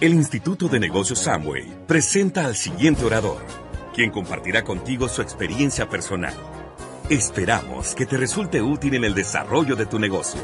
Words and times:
El 0.00 0.14
Instituto 0.14 0.66
de 0.66 0.80
Negocios 0.80 1.18
Samway 1.18 1.84
presenta 1.86 2.46
al 2.46 2.56
siguiente 2.56 3.04
orador, 3.04 3.44
quien 3.94 4.10
compartirá 4.10 4.64
contigo 4.64 5.08
su 5.08 5.20
experiencia 5.20 5.90
personal. 5.90 6.32
Esperamos 7.10 7.94
que 7.94 8.06
te 8.06 8.16
resulte 8.16 8.62
útil 8.62 8.94
en 8.94 9.04
el 9.04 9.14
desarrollo 9.14 9.76
de 9.76 9.84
tu 9.84 9.98
negocio. 9.98 10.40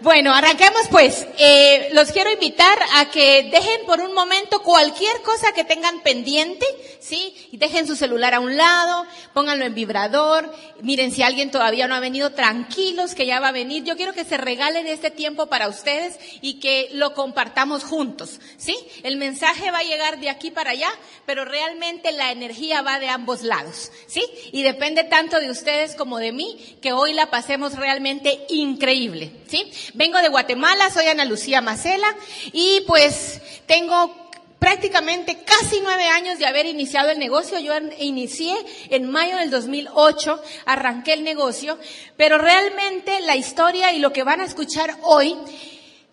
Bueno, 0.00 0.32
arranquemos 0.32 0.86
pues. 0.92 1.26
Eh, 1.38 1.88
los 1.92 2.12
quiero 2.12 2.30
invitar 2.30 2.78
a 2.94 3.10
que 3.10 3.48
dejen 3.50 3.84
por 3.84 4.00
un 4.00 4.14
momento 4.14 4.62
cualquier 4.62 5.22
cosa 5.22 5.50
que 5.52 5.64
tengan 5.64 6.02
pendiente, 6.02 6.64
¿sí? 7.00 7.34
Y 7.50 7.56
dejen 7.56 7.84
su 7.84 7.96
celular 7.96 8.34
a 8.34 8.40
un 8.40 8.56
lado, 8.56 9.06
pónganlo 9.34 9.64
en 9.64 9.74
vibrador, 9.74 10.54
miren 10.82 11.10
si 11.10 11.22
alguien 11.22 11.50
todavía 11.50 11.88
no 11.88 11.96
ha 11.96 12.00
venido, 12.00 12.30
tranquilos 12.30 13.16
que 13.16 13.26
ya 13.26 13.40
va 13.40 13.48
a 13.48 13.52
venir. 13.52 13.82
Yo 13.82 13.96
quiero 13.96 14.12
que 14.12 14.24
se 14.24 14.36
regalen 14.36 14.86
este 14.86 15.10
tiempo 15.10 15.46
para 15.46 15.66
ustedes 15.66 16.16
y 16.42 16.60
que 16.60 16.90
lo 16.92 17.14
compartamos 17.14 17.82
juntos, 17.82 18.38
¿sí? 18.56 18.76
El 19.02 19.16
mensaje 19.16 19.72
va 19.72 19.78
a 19.78 19.84
llegar 19.84 20.20
de 20.20 20.30
aquí 20.30 20.52
para 20.52 20.70
allá, 20.70 20.90
pero 21.26 21.44
realmente 21.44 22.12
la 22.12 22.30
energía 22.30 22.82
va 22.82 23.00
de 23.00 23.08
ambos 23.08 23.42
lados, 23.42 23.90
¿sí? 24.06 24.24
Y 24.52 24.62
depende 24.62 25.02
tanto 25.02 25.40
de 25.40 25.50
ustedes 25.50 25.96
como 25.96 26.18
de 26.18 26.30
mí 26.30 26.76
que 26.80 26.92
hoy 26.92 27.14
la 27.14 27.30
pasemos 27.30 27.74
realmente 27.74 28.46
increíble, 28.48 29.32
¿sí? 29.48 29.72
Vengo 29.94 30.18
de 30.18 30.28
Guatemala, 30.28 30.90
soy 30.90 31.06
Ana 31.06 31.24
Lucía 31.24 31.60
Macela 31.60 32.14
y 32.52 32.82
pues 32.86 33.40
tengo 33.66 34.28
prácticamente 34.58 35.38
casi 35.44 35.80
nueve 35.82 36.04
años 36.04 36.38
de 36.38 36.46
haber 36.46 36.66
iniciado 36.66 37.10
el 37.10 37.18
negocio. 37.18 37.58
Yo 37.58 37.72
inicié 37.98 38.54
en 38.90 39.10
mayo 39.10 39.36
del 39.36 39.50
2008, 39.50 40.42
arranqué 40.66 41.14
el 41.14 41.24
negocio, 41.24 41.78
pero 42.16 42.38
realmente 42.38 43.20
la 43.20 43.36
historia 43.36 43.92
y 43.92 43.98
lo 43.98 44.12
que 44.12 44.24
van 44.24 44.40
a 44.40 44.44
escuchar 44.44 44.96
hoy 45.02 45.36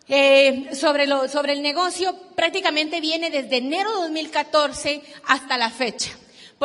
eh, 0.07 0.69
sobre, 0.73 1.07
lo, 1.07 1.27
sobre 1.27 1.53
el 1.53 1.61
negocio 1.61 2.15
prácticamente 2.35 3.01
viene 3.01 3.29
desde 3.29 3.57
enero 3.57 3.89
de 3.95 4.01
2014 4.03 5.01
hasta 5.25 5.57
la 5.57 5.69
fecha. 5.69 6.11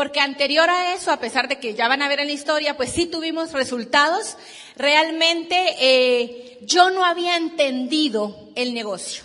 Porque 0.01 0.20
anterior 0.20 0.70
a 0.70 0.95
eso, 0.95 1.12
a 1.12 1.20
pesar 1.20 1.47
de 1.47 1.59
que 1.59 1.75
ya 1.75 1.87
van 1.87 2.01
a 2.01 2.09
ver 2.09 2.20
en 2.20 2.29
la 2.29 2.33
historia, 2.33 2.75
pues 2.75 2.91
sí 2.91 3.05
tuvimos 3.05 3.53
resultados, 3.53 4.39
realmente 4.75 5.77
eh, 5.79 6.59
yo 6.62 6.89
no 6.89 7.05
había 7.05 7.37
entendido 7.37 8.48
el 8.55 8.73
negocio. 8.73 9.25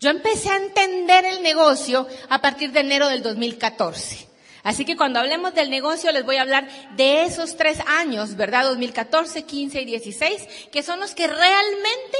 Yo 0.00 0.08
empecé 0.08 0.48
a 0.48 0.56
entender 0.56 1.26
el 1.26 1.42
negocio 1.42 2.08
a 2.30 2.40
partir 2.40 2.72
de 2.72 2.80
enero 2.80 3.06
del 3.06 3.22
2014. 3.22 4.26
Así 4.62 4.86
que 4.86 4.96
cuando 4.96 5.20
hablemos 5.20 5.52
del 5.52 5.68
negocio 5.68 6.10
les 6.10 6.24
voy 6.24 6.36
a 6.36 6.40
hablar 6.40 6.70
de 6.96 7.24
esos 7.24 7.58
tres 7.58 7.78
años, 7.86 8.34
¿verdad? 8.34 8.64
2014, 8.64 9.42
15 9.42 9.82
y 9.82 9.84
16, 9.84 10.48
que 10.72 10.82
son 10.82 11.00
los 11.00 11.14
que 11.14 11.26
realmente, 11.26 12.16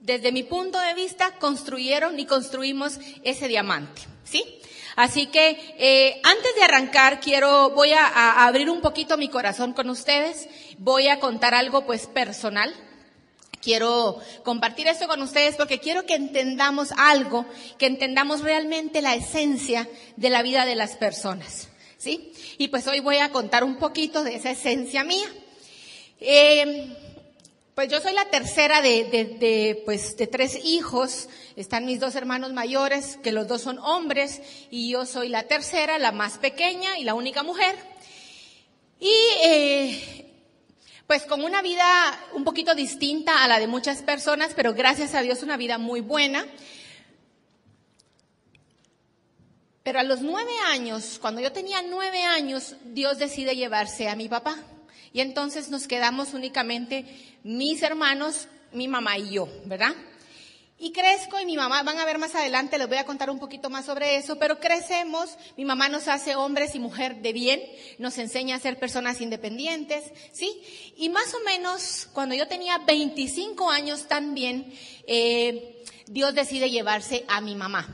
desde 0.00 0.32
mi 0.32 0.42
punto 0.42 0.80
de 0.80 0.94
vista, 0.94 1.36
construyeron 1.38 2.18
y 2.18 2.26
construimos 2.26 2.98
ese 3.22 3.46
diamante, 3.46 4.02
¿sí? 4.24 4.58
Así 4.96 5.26
que 5.26 5.74
eh, 5.78 6.20
antes 6.22 6.54
de 6.54 6.62
arrancar 6.62 7.20
quiero 7.20 7.70
voy 7.70 7.92
a, 7.92 8.46
abrir 8.46 8.70
un 8.70 8.80
poquito 8.80 9.16
mi 9.16 9.28
corazón 9.28 9.72
con 9.72 9.90
ustedes. 9.90 10.48
Voy 10.78 11.08
a 11.08 11.20
contar 11.20 11.54
algo 11.54 11.84
pues 11.86 12.06
personal. 12.06 12.72
Quiero 13.60 14.20
compartir 14.44 14.86
esto 14.86 15.08
con 15.08 15.22
ustedes 15.22 15.56
porque 15.56 15.80
quiero 15.80 16.04
que 16.04 16.14
entendamos 16.14 16.92
algo, 16.98 17.46
que 17.78 17.86
entendamos 17.86 18.42
realmente 18.42 19.00
la 19.00 19.14
esencia 19.14 19.88
de 20.16 20.30
la 20.30 20.42
vida 20.42 20.66
de 20.66 20.74
las 20.74 20.96
personas, 20.96 21.68
¿sí? 21.96 22.30
Y 22.58 22.68
pues 22.68 22.86
hoy 22.86 23.00
voy 23.00 23.16
a 23.16 23.30
contar 23.30 23.64
un 23.64 23.76
poquito 23.76 24.22
de 24.22 24.36
esa 24.36 24.50
esencia 24.50 25.02
mía. 25.02 25.26
Eh, 26.20 26.94
pues 27.74 27.88
yo 27.88 28.00
soy 28.00 28.12
la 28.12 28.26
tercera 28.26 28.82
de, 28.82 29.04
de, 29.04 29.24
de, 29.24 29.82
pues, 29.84 30.16
de 30.16 30.26
tres 30.28 30.64
hijos. 30.64 31.28
Están 31.56 31.86
mis 31.86 31.98
dos 31.98 32.14
hermanos 32.14 32.52
mayores, 32.52 33.18
que 33.22 33.32
los 33.32 33.48
dos 33.48 33.62
son 33.62 33.78
hombres, 33.80 34.40
y 34.70 34.90
yo 34.90 35.06
soy 35.06 35.28
la 35.28 35.44
tercera, 35.44 35.98
la 35.98 36.12
más 36.12 36.38
pequeña 36.38 36.98
y 36.98 37.04
la 37.04 37.14
única 37.14 37.42
mujer. 37.42 37.76
Y 39.00 39.12
eh, 39.42 40.32
pues 41.08 41.24
con 41.24 41.42
una 41.42 41.62
vida 41.62 41.84
un 42.32 42.44
poquito 42.44 42.74
distinta 42.74 43.42
a 43.42 43.48
la 43.48 43.58
de 43.58 43.66
muchas 43.66 44.02
personas, 44.02 44.52
pero 44.54 44.72
gracias 44.72 45.14
a 45.14 45.22
Dios 45.22 45.42
una 45.42 45.56
vida 45.56 45.76
muy 45.76 46.00
buena. 46.00 46.46
Pero 49.82 49.98
a 49.98 50.04
los 50.04 50.22
nueve 50.22 50.52
años, 50.68 51.18
cuando 51.20 51.40
yo 51.40 51.52
tenía 51.52 51.82
nueve 51.82 52.22
años, 52.22 52.76
Dios 52.84 53.18
decide 53.18 53.56
llevarse 53.56 54.08
a 54.08 54.16
mi 54.16 54.28
papá. 54.28 54.56
Y 55.14 55.20
entonces 55.20 55.70
nos 55.70 55.86
quedamos 55.86 56.34
únicamente 56.34 57.06
mis 57.44 57.82
hermanos, 57.82 58.48
mi 58.72 58.88
mamá 58.88 59.16
y 59.16 59.30
yo, 59.30 59.48
¿verdad? 59.64 59.94
Y 60.76 60.90
crezco 60.90 61.38
y 61.38 61.46
mi 61.46 61.56
mamá, 61.56 61.84
van 61.84 62.00
a 62.00 62.04
ver 62.04 62.18
más 62.18 62.34
adelante, 62.34 62.78
les 62.78 62.88
voy 62.88 62.96
a 62.96 63.06
contar 63.06 63.30
un 63.30 63.38
poquito 63.38 63.70
más 63.70 63.86
sobre 63.86 64.16
eso, 64.16 64.40
pero 64.40 64.58
crecemos, 64.58 65.30
mi 65.56 65.64
mamá 65.64 65.88
nos 65.88 66.08
hace 66.08 66.34
hombres 66.34 66.74
y 66.74 66.80
mujer 66.80 67.22
de 67.22 67.32
bien, 67.32 67.62
nos 67.98 68.18
enseña 68.18 68.56
a 68.56 68.58
ser 68.58 68.76
personas 68.76 69.20
independientes, 69.20 70.02
¿sí? 70.32 70.50
Y 70.96 71.08
más 71.10 71.32
o 71.32 71.40
menos 71.44 72.08
cuando 72.12 72.34
yo 72.34 72.48
tenía 72.48 72.78
25 72.78 73.70
años 73.70 74.08
también, 74.08 74.74
eh, 75.06 75.80
Dios 76.06 76.34
decide 76.34 76.70
llevarse 76.70 77.24
a 77.28 77.40
mi 77.40 77.54
mamá. 77.54 77.86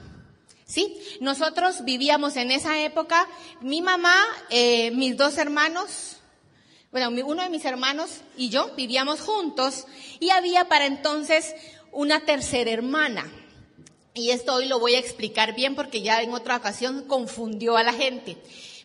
¿Sí? 0.65 0.97
Nosotros 1.21 1.85
vivíamos 1.85 2.37
en 2.37 2.53
esa 2.53 2.81
época, 2.81 3.27
mi 3.61 3.83
mamá, 3.83 4.17
eh, 4.51 4.93
mis 4.93 5.17
dos 5.17 5.37
hermanos, 5.37 6.20
bueno, 6.91 7.11
uno 7.25 7.43
de 7.43 7.51
mis 7.51 7.65
hermanos 7.65 8.11
y 8.37 8.49
yo 8.49 8.75
vivíamos 8.75 9.21
juntos 9.21 9.87
y 10.19 10.31
había 10.31 10.67
para 10.67 10.87
entonces 10.87 11.55
una 11.93 12.21
tercera 12.21 12.71
hermana. 12.71 13.31
Y 14.13 14.31
esto 14.31 14.55
hoy 14.55 14.67
lo 14.67 14.81
voy 14.81 14.97
a 14.97 14.99
explicar 14.99 15.55
bien 15.55 15.77
porque 15.77 16.03
ya 16.03 16.21
en 16.21 16.35
otra 16.35 16.57
ocasión 16.57 17.05
confundió 17.07 17.77
a 17.77 17.85
la 17.85 17.93
gente. 17.93 18.37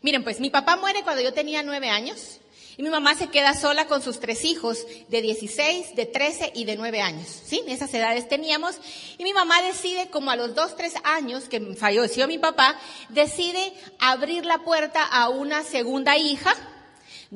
Miren, 0.04 0.24
pues 0.24 0.40
mi 0.40 0.52
papá 0.52 0.78
muere 0.78 1.02
cuando 1.02 1.24
yo 1.24 1.34
tenía 1.34 1.64
nueve 1.64 1.90
años 1.90 2.40
y 2.78 2.84
mi 2.84 2.90
mamá 2.90 3.16
se 3.16 3.30
queda 3.30 3.56
sola 3.56 3.88
con 3.88 4.04
sus 4.04 4.20
tres 4.20 4.46
hijos 4.46 4.86
de 5.08 5.24
16, 5.24 5.96
de 5.96 6.06
13 6.06 6.52
y 6.54 6.66
de 6.66 6.76
nueve 6.76 7.02
años. 7.02 7.28
¿Sí? 7.28 7.64
Esas 7.68 7.92
edades 7.96 8.30
teníamos. 8.30 8.76
Y 9.18 9.24
mi 9.24 9.34
mamá 9.34 9.64
decide, 9.64 10.10
como 10.12 10.30
a 10.30 10.36
los 10.36 10.54
dos, 10.54 10.76
tres 10.76 10.94
años 11.04 11.46
que 11.46 11.60
falleció 11.76 12.28
mi 12.28 12.38
papá, 12.38 12.80
decide 13.10 13.74
abrir 13.98 14.46
la 14.46 14.60
puerta 14.60 15.04
a 15.04 15.30
una 15.30 15.64
segunda 15.64 16.18
hija 16.18 16.54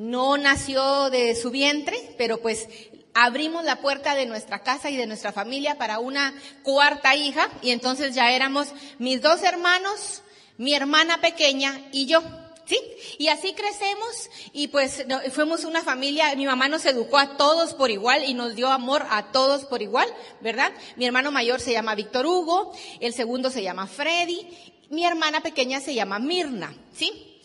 no 0.00 0.38
nació 0.38 1.10
de 1.10 1.36
su 1.36 1.50
vientre, 1.50 2.14
pero 2.16 2.40
pues 2.40 2.66
abrimos 3.12 3.64
la 3.66 3.82
puerta 3.82 4.14
de 4.14 4.24
nuestra 4.24 4.60
casa 4.60 4.88
y 4.88 4.96
de 4.96 5.06
nuestra 5.06 5.30
familia 5.30 5.76
para 5.76 5.98
una 5.98 6.32
cuarta 6.62 7.14
hija 7.14 7.50
y 7.60 7.70
entonces 7.70 8.14
ya 8.14 8.32
éramos 8.32 8.68
mis 8.98 9.20
dos 9.20 9.42
hermanos, 9.42 10.22
mi 10.56 10.72
hermana 10.72 11.20
pequeña 11.20 11.86
y 11.92 12.06
yo. 12.06 12.22
¿Sí? 12.64 12.80
Y 13.18 13.28
así 13.28 13.52
crecemos 13.52 14.30
y 14.52 14.68
pues 14.68 15.04
fuimos 15.32 15.64
una 15.64 15.82
familia, 15.82 16.34
mi 16.36 16.46
mamá 16.46 16.68
nos 16.68 16.86
educó 16.86 17.18
a 17.18 17.36
todos 17.36 17.74
por 17.74 17.90
igual 17.90 18.24
y 18.24 18.32
nos 18.32 18.54
dio 18.54 18.68
amor 18.68 19.04
a 19.10 19.32
todos 19.32 19.64
por 19.64 19.82
igual, 19.82 20.08
¿verdad? 20.40 20.72
Mi 20.94 21.04
hermano 21.04 21.32
mayor 21.32 21.60
se 21.60 21.72
llama 21.72 21.96
Víctor 21.96 22.24
Hugo, 22.26 22.72
el 23.00 23.12
segundo 23.12 23.50
se 23.50 23.64
llama 23.64 23.88
Freddy, 23.88 24.46
mi 24.88 25.04
hermana 25.04 25.42
pequeña 25.42 25.80
se 25.80 25.94
llama 25.94 26.20
Mirna, 26.20 26.72
¿sí? 26.94 27.42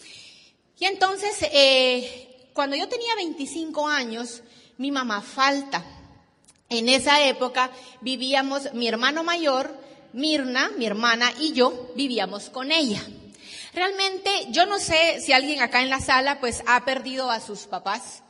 Y 0.78 0.86
entonces, 0.86 1.38
eh, 1.52 2.34
cuando 2.56 2.78
yo 2.78 2.88
tenía 2.88 3.14
25 3.18 3.86
años, 3.86 4.42
mi 4.78 4.90
mamá 4.90 5.22
falta. 5.22 5.84
En 6.70 6.88
esa 6.88 7.22
época 7.28 7.70
vivíamos, 8.00 8.74
mi 8.74 8.88
hermano 8.88 9.26
mayor, 9.26 9.78
Mirna, 10.14 10.72
mi 10.78 10.86
hermana 10.86 11.34
y 11.38 11.52
yo 11.52 11.92
vivíamos 11.98 12.50
con 12.50 12.72
ella. 12.72 13.04
Realmente 13.74 14.30
yo 14.52 14.66
no 14.66 14.80
sé 14.80 15.20
si 15.20 15.34
alguien 15.34 15.62
acá 15.62 15.82
en 15.82 15.90
la 15.90 16.00
sala 16.00 16.40
pues 16.40 16.64
ha 16.66 16.86
perdido 16.86 17.30
a 17.30 17.42
sus 17.42 17.64
papás, 17.64 18.24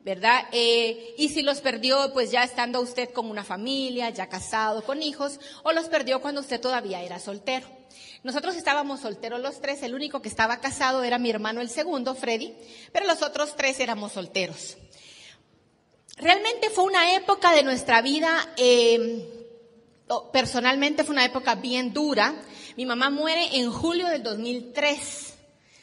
¿verdad? 0.00 0.42
Eh, 0.52 1.14
y 1.16 1.30
si 1.30 1.40
los 1.40 1.62
perdió 1.62 2.12
pues 2.12 2.30
ya 2.30 2.44
estando 2.44 2.82
usted 2.82 3.08
con 3.14 3.30
una 3.30 3.44
familia, 3.44 4.10
ya 4.10 4.28
casado, 4.28 4.84
con 4.84 5.02
hijos, 5.02 5.40
o 5.62 5.72
los 5.72 5.86
perdió 5.86 6.20
cuando 6.20 6.42
usted 6.42 6.60
todavía 6.60 7.02
era 7.02 7.18
soltero. 7.18 7.79
Nosotros 8.22 8.56
estábamos 8.56 9.00
solteros 9.00 9.40
los 9.40 9.60
tres, 9.60 9.82
el 9.82 9.94
único 9.94 10.20
que 10.20 10.28
estaba 10.28 10.60
casado 10.60 11.02
era 11.02 11.18
mi 11.18 11.30
hermano 11.30 11.60
el 11.60 11.70
segundo, 11.70 12.14
Freddy, 12.14 12.54
pero 12.92 13.06
los 13.06 13.22
otros 13.22 13.56
tres 13.56 13.80
éramos 13.80 14.12
solteros. 14.12 14.76
Realmente 16.16 16.68
fue 16.68 16.84
una 16.84 17.14
época 17.14 17.52
de 17.52 17.62
nuestra 17.62 18.02
vida, 18.02 18.52
eh, 18.58 19.40
personalmente 20.32 21.02
fue 21.04 21.14
una 21.14 21.24
época 21.24 21.54
bien 21.54 21.94
dura. 21.94 22.34
Mi 22.76 22.84
mamá 22.84 23.08
muere 23.08 23.56
en 23.56 23.70
julio 23.70 24.06
del 24.08 24.22
2003, 24.22 25.34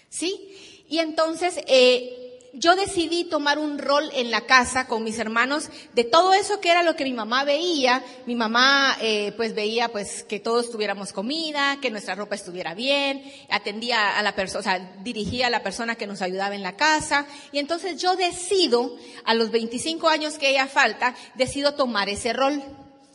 ¿sí? 0.10 0.86
Y 0.90 1.00
entonces 1.00 1.60
eh, 1.66 2.26
yo 2.53 2.75
decidí 2.75 3.25
tomar 3.25 3.59
un 3.59 3.77
rol 3.77 4.09
en 4.13 4.31
la 4.31 4.41
casa 4.41 4.88
con 4.88 5.03
mis 5.03 5.19
hermanos 5.19 5.69
de 5.94 6.03
todo 6.03 6.33
eso 6.33 6.59
que 6.59 6.71
era 6.71 6.83
lo 6.83 6.95
que 6.95 7.03
mi 7.03 7.13
mamá 7.13 7.44
veía. 7.44 8.03
Mi 8.25 8.35
mamá 8.35 8.97
eh, 9.01 9.33
pues 9.38 9.53
veía 9.53 9.89
pues 9.89 10.23
que 10.23 10.39
todos 10.39 10.71
tuviéramos 10.71 11.13
comida, 11.13 11.77
que 11.81 11.91
nuestra 11.91 12.15
ropa 12.15 12.35
estuviera 12.35 12.73
bien, 12.73 13.23
atendía 13.49 14.17
a 14.17 14.23
la 14.23 14.35
persona, 14.35 14.59
o 14.59 14.63
sea, 14.63 14.79
dirigía 15.03 15.47
a 15.47 15.49
la 15.51 15.63
persona 15.63 15.95
que 15.95 16.07
nos 16.07 16.21
ayudaba 16.21 16.55
en 16.55 16.63
la 16.63 16.75
casa. 16.75 17.27
Y 17.51 17.59
entonces 17.59 18.01
yo 18.01 18.15
decido, 18.15 18.95
a 19.25 19.33
los 19.33 19.51
25 19.51 20.07
años 20.09 20.38
que 20.38 20.49
ella 20.49 20.67
falta, 20.67 21.15
decido 21.35 21.73
tomar 21.73 22.09
ese 22.09 22.33
rol. 22.33 22.63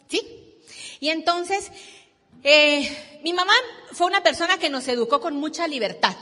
¿Sí? 0.08 0.20
Y 1.00 1.08
entonces, 1.08 1.72
eh, 2.44 3.20
mi 3.24 3.32
mamá 3.32 3.54
fue 3.92 4.06
una 4.06 4.22
persona 4.22 4.58
que 4.58 4.70
nos 4.70 4.86
educó 4.88 5.20
con 5.20 5.36
mucha 5.36 5.66
libertad. 5.66 6.16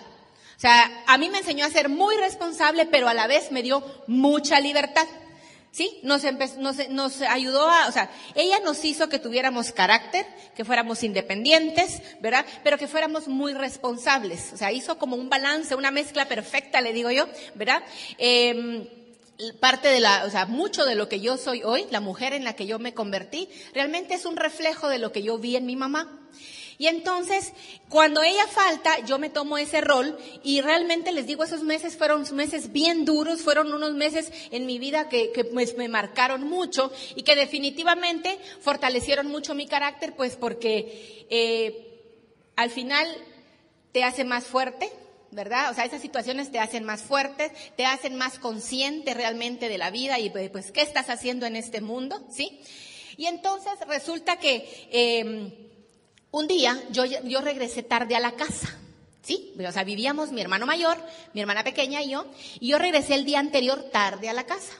O 0.60 0.62
sea, 0.62 1.04
a 1.06 1.16
mí 1.16 1.30
me 1.30 1.38
enseñó 1.38 1.64
a 1.64 1.70
ser 1.70 1.88
muy 1.88 2.14
responsable, 2.18 2.84
pero 2.84 3.08
a 3.08 3.14
la 3.14 3.26
vez 3.26 3.50
me 3.50 3.62
dio 3.62 3.82
mucha 4.06 4.60
libertad. 4.60 5.06
¿Sí? 5.70 6.00
Nos, 6.02 6.22
nos, 6.58 6.90
nos, 6.90 7.22
ayudó 7.22 7.66
a, 7.66 7.88
o 7.88 7.92
sea, 7.92 8.10
ella 8.34 8.58
nos 8.62 8.84
hizo 8.84 9.08
que 9.08 9.18
tuviéramos 9.18 9.72
carácter, 9.72 10.26
que 10.54 10.66
fuéramos 10.66 11.02
independientes, 11.02 12.02
¿verdad? 12.20 12.44
Pero 12.62 12.76
que 12.76 12.88
fuéramos 12.88 13.26
muy 13.26 13.54
responsables. 13.54 14.52
O 14.52 14.58
sea, 14.58 14.70
hizo 14.70 14.98
como 14.98 15.16
un 15.16 15.30
balance, 15.30 15.74
una 15.76 15.90
mezcla 15.90 16.28
perfecta, 16.28 16.82
le 16.82 16.92
digo 16.92 17.10
yo, 17.10 17.26
¿verdad? 17.54 17.82
Eh, 18.18 19.00
parte 19.60 19.88
de 19.88 20.00
la, 20.00 20.25
o 20.25 20.31
sea, 20.31 20.46
mucho 20.46 20.84
de 20.84 20.94
lo 20.94 21.08
que 21.08 21.20
yo 21.20 21.37
soy 21.37 21.62
hoy, 21.62 21.87
la 21.90 22.00
mujer 22.00 22.32
en 22.32 22.44
la 22.44 22.54
que 22.54 22.66
yo 22.66 22.78
me 22.78 22.94
convertí, 22.94 23.48
realmente 23.75 24.14
es 24.14 24.25
un 24.26 24.37
reflejo 24.37 24.88
de 24.88 24.98
lo 24.98 25.12
que 25.12 25.22
yo 25.22 25.38
vi 25.38 25.56
en 25.56 25.66
mi 25.66 25.76
mamá. 25.76 26.16
Y 26.81 26.87
entonces, 26.87 27.52
cuando 27.90 28.22
ella 28.22 28.46
falta, 28.46 29.04
yo 29.04 29.19
me 29.19 29.28
tomo 29.28 29.58
ese 29.58 29.82
rol 29.82 30.16
y 30.42 30.62
realmente 30.62 31.12
les 31.12 31.26
digo, 31.26 31.44
esos 31.44 31.62
meses 31.62 31.94
fueron 31.94 32.25
meses 32.34 32.72
bien 32.72 33.04
duros, 33.04 33.42
fueron 33.42 33.75
unos 33.75 33.92
meses 33.92 34.32
en 34.50 34.64
mi 34.64 34.78
vida 34.78 35.10
que, 35.10 35.31
que 35.31 35.44
pues, 35.44 35.76
me 35.76 35.88
marcaron 35.88 36.44
mucho 36.44 36.90
y 37.14 37.22
que 37.22 37.36
definitivamente 37.36 38.38
fortalecieron 38.62 39.26
mucho 39.26 39.54
mi 39.54 39.66
carácter, 39.66 40.16
pues 40.16 40.36
porque 40.36 41.26
eh, 41.28 42.00
al 42.56 42.70
final 42.70 43.06
te 43.93 44.02
hace 44.02 44.25
más 44.25 44.44
fuerte, 44.44 44.90
¿verdad? 45.32 45.71
O 45.71 45.75
sea, 45.75 45.85
esas 45.85 46.03
situaciones 46.03 46.50
te 46.50 46.59
hacen 46.59 46.85
más 46.85 47.03
fuerte, 47.03 47.53
te 47.77 47.87
hacen 47.87 48.17
más 48.17 48.38
consciente 48.38 49.15
realmente 49.15 49.69
de 49.69 49.79
la 49.79 49.91
vida 49.91 50.19
y 50.19 50.31
pues 50.31 50.73
qué 50.73 50.82
estás 50.82 51.11
haciendo 51.11 51.47
en 51.47 51.56
este 51.56 51.81
mundo, 51.81 52.21
¿sí? 52.31 52.61
Y 53.17 53.27
entonces 53.27 53.73
resulta 53.87 54.38
que 54.38 54.88
eh, 54.91 55.71
un 56.31 56.47
día 56.49 56.81
yo, 56.91 57.05
yo 57.05 57.41
regresé 57.41 57.82
tarde 57.82 58.17
a 58.17 58.21
la 58.21 58.32
casa. 58.32 58.77
¿Sí? 59.23 59.53
O 59.65 59.71
sea, 59.71 59.85
vivíamos 59.85 60.32
mi 60.32 60.41
hermano 60.41 60.65
mayor, 60.65 60.97
mi 61.35 61.43
hermana 61.43 61.62
pequeña 61.62 62.03
y 62.03 62.11
yo, 62.11 62.25
y 62.59 62.69
yo 62.69 62.79
regresé 62.79 63.15
el 63.15 63.27
día 63.27 63.38
anterior 63.38 63.91
tarde 63.93 64.31
a 64.31 64.32
la 64.32 64.44
casa. 64.44 64.73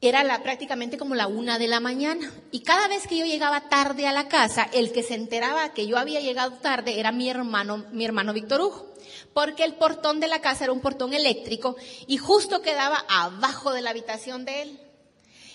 Era 0.00 0.22
la, 0.22 0.42
prácticamente 0.44 0.96
como 0.96 1.16
la 1.16 1.26
una 1.26 1.58
de 1.58 1.66
la 1.66 1.80
mañana. 1.80 2.32
Y 2.52 2.60
cada 2.60 2.86
vez 2.86 3.08
que 3.08 3.18
yo 3.18 3.24
llegaba 3.24 3.68
tarde 3.68 4.06
a 4.06 4.12
la 4.12 4.28
casa, 4.28 4.68
el 4.72 4.92
que 4.92 5.02
se 5.02 5.14
enteraba 5.14 5.72
que 5.74 5.88
yo 5.88 5.98
había 5.98 6.20
llegado 6.20 6.52
tarde 6.52 7.00
era 7.00 7.10
mi 7.10 7.28
hermano, 7.28 7.84
mi 7.90 8.04
hermano 8.04 8.32
Víctor 8.32 8.60
Hugo. 8.60 8.94
Porque 9.34 9.64
el 9.64 9.74
portón 9.74 10.20
de 10.20 10.28
la 10.28 10.40
casa 10.40 10.64
era 10.64 10.72
un 10.72 10.80
portón 10.80 11.14
eléctrico 11.14 11.76
y 12.06 12.16
justo 12.16 12.62
quedaba 12.62 13.04
abajo 13.08 13.72
de 13.72 13.82
la 13.82 13.90
habitación 13.90 14.44
de 14.44 14.62
él. 14.62 14.80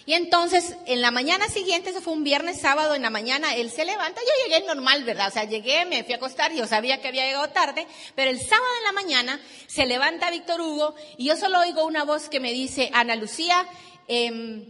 Y 0.05 0.13
entonces, 0.13 0.75
en 0.85 1.01
la 1.01 1.11
mañana 1.11 1.47
siguiente, 1.47 1.91
eso 1.91 2.01
fue 2.01 2.11
un 2.11 2.25
viernes, 2.25 2.59
sábado, 2.59 2.93
en 2.93 3.03
la 3.03 3.09
mañana, 3.09 3.55
él 3.55 3.71
se 3.71 3.85
levanta. 3.85 4.19
Yo 4.19 4.49
llegué 4.49 4.65
normal, 4.65 5.05
¿verdad? 5.05 5.29
O 5.29 5.31
sea, 5.31 5.45
llegué, 5.45 5.85
me 5.85 6.03
fui 6.03 6.13
a 6.13 6.17
acostar, 6.17 6.51
yo 6.51 6.67
sabía 6.67 6.99
que 6.99 7.07
había 7.07 7.25
llegado 7.25 7.49
tarde, 7.51 7.87
pero 8.13 8.29
el 8.29 8.39
sábado 8.39 8.73
en 8.79 8.83
la 8.83 9.01
mañana 9.01 9.39
se 9.67 9.85
levanta 9.85 10.29
Víctor 10.29 10.59
Hugo 10.59 10.93
y 11.17 11.27
yo 11.27 11.37
solo 11.37 11.59
oigo 11.61 11.85
una 11.85 12.03
voz 12.03 12.27
que 12.27 12.41
me 12.41 12.51
dice, 12.51 12.89
Ana 12.93 13.15
Lucía, 13.15 13.65
eh, 14.07 14.65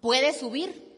¿puede 0.00 0.32
subir? 0.32 0.88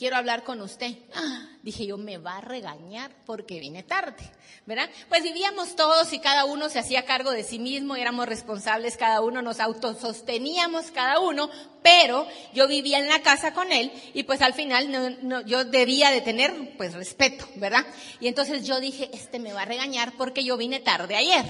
Quiero 0.00 0.16
hablar 0.16 0.44
con 0.44 0.62
usted. 0.62 0.96
Ah, 1.14 1.46
dije 1.62 1.84
yo, 1.84 1.98
me 1.98 2.16
va 2.16 2.38
a 2.38 2.40
regañar 2.40 3.10
porque 3.26 3.60
vine 3.60 3.82
tarde, 3.82 4.30
¿verdad? 4.64 4.88
Pues 5.10 5.22
vivíamos 5.22 5.76
todos 5.76 6.10
y 6.14 6.20
cada 6.20 6.46
uno 6.46 6.70
se 6.70 6.78
hacía 6.78 7.04
cargo 7.04 7.32
de 7.32 7.44
sí 7.44 7.58
mismo, 7.58 7.96
éramos 7.96 8.26
responsables, 8.26 8.96
cada 8.96 9.20
uno 9.20 9.42
nos 9.42 9.60
autososteníamos 9.60 10.90
cada 10.90 11.20
uno, 11.20 11.50
pero 11.82 12.26
yo 12.54 12.66
vivía 12.66 12.98
en 12.98 13.08
la 13.08 13.20
casa 13.20 13.52
con 13.52 13.72
él 13.72 13.92
y 14.14 14.22
pues 14.22 14.40
al 14.40 14.54
final 14.54 15.20
yo 15.44 15.66
debía 15.66 16.10
de 16.10 16.22
tener 16.22 16.76
pues 16.78 16.94
respeto, 16.94 17.46
¿verdad? 17.56 17.84
Y 18.20 18.28
entonces 18.28 18.64
yo 18.64 18.80
dije, 18.80 19.10
este 19.12 19.38
me 19.38 19.52
va 19.52 19.62
a 19.62 19.66
regañar 19.66 20.14
porque 20.16 20.44
yo 20.44 20.56
vine 20.56 20.80
tarde 20.80 21.16
ayer. 21.16 21.44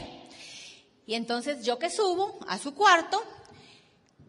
Y 1.06 1.14
entonces 1.14 1.64
yo 1.64 1.78
que 1.78 1.90
subo 1.90 2.38
a 2.48 2.58
su 2.58 2.74
cuarto, 2.74 3.22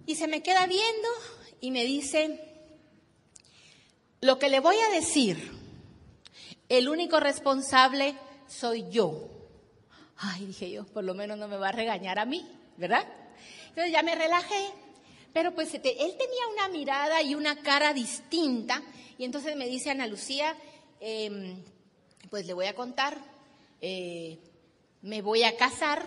y 0.05 0.15
se 0.15 0.27
me 0.27 0.41
queda 0.41 0.65
viendo 0.67 1.07
y 1.59 1.71
me 1.71 1.85
dice, 1.85 2.39
lo 4.21 4.39
que 4.39 4.49
le 4.49 4.59
voy 4.59 4.75
a 4.77 4.93
decir, 4.93 5.51
el 6.69 6.89
único 6.89 7.19
responsable 7.19 8.15
soy 8.47 8.89
yo. 8.89 9.29
Ay, 10.17 10.45
dije 10.45 10.69
yo, 10.69 10.85
por 10.85 11.03
lo 11.03 11.13
menos 11.13 11.37
no 11.37 11.47
me 11.47 11.57
va 11.57 11.69
a 11.69 11.73
regañar 11.73 12.19
a 12.19 12.25
mí, 12.25 12.47
¿verdad? 12.77 13.07
Entonces 13.69 13.91
ya 13.91 14.03
me 14.03 14.15
relajé, 14.15 14.69
pero 15.33 15.53
pues 15.53 15.73
él 15.73 15.81
tenía 15.81 16.47
una 16.53 16.67
mirada 16.69 17.21
y 17.21 17.35
una 17.35 17.61
cara 17.61 17.93
distinta 17.93 18.81
y 19.17 19.25
entonces 19.25 19.55
me 19.55 19.67
dice 19.67 19.91
Ana 19.91 20.07
Lucía, 20.07 20.55
eh, 20.99 21.55
pues 22.29 22.45
le 22.45 22.53
voy 22.53 22.65
a 22.65 22.75
contar, 22.75 23.17
eh, 23.79 24.39
me 25.01 25.21
voy 25.21 25.43
a 25.43 25.55
casar 25.57 26.05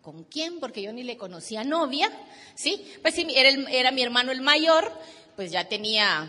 ¿Con 0.00 0.24
quién? 0.24 0.60
Porque 0.60 0.82
yo 0.82 0.92
ni 0.92 1.02
le 1.02 1.16
conocía 1.16 1.64
novia, 1.64 2.10
¿sí? 2.54 2.92
Pues 3.02 3.14
sí, 3.14 3.26
era, 3.34 3.50
era 3.70 3.90
mi 3.90 4.02
hermano 4.02 4.32
el 4.32 4.40
mayor, 4.40 4.92
pues 5.36 5.50
ya 5.50 5.68
tenía, 5.68 6.28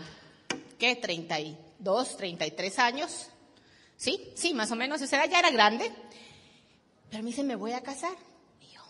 ¿qué? 0.78 0.96
32, 0.96 2.16
33 2.16 2.78
años, 2.78 3.28
¿sí? 3.96 4.30
Sí, 4.34 4.52
más 4.54 4.70
o 4.72 4.76
menos, 4.76 5.00
o 5.00 5.06
sea, 5.06 5.26
ya 5.26 5.38
era 5.38 5.50
grande. 5.50 5.90
Pero 7.10 7.22
me 7.22 7.30
dice, 7.30 7.42
me 7.42 7.56
voy 7.56 7.72
a 7.72 7.82
casar. 7.82 8.16
Y 8.60 8.74
yo, 8.74 8.82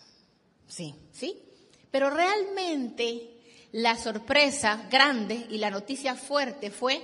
sí, 0.67 0.95
¿sí? 1.13 1.41
Pero 1.91 2.09
realmente 2.09 3.37
la 3.71 3.95
sorpresa 3.95 4.87
grande 4.89 5.47
y 5.49 5.57
la 5.57 5.69
noticia 5.69 6.15
fuerte 6.15 6.71
fue 6.71 7.03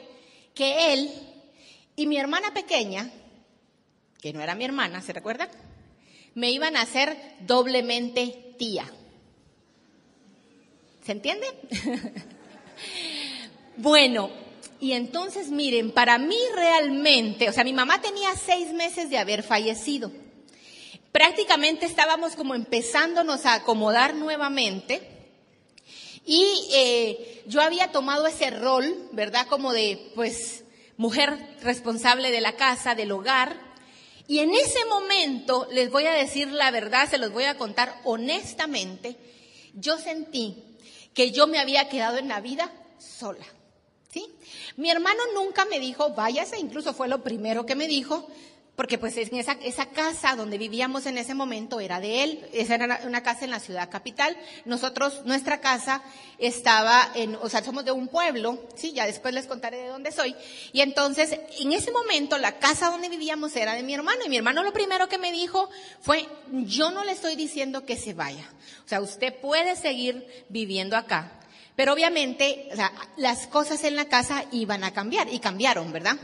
que 0.53 0.93
él 0.93 1.11
y 1.95 2.07
mi 2.07 2.17
hermana 2.17 2.53
pequeña, 2.53 3.09
que 4.19 4.33
no 4.33 4.41
era 4.41 4.55
mi 4.55 4.65
hermana, 4.65 5.01
¿se 5.01 5.13
recuerdan? 5.13 5.49
Me 6.35 6.51
iban 6.51 6.75
a 6.75 6.81
hacer 6.81 7.17
doblemente 7.41 8.55
tía. 8.57 8.91
¿Se 11.05 11.11
entiende? 11.11 11.47
bueno, 13.77 14.29
y 14.79 14.93
entonces 14.93 15.49
miren, 15.49 15.91
para 15.91 16.17
mí 16.17 16.37
realmente, 16.55 17.49
o 17.49 17.53
sea, 17.53 17.63
mi 17.63 17.73
mamá 17.73 18.01
tenía 18.01 18.35
seis 18.35 18.73
meses 18.73 19.09
de 19.09 19.17
haber 19.17 19.43
fallecido. 19.43 20.11
Prácticamente 21.13 21.85
estábamos 21.85 22.35
como 22.35 22.55
empezándonos 22.55 23.45
a 23.45 23.53
acomodar 23.53 24.15
nuevamente. 24.15 25.09
Y 26.25 26.45
eh, 26.73 27.43
yo 27.45 27.61
había 27.61 27.91
tomado 27.91 28.25
ese 28.25 28.49
rol, 28.49 29.09
¿verdad? 29.11 29.45
Como 29.47 29.73
de, 29.73 30.11
pues, 30.15 30.63
mujer 30.97 31.57
responsable 31.61 32.31
de 32.31 32.41
la 32.41 32.53
casa, 32.53 32.95
del 32.95 33.11
hogar. 33.11 33.72
Y 34.27 34.39
en 34.39 34.53
ese 34.53 34.85
momento, 34.85 35.67
les 35.71 35.91
voy 35.91 36.05
a 36.05 36.13
decir 36.13 36.49
la 36.49 36.71
verdad, 36.71 37.09
se 37.09 37.17
los 37.17 37.31
voy 37.31 37.43
a 37.43 37.57
contar 37.57 37.99
honestamente, 38.05 39.17
yo 39.73 39.97
sentí 39.97 40.63
que 41.13 41.31
yo 41.31 41.47
me 41.47 41.59
había 41.59 41.89
quedado 41.89 42.17
en 42.17 42.29
la 42.29 42.39
vida 42.39 42.71
sola. 42.99 43.45
¿Sí? 44.09 44.27
Mi 44.77 44.91
hermano 44.91 45.19
nunca 45.33 45.65
me 45.65 45.79
dijo, 45.79 46.11
váyase, 46.11 46.59
incluso 46.59 46.93
fue 46.93 47.07
lo 47.07 47.23
primero 47.23 47.65
que 47.65 47.75
me 47.75 47.87
dijo, 47.87 48.27
porque 48.75 48.97
pues 48.97 49.15
en 49.17 49.35
esa, 49.35 49.53
esa 49.63 49.87
casa 49.87 50.35
donde 50.35 50.57
vivíamos 50.57 51.05
en 51.05 51.19
ese 51.19 51.35
momento 51.35 51.79
era 51.79 51.99
de 51.99 52.23
él, 52.23 52.49
esa 52.53 52.75
era 52.75 53.01
una 53.05 53.21
casa 53.21 53.45
en 53.45 53.51
la 53.51 53.59
ciudad 53.59 53.89
capital. 53.89 54.35
Nosotros, 54.65 55.21
nuestra 55.25 55.61
casa 55.61 56.01
estaba 56.39 57.11
en, 57.13 57.35
o 57.35 57.49
sea, 57.49 57.63
somos 57.63 57.85
de 57.85 57.91
un 57.91 58.07
pueblo, 58.07 58.67
sí, 58.75 58.91
ya 58.93 59.05
después 59.05 59.33
les 59.33 59.45
contaré 59.45 59.77
de 59.77 59.89
dónde 59.89 60.11
soy. 60.11 60.35
Y 60.71 60.81
entonces, 60.81 61.39
en 61.59 61.71
ese 61.71 61.91
momento, 61.91 62.39
la 62.39 62.57
casa 62.57 62.89
donde 62.89 63.09
vivíamos 63.09 63.55
era 63.55 63.75
de 63.75 63.83
mi 63.83 63.93
hermano, 63.93 64.25
y 64.25 64.29
mi 64.29 64.37
hermano 64.37 64.63
lo 64.63 64.73
primero 64.73 65.07
que 65.07 65.19
me 65.19 65.31
dijo 65.31 65.69
fue, 66.01 66.27
yo 66.51 66.89
no 66.89 67.03
le 67.03 67.11
estoy 67.11 67.35
diciendo 67.35 67.85
que 67.85 67.95
se 67.95 68.15
vaya. 68.15 68.49
O 68.85 68.87
sea, 68.87 69.01
usted 69.01 69.35
puede 69.39 69.75
seguir 69.75 70.45
viviendo 70.49 70.97
acá, 70.97 71.39
pero 71.75 71.93
obviamente 71.93 72.69
las 73.17 73.47
cosas 73.47 73.83
en 73.83 73.95
la 73.95 74.05
casa 74.05 74.45
iban 74.51 74.83
a 74.83 74.91
cambiar 74.91 75.31
y 75.31 75.39
cambiaron, 75.39 75.91
¿verdad? 75.91 76.17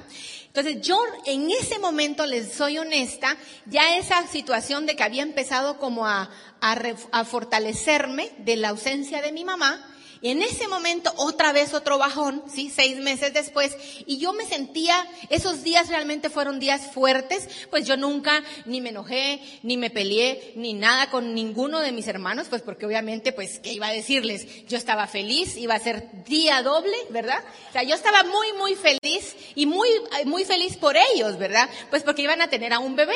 Entonces 0.48 0.82
yo 0.82 1.00
en 1.26 1.50
ese 1.52 1.80
momento, 1.80 2.26
les 2.26 2.54
soy 2.54 2.78
honesta, 2.78 3.38
ya 3.66 3.98
esa 3.98 4.26
situación 4.28 4.86
de 4.86 4.96
que 4.96 5.04
había 5.04 5.24
empezado 5.24 5.78
como 5.78 6.08
a, 6.08 6.30
a 6.62 7.26
fortalecerme 7.26 8.32
de 8.40 8.58
la 8.58 8.70
ausencia 8.70 9.22
de 9.22 9.32
mi 9.32 9.46
mamá, 9.46 9.86
y 10.22 10.30
en 10.30 10.42
ese 10.42 10.68
momento, 10.68 11.14
otra 11.18 11.54
vez 11.54 11.74
otro 11.74 11.98
bajón, 11.98 12.44
¿sí? 12.54 12.72
Seis 12.74 12.98
meses 12.98 13.34
después, 13.34 13.76
y 14.06 14.18
yo 14.18 14.34
me 14.34 14.46
sentía, 14.46 14.96
esos 15.30 15.64
días 15.64 15.88
realmente 15.88 16.30
fueron 16.30 16.60
días 16.60 16.92
fuertes, 16.94 17.48
pues 17.70 17.86
yo 17.86 17.96
nunca 17.96 18.44
ni 18.66 18.82
me 18.82 18.90
enojé, 18.90 19.40
ni 19.64 19.78
me 19.78 19.90
peleé, 19.90 20.54
ni 20.56 20.74
nada 20.74 21.10
con 21.10 21.34
ninguno 21.34 21.80
de 21.80 21.92
mis 21.92 22.08
hermanos, 22.08 22.48
pues 22.50 22.62
porque 22.62 22.86
obviamente, 22.86 23.32
pues, 23.32 23.60
¿qué 23.60 23.72
iba 23.72 23.88
a 23.88 23.94
decirles? 23.94 24.66
Yo 24.68 24.78
estaba 24.78 25.08
feliz, 25.08 25.56
iba 25.56 25.76
a 25.76 25.80
ser 25.80 26.10
día 26.26 26.62
doble, 26.64 26.98
¿verdad? 27.10 27.44
O 27.70 27.72
sea, 27.72 27.84
yo 27.84 27.96
estaba 27.96 28.24
muy, 28.24 28.54
muy 28.58 28.76
feliz 28.76 29.36
y 29.56 29.66
muy, 29.66 29.90
muy 30.26 30.44
feliz 30.44 30.76
por 30.78 30.98
ellos, 30.98 31.38
¿verdad? 31.38 31.70
Pues 31.90 32.04
porque 32.04 32.24
iban 32.24 32.42
a 32.42 32.50
tener 32.50 32.74
a 32.74 32.80
un 32.80 32.96
bebé. 32.96 33.16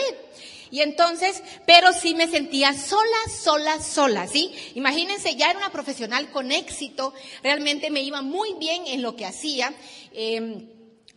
Y 0.74 0.82
entonces, 0.82 1.44
pero 1.68 1.94
sí 1.94 2.16
me 2.16 2.28
sentía 2.28 2.74
sola, 2.74 3.18
sola, 3.30 3.80
sola, 3.80 4.26
¿sí? 4.28 4.52
Imagínense, 4.74 5.36
ya 5.36 5.52
era 5.52 5.60
una 5.60 5.72
profesional 5.72 6.32
con 6.32 6.52
éxito, 6.52 7.14
realmente 7.44 7.92
me 7.92 8.02
iba 8.02 8.24
muy 8.24 8.56
bien 8.56 8.88
en 8.88 9.04
lo 9.04 9.16
que 9.16 9.28
hacía, 9.28 9.72
em, 10.14 10.68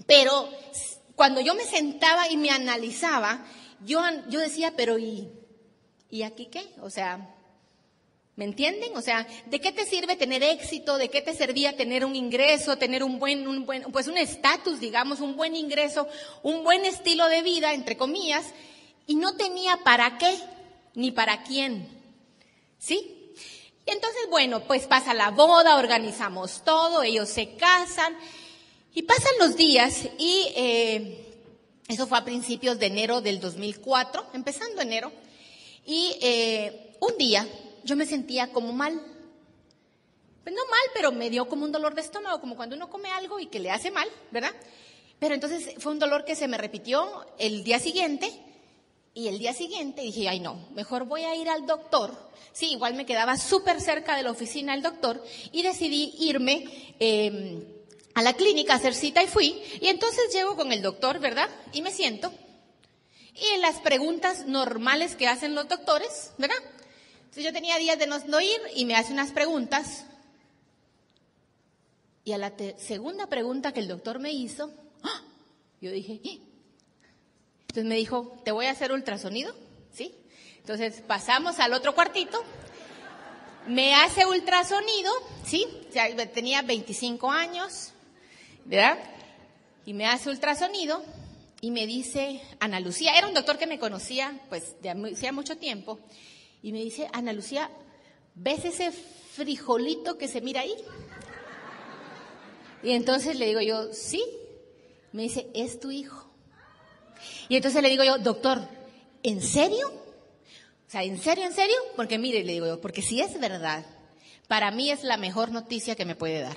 pero 0.06 0.50
cuando 1.14 1.40
yo 1.40 1.54
me 1.54 1.64
sentaba 1.64 2.28
y 2.28 2.36
me 2.36 2.50
analizaba, 2.50 3.46
yo, 3.82 4.02
yo 4.28 4.40
decía, 4.40 4.74
pero 4.76 4.98
¿y, 4.98 5.30
¿y 6.10 6.20
aquí 6.20 6.48
qué? 6.52 6.74
O 6.82 6.90
sea, 6.90 7.32
¿Me 8.34 8.44
entienden? 8.44 8.94
O 8.94 9.00
sea, 9.00 9.26
¿de 9.46 9.62
qué 9.62 9.72
te 9.72 9.86
sirve 9.86 10.14
tener 10.14 10.42
éxito? 10.42 10.98
¿De 10.98 11.08
qué 11.08 11.22
te 11.22 11.32
servía 11.32 11.74
tener 11.74 12.04
un 12.04 12.14
ingreso, 12.14 12.76
tener 12.76 13.02
un 13.02 13.18
buen, 13.18 13.48
un 13.48 13.64
buen, 13.64 13.84
pues 13.84 14.08
un 14.08 14.18
estatus, 14.18 14.78
digamos, 14.78 15.20
un 15.20 15.36
buen 15.36 15.56
ingreso, 15.56 16.06
un 16.42 16.62
buen 16.62 16.84
estilo 16.84 17.26
de 17.28 17.40
vida, 17.40 17.72
entre 17.72 17.96
comillas, 17.96 18.44
y 19.06 19.14
no 19.14 19.36
tenía 19.36 19.78
para 19.78 20.18
qué 20.18 20.38
ni 20.94 21.10
para 21.10 21.42
quién? 21.42 21.88
¿Sí? 22.78 23.34
Y 23.86 23.90
entonces, 23.90 24.22
bueno, 24.30 24.64
pues 24.64 24.86
pasa 24.86 25.14
la 25.14 25.30
boda, 25.30 25.76
organizamos 25.76 26.62
todo, 26.64 27.02
ellos 27.02 27.28
se 27.28 27.54
casan 27.56 28.16
y 28.92 29.02
pasan 29.02 29.32
los 29.38 29.56
días 29.56 30.08
y 30.18 30.48
eh, 30.56 31.26
eso 31.86 32.06
fue 32.06 32.18
a 32.18 32.24
principios 32.24 32.78
de 32.80 32.86
enero 32.86 33.20
del 33.20 33.40
2004, 33.40 34.26
empezando 34.32 34.82
enero, 34.82 35.12
y 35.84 36.16
eh, 36.20 36.96
un 36.98 37.16
día 37.16 37.46
yo 37.84 37.94
me 37.94 38.06
sentía 38.06 38.52
como 38.52 38.72
mal. 38.72 39.00
Pues 40.42 40.54
no 40.54 40.62
mal, 40.66 40.80
pero 40.94 41.12
me 41.12 41.30
dio 41.30 41.48
como 41.48 41.64
un 41.64 41.72
dolor 41.72 41.94
de 41.94 42.00
estómago, 42.00 42.40
como 42.40 42.56
cuando 42.56 42.76
uno 42.76 42.90
come 42.90 43.10
algo 43.10 43.38
y 43.38 43.46
que 43.46 43.60
le 43.60 43.70
hace 43.70 43.90
mal, 43.90 44.08
¿verdad? 44.30 44.52
Pero 45.18 45.34
entonces 45.34 45.74
fue 45.78 45.92
un 45.92 45.98
dolor 45.98 46.24
que 46.24 46.36
se 46.36 46.48
me 46.48 46.58
repitió 46.58 47.26
el 47.38 47.64
día 47.64 47.78
siguiente 47.78 48.32
y 49.16 49.28
el 49.28 49.38
día 49.38 49.54
siguiente 49.54 50.02
dije, 50.02 50.28
ay 50.28 50.40
no, 50.40 50.68
mejor 50.74 51.06
voy 51.06 51.22
a 51.22 51.34
ir 51.34 51.48
al 51.48 51.64
doctor. 51.64 52.14
Sí, 52.52 52.72
igual 52.72 52.92
me 52.92 53.06
quedaba 53.06 53.38
súper 53.38 53.80
cerca 53.80 54.14
de 54.14 54.22
la 54.22 54.30
oficina 54.30 54.74
del 54.74 54.82
doctor 54.82 55.24
y 55.52 55.62
decidí 55.62 56.12
irme 56.18 56.94
em, 56.98 57.64
a 58.12 58.20
la 58.20 58.34
clínica 58.34 58.74
a 58.74 58.76
hacer 58.76 58.92
cita 58.92 59.22
y 59.22 59.26
fui. 59.26 59.58
Y 59.80 59.88
entonces 59.88 60.34
llego 60.34 60.54
con 60.54 60.70
el 60.70 60.82
doctor, 60.82 61.18
¿verdad? 61.18 61.48
Y 61.72 61.80
me 61.80 61.92
siento. 61.92 62.30
Y 63.34 63.46
en 63.54 63.62
las 63.62 63.76
preguntas 63.76 64.46
normales 64.46 65.16
que 65.16 65.28
hacen 65.28 65.54
los 65.54 65.66
doctores, 65.66 66.32
¿verdad? 66.36 66.58
yo 67.34 67.54
tenía 67.54 67.78
días 67.78 67.98
de 67.98 68.06
no, 68.06 68.40
ir 68.42 68.60
y 68.74 68.84
me 68.84 68.96
hace 68.96 69.14
unas 69.14 69.32
preguntas. 69.32 70.04
Y 72.22 72.32
a 72.32 72.38
la 72.38 72.52
segunda 72.76 73.28
pregunta 73.28 73.72
que 73.72 73.80
el 73.80 73.88
doctor 73.88 74.18
me 74.18 74.32
hizo, 74.32 74.70
¡ah! 75.02 75.22
yo 75.80 75.90
dije, 75.90 76.20
¿Eh? 76.22 76.45
Entonces 77.76 77.90
me 77.90 77.96
dijo, 77.96 78.34
¿te 78.42 78.52
voy 78.52 78.64
a 78.64 78.70
hacer 78.70 78.90
ultrasonido? 78.90 79.54
¿Sí? 79.92 80.14
Entonces 80.60 81.02
pasamos 81.06 81.58
al 81.58 81.74
otro 81.74 81.94
cuartito, 81.94 82.42
me 83.66 83.94
hace 83.94 84.24
ultrasonido, 84.24 85.12
¿sí? 85.44 85.66
tenía 86.32 86.62
25 86.62 87.30
años, 87.30 87.92
¿verdad? 88.64 88.98
Y 89.84 89.92
me 89.92 90.06
hace 90.06 90.30
ultrasonido 90.30 91.04
y 91.60 91.70
me 91.70 91.86
dice, 91.86 92.40
Ana 92.60 92.80
Lucía, 92.80 93.18
era 93.18 93.28
un 93.28 93.34
doctor 93.34 93.58
que 93.58 93.66
me 93.66 93.78
conocía 93.78 94.40
pues 94.48 94.80
de 94.80 94.88
hacía 95.12 95.32
mucho 95.32 95.58
tiempo, 95.58 95.98
y 96.62 96.72
me 96.72 96.78
dice, 96.78 97.10
Ana 97.12 97.34
Lucía, 97.34 97.70
¿ves 98.34 98.64
ese 98.64 98.90
frijolito 98.90 100.16
que 100.16 100.28
se 100.28 100.40
mira 100.40 100.62
ahí? 100.62 100.74
Y 102.82 102.92
entonces 102.92 103.38
le 103.38 103.48
digo 103.48 103.60
yo, 103.60 103.92
sí. 103.92 104.24
Me 105.12 105.24
dice, 105.24 105.50
es 105.54 105.78
tu 105.78 105.90
hijo. 105.90 106.25
Y 107.48 107.56
entonces 107.56 107.82
le 107.82 107.88
digo 107.88 108.04
yo, 108.04 108.18
doctor, 108.18 108.68
¿en 109.22 109.42
serio? 109.42 109.88
O 110.86 110.90
sea, 110.90 111.02
¿en 111.02 111.20
serio, 111.20 111.44
en 111.44 111.52
serio? 111.52 111.76
Porque 111.96 112.18
mire, 112.18 112.44
le 112.44 112.52
digo 112.52 112.66
yo, 112.66 112.80
porque 112.80 113.02
si 113.02 113.20
es 113.20 113.38
verdad, 113.40 113.84
para 114.48 114.70
mí 114.70 114.90
es 114.90 115.02
la 115.02 115.16
mejor 115.16 115.50
noticia 115.50 115.96
que 115.96 116.04
me 116.04 116.14
puede 116.14 116.40
dar. 116.40 116.56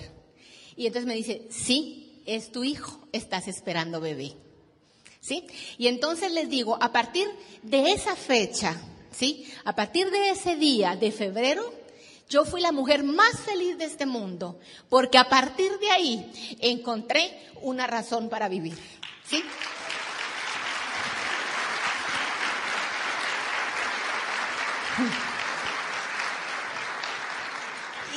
Y 0.76 0.88
entonces 0.88 1.08
me 1.08 1.16
dice, 1.16 1.48
sí, 1.50 2.22
es 2.26 2.52
tu 2.52 2.64
hijo, 2.64 3.08
estás 3.12 3.48
esperando 3.48 4.00
bebé. 4.00 4.36
¿Sí? 5.20 5.46
Y 5.78 5.88
entonces 5.88 6.32
les 6.32 6.50
digo, 6.50 6.78
a 6.82 6.92
partir 6.92 7.28
de 7.62 7.92
esa 7.92 8.16
fecha, 8.16 8.80
¿sí? 9.12 9.52
A 9.66 9.76
partir 9.76 10.10
de 10.12 10.30
ese 10.30 10.56
día 10.56 10.96
de 10.96 11.12
febrero, 11.12 11.74
yo 12.30 12.46
fui 12.46 12.62
la 12.62 12.72
mujer 12.72 13.04
más 13.04 13.40
feliz 13.40 13.78
de 13.78 13.86
este 13.86 14.06
mundo, 14.06 14.60
porque 14.88 15.18
a 15.18 15.28
partir 15.28 15.78
de 15.80 15.90
ahí 15.90 16.32
encontré 16.60 17.38
una 17.62 17.88
razón 17.88 18.30
para 18.30 18.48
vivir, 18.48 18.78
¿sí? 19.28 19.44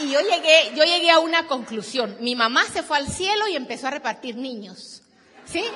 Y 0.01 0.11
yo 0.11 0.21
llegué, 0.21 0.73
yo 0.75 0.85
llegué 0.85 1.11
a 1.11 1.19
una 1.19 1.47
conclusión. 1.47 2.17
Mi 2.21 2.35
mamá 2.35 2.65
se 2.73 2.83
fue 2.83 2.97
al 2.97 3.09
cielo 3.09 3.47
y 3.49 3.57
empezó 3.57 3.89
a 3.89 3.91
repartir 3.91 4.37
niños. 4.37 5.03
¿Sí? 5.45 5.65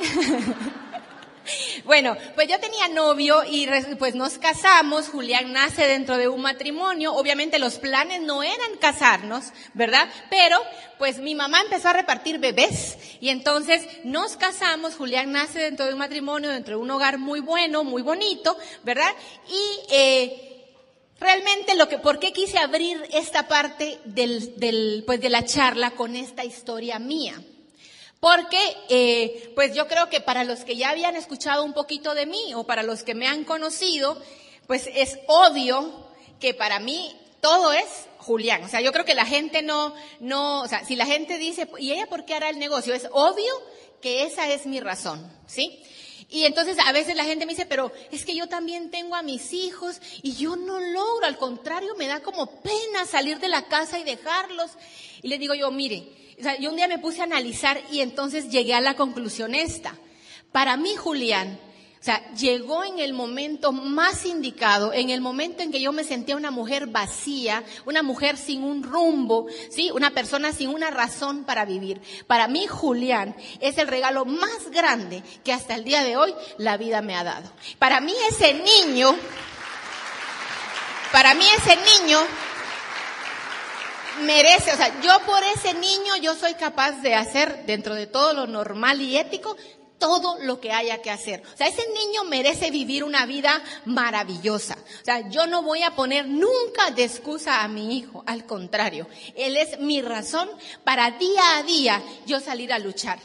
Bueno, 1.84 2.16
pues 2.34 2.48
yo 2.48 2.58
tenía 2.58 2.88
novio 2.88 3.42
y 3.48 3.68
pues 3.98 4.14
nos 4.14 4.38
casamos, 4.38 5.08
Julián 5.08 5.52
nace 5.52 5.86
dentro 5.86 6.16
de 6.16 6.28
un 6.28 6.42
matrimonio, 6.42 7.14
obviamente 7.14 7.58
los 7.58 7.78
planes 7.78 8.22
no 8.22 8.42
eran 8.42 8.76
casarnos, 8.80 9.52
¿verdad? 9.74 10.08
Pero 10.30 10.58
pues 10.98 11.18
mi 11.18 11.34
mamá 11.34 11.60
empezó 11.60 11.88
a 11.88 11.92
repartir 11.92 12.38
bebés 12.38 12.98
y 13.20 13.28
entonces 13.28 13.86
nos 14.04 14.36
casamos, 14.36 14.96
Julián 14.96 15.32
nace 15.32 15.60
dentro 15.60 15.86
de 15.86 15.92
un 15.92 15.98
matrimonio, 15.98 16.50
dentro 16.50 16.76
de 16.76 16.82
un 16.82 16.90
hogar 16.90 17.18
muy 17.18 17.40
bueno, 17.40 17.84
muy 17.84 18.02
bonito, 18.02 18.56
¿verdad? 18.82 19.12
Y 19.48 19.94
eh, 19.94 20.55
Realmente 21.18 21.74
lo 21.76 21.88
que, 21.88 21.98
¿por 21.98 22.18
qué 22.18 22.32
quise 22.32 22.58
abrir 22.58 23.02
esta 23.12 23.48
parte 23.48 23.98
del, 24.04 24.58
del, 24.58 25.02
pues 25.06 25.20
de 25.20 25.30
la 25.30 25.44
charla 25.44 25.92
con 25.92 26.14
esta 26.14 26.44
historia 26.44 26.98
mía? 26.98 27.42
Porque, 28.20 28.58
eh, 28.88 29.52
pues 29.54 29.74
yo 29.74 29.88
creo 29.88 30.10
que 30.10 30.20
para 30.20 30.44
los 30.44 30.64
que 30.64 30.76
ya 30.76 30.90
habían 30.90 31.16
escuchado 31.16 31.64
un 31.64 31.72
poquito 31.72 32.14
de 32.14 32.26
mí 32.26 32.54
o 32.54 32.64
para 32.64 32.82
los 32.82 33.02
que 33.02 33.14
me 33.14 33.28
han 33.28 33.44
conocido, 33.44 34.20
pues 34.66 34.88
es 34.94 35.18
obvio 35.26 36.06
que 36.40 36.52
para 36.52 36.80
mí 36.80 37.16
todo 37.40 37.72
es 37.72 37.86
Julián. 38.18 38.64
O 38.64 38.68
sea, 38.68 38.80
yo 38.80 38.92
creo 38.92 39.04
que 39.04 39.14
la 39.14 39.26
gente 39.26 39.62
no, 39.62 39.94
no, 40.20 40.62
o 40.62 40.68
sea, 40.68 40.84
si 40.84 40.96
la 40.96 41.06
gente 41.06 41.38
dice, 41.38 41.68
¿y 41.78 41.92
ella 41.92 42.06
por 42.08 42.24
qué 42.24 42.34
hará 42.34 42.50
el 42.50 42.58
negocio? 42.58 42.92
Es 42.92 43.08
obvio 43.12 43.52
que 44.02 44.24
esa 44.24 44.48
es 44.48 44.66
mi 44.66 44.80
razón, 44.80 45.30
¿sí? 45.46 45.82
Y 46.28 46.44
entonces 46.44 46.76
a 46.84 46.92
veces 46.92 47.14
la 47.14 47.24
gente 47.24 47.46
me 47.46 47.52
dice, 47.52 47.66
pero 47.66 47.92
es 48.10 48.24
que 48.24 48.34
yo 48.34 48.48
también 48.48 48.90
tengo 48.90 49.14
a 49.14 49.22
mis 49.22 49.52
hijos 49.52 50.00
y 50.22 50.34
yo 50.34 50.56
no 50.56 50.80
logro, 50.80 51.24
al 51.24 51.38
contrario, 51.38 51.94
me 51.96 52.08
da 52.08 52.20
como 52.20 52.60
pena 52.62 53.06
salir 53.06 53.38
de 53.38 53.48
la 53.48 53.68
casa 53.68 53.98
y 53.98 54.04
dejarlos. 54.04 54.72
Y 55.22 55.28
le 55.28 55.38
digo 55.38 55.54
yo, 55.54 55.70
mire, 55.70 56.08
o 56.38 56.42
sea, 56.42 56.58
yo 56.58 56.70
un 56.70 56.76
día 56.76 56.88
me 56.88 56.98
puse 56.98 57.20
a 57.20 57.24
analizar 57.24 57.80
y 57.92 58.00
entonces 58.00 58.50
llegué 58.50 58.74
a 58.74 58.80
la 58.80 58.96
conclusión 58.96 59.54
esta. 59.54 59.96
Para 60.50 60.76
mí, 60.76 60.96
Julián, 60.96 61.60
sea, 62.06 62.22
llegó 62.34 62.84
en 62.84 63.00
el 63.00 63.12
momento 63.12 63.72
más 63.72 64.24
indicado, 64.24 64.92
en 64.92 65.10
el 65.10 65.20
momento 65.20 65.62
en 65.62 65.72
que 65.72 65.80
yo 65.80 65.92
me 65.92 66.04
sentía 66.04 66.36
una 66.36 66.52
mujer 66.52 66.86
vacía, 66.86 67.64
una 67.84 68.02
mujer 68.02 68.36
sin 68.36 68.62
un 68.62 68.84
rumbo, 68.84 69.46
¿sí? 69.70 69.90
Una 69.92 70.12
persona 70.12 70.52
sin 70.52 70.70
una 70.70 70.90
razón 70.90 71.44
para 71.44 71.64
vivir. 71.64 72.00
Para 72.26 72.46
mí, 72.46 72.66
Julián, 72.66 73.34
es 73.60 73.76
el 73.78 73.88
regalo 73.88 74.24
más 74.24 74.70
grande 74.70 75.22
que 75.44 75.52
hasta 75.52 75.74
el 75.74 75.82
día 75.82 76.04
de 76.04 76.16
hoy 76.16 76.32
la 76.58 76.76
vida 76.76 77.02
me 77.02 77.16
ha 77.16 77.24
dado. 77.24 77.50
Para 77.78 78.00
mí 78.00 78.14
ese 78.30 78.54
niño, 78.54 79.16
para 81.10 81.34
mí 81.34 81.44
ese 81.58 81.76
niño 81.76 82.20
merece, 84.22 84.72
o 84.72 84.76
sea, 84.76 85.00
yo 85.00 85.18
por 85.26 85.42
ese 85.42 85.74
niño 85.74 86.16
yo 86.16 86.34
soy 86.34 86.54
capaz 86.54 86.92
de 87.02 87.14
hacer 87.14 87.66
dentro 87.66 87.94
de 87.94 88.06
todo 88.06 88.32
lo 88.32 88.46
normal 88.46 89.00
y 89.00 89.16
ético 89.16 89.56
todo 89.98 90.38
lo 90.42 90.60
que 90.60 90.72
haya 90.72 91.02
que 91.02 91.10
hacer. 91.10 91.42
O 91.52 91.56
sea, 91.56 91.66
ese 91.66 91.82
niño 91.88 92.24
merece 92.24 92.70
vivir 92.70 93.04
una 93.04 93.26
vida 93.26 93.62
maravillosa. 93.84 94.76
O 95.00 95.04
sea, 95.04 95.28
yo 95.28 95.46
no 95.46 95.62
voy 95.62 95.82
a 95.82 95.94
poner 95.94 96.26
nunca 96.26 96.90
de 96.94 97.04
excusa 97.04 97.62
a 97.62 97.68
mi 97.68 97.96
hijo, 97.96 98.22
al 98.26 98.46
contrario, 98.46 99.08
él 99.34 99.56
es 99.56 99.78
mi 99.78 100.02
razón 100.02 100.48
para 100.84 101.10
día 101.12 101.58
a 101.58 101.62
día 101.62 102.02
yo 102.26 102.40
salir 102.40 102.72
a 102.72 102.78
luchar. 102.78 103.18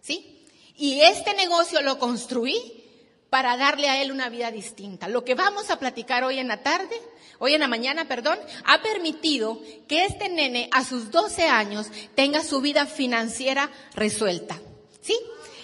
¿Sí? 0.00 0.46
Y 0.76 1.00
este 1.00 1.34
negocio 1.34 1.82
lo 1.82 1.98
construí 1.98 2.84
para 3.30 3.56
darle 3.56 3.88
a 3.88 4.00
él 4.00 4.10
una 4.10 4.28
vida 4.28 4.50
distinta. 4.50 5.08
Lo 5.08 5.24
que 5.24 5.34
vamos 5.34 5.70
a 5.70 5.78
platicar 5.78 6.24
hoy 6.24 6.38
en 6.38 6.48
la 6.48 6.62
tarde 6.62 6.98
hoy 7.38 7.54
en 7.54 7.60
la 7.60 7.68
mañana, 7.68 8.06
perdón, 8.06 8.38
ha 8.64 8.82
permitido 8.82 9.60
que 9.86 10.04
este 10.04 10.28
nene 10.28 10.68
a 10.72 10.84
sus 10.84 11.10
12 11.10 11.44
años 11.46 11.86
tenga 12.14 12.42
su 12.42 12.60
vida 12.60 12.86
financiera 12.86 13.70
resuelta. 13.94 14.58
¿Sí? 15.00 15.18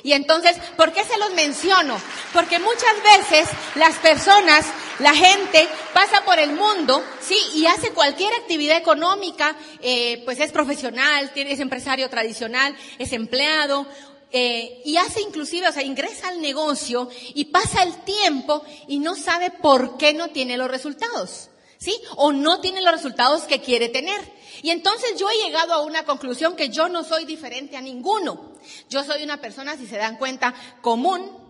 Y 0.04 0.12
entonces, 0.12 0.54
¿por 0.76 0.92
qué 0.92 1.02
se 1.02 1.16
los 1.16 1.32
menciono? 1.32 1.99
Porque 2.34 2.58
muchas 2.58 2.92
veces 3.02 3.49
las 3.75 3.96
personas, 3.96 4.66
la 4.99 5.14
gente 5.14 5.66
pasa 5.94 6.23
por 6.26 6.38
el 6.38 6.52
mundo, 6.52 7.02
sí, 7.23 7.38
y 7.54 7.64
hace 7.64 7.90
cualquier 7.90 8.34
actividad 8.34 8.76
económica, 8.76 9.56
eh, 9.80 10.20
pues 10.26 10.40
es 10.40 10.52
profesional, 10.52 11.32
es 11.34 11.58
empresario 11.58 12.11
tradicional, 12.11 12.76
es 12.99 13.14
empleado, 13.14 13.87
eh, 14.30 14.82
y 14.84 14.99
hace 14.99 15.23
inclusive, 15.23 15.68
o 15.68 15.73
sea, 15.73 15.82
ingresa 15.82 16.28
al 16.28 16.42
negocio 16.42 17.08
y 17.32 17.46
pasa 17.46 17.82
el 17.82 17.96
tiempo 18.02 18.62
y 18.87 18.99
no 18.99 19.14
sabe 19.14 19.52
por 19.52 19.96
qué 19.96 20.12
no 20.12 20.28
tiene 20.28 20.58
los 20.58 20.70
resultados. 20.70 21.49
¿Sí? 21.78 22.00
O 22.16 22.33
no 22.33 22.61
tiene 22.61 22.81
los 22.81 22.93
resultados 22.93 23.43
que 23.45 23.61
quiere 23.61 23.88
tener. 23.88 24.21
Y 24.62 24.71
entonces 24.71 25.19
yo 25.19 25.28
he 25.28 25.45
llegado 25.45 25.75
a 25.75 25.83
una 25.83 26.04
conclusión 26.04 26.57
que 26.57 26.71
yo 26.71 26.88
no 26.88 27.04
soy 27.04 27.25
diferente 27.25 27.76
a 27.76 27.81
ninguno. 27.81 28.52
Yo 28.88 29.04
soy 29.04 29.23
una 29.23 29.40
persona, 29.40 29.76
si 29.76 29.87
se 29.87 29.97
dan 29.97 30.16
cuenta, 30.16 30.54
común, 30.81 31.45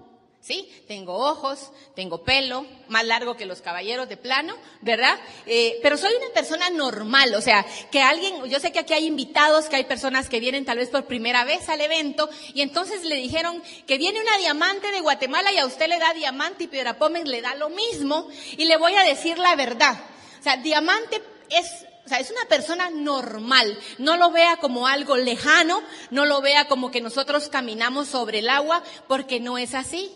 ¿sí? 0.45 0.69
Tengo 0.87 1.17
ojos, 1.17 1.71
tengo 1.97 2.23
pelo, 2.23 2.67
más 2.89 3.07
largo 3.07 3.35
que 3.35 3.47
los 3.47 3.63
caballeros 3.63 4.11
de 4.11 4.19
plano, 4.19 4.55
¿verdad? 4.83 5.19
Eh, 5.47 5.79
pero 5.83 5.97
soy 5.97 6.13
una 6.15 6.35
persona 6.35 6.69
normal, 6.69 7.35
o 7.35 7.41
sea, 7.41 7.65
que 7.91 8.03
alguien, 8.03 8.45
yo 8.45 8.61
sé 8.61 8.71
que 8.71 8.81
aquí 8.81 8.93
hay 8.93 9.07
invitados, 9.07 9.71
que 9.71 9.77
hay 9.77 9.85
personas 9.85 10.29
que 10.29 10.41
vienen 10.41 10.67
tal 10.67 10.77
vez 10.77 10.91
por 10.91 11.07
primera 11.07 11.45
vez 11.45 11.71
al 11.71 11.81
evento, 11.81 12.29
y 12.53 12.61
entonces 12.61 13.05
le 13.05 13.17
dijeron 13.17 13.63
que 13.87 13.97
viene 13.97 14.21
una 14.21 14.37
diamante 14.37 14.91
de 14.91 15.01
Guatemala 15.01 15.51
y 15.51 15.59
a 15.59 15.67
usted 15.67 15.89
le 15.89 15.99
da 15.99 16.13
diamante 16.13 16.65
y 16.65 16.69
Piedra 16.69 16.99
Pómez 16.99 17.25
le 17.25 17.41
da 17.41 17.55
lo 17.55 17.71
mismo, 17.71 18.29
y 18.59 18.67
le 18.67 18.77
voy 18.77 18.95
a 18.97 19.03
decir 19.03 19.39
la 19.39 19.57
verdad. 19.57 19.97
Sea, 20.45 20.59
diamante 20.59 21.23
es 21.49 21.87
o 22.05 22.09
sea, 22.09 22.21
es 22.21 22.31
una 22.31 22.45
persona 22.51 22.91
normal. 22.91 23.79
No 23.97 24.19
lo 24.19 24.31
vea 24.31 24.59
como 24.59 24.87
algo 24.87 25.17
lejano, 25.17 25.83
no 26.11 26.27
lo 26.27 26.43
vea 26.43 26.69
como 26.69 26.91
que 26.91 27.01
nosotros 27.01 27.49
caminamos 27.49 28.09
sobre 28.09 28.41
el 28.41 28.51
agua, 28.51 28.83
porque 29.09 29.41
no 29.41 29.57
es 29.57 29.75
así. 29.75 30.11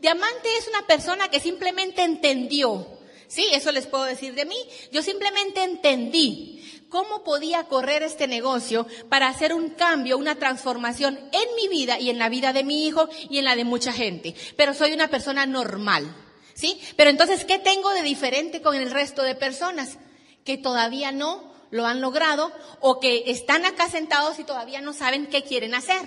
Diamante 0.00 0.48
es 0.58 0.68
una 0.68 0.86
persona 0.86 1.28
que 1.28 1.40
simplemente 1.40 2.02
entendió. 2.02 2.86
Sí, 3.28 3.46
eso 3.52 3.72
les 3.72 3.86
puedo 3.86 4.04
decir 4.04 4.34
de 4.34 4.46
mí. 4.46 4.56
Yo 4.90 5.02
simplemente 5.02 5.62
entendí 5.62 6.82
cómo 6.88 7.22
podía 7.22 7.64
correr 7.64 8.02
este 8.02 8.26
negocio 8.26 8.86
para 9.10 9.28
hacer 9.28 9.52
un 9.52 9.68
cambio, 9.70 10.16
una 10.16 10.36
transformación 10.36 11.18
en 11.32 11.56
mi 11.56 11.68
vida 11.68 12.00
y 12.00 12.08
en 12.08 12.18
la 12.18 12.30
vida 12.30 12.54
de 12.54 12.64
mi 12.64 12.86
hijo 12.86 13.10
y 13.28 13.36
en 13.36 13.44
la 13.44 13.54
de 13.54 13.64
mucha 13.64 13.92
gente. 13.92 14.34
Pero 14.56 14.72
soy 14.72 14.94
una 14.94 15.08
persona 15.08 15.44
normal. 15.44 16.23
¿Sí? 16.54 16.80
Pero 16.96 17.10
entonces, 17.10 17.44
¿qué 17.44 17.58
tengo 17.58 17.90
de 17.90 18.02
diferente 18.02 18.62
con 18.62 18.76
el 18.76 18.90
resto 18.90 19.22
de 19.22 19.34
personas? 19.34 19.98
que 20.44 20.58
todavía 20.58 21.10
no 21.10 21.52
lo 21.70 21.86
han 21.86 22.00
logrado 22.00 22.52
o 22.80 23.00
que 23.00 23.24
están 23.26 23.64
acá 23.64 23.88
sentados 23.88 24.38
y 24.38 24.44
todavía 24.44 24.80
no 24.80 24.92
saben 24.92 25.26
qué 25.26 25.42
quieren 25.42 25.74
hacer. 25.74 26.02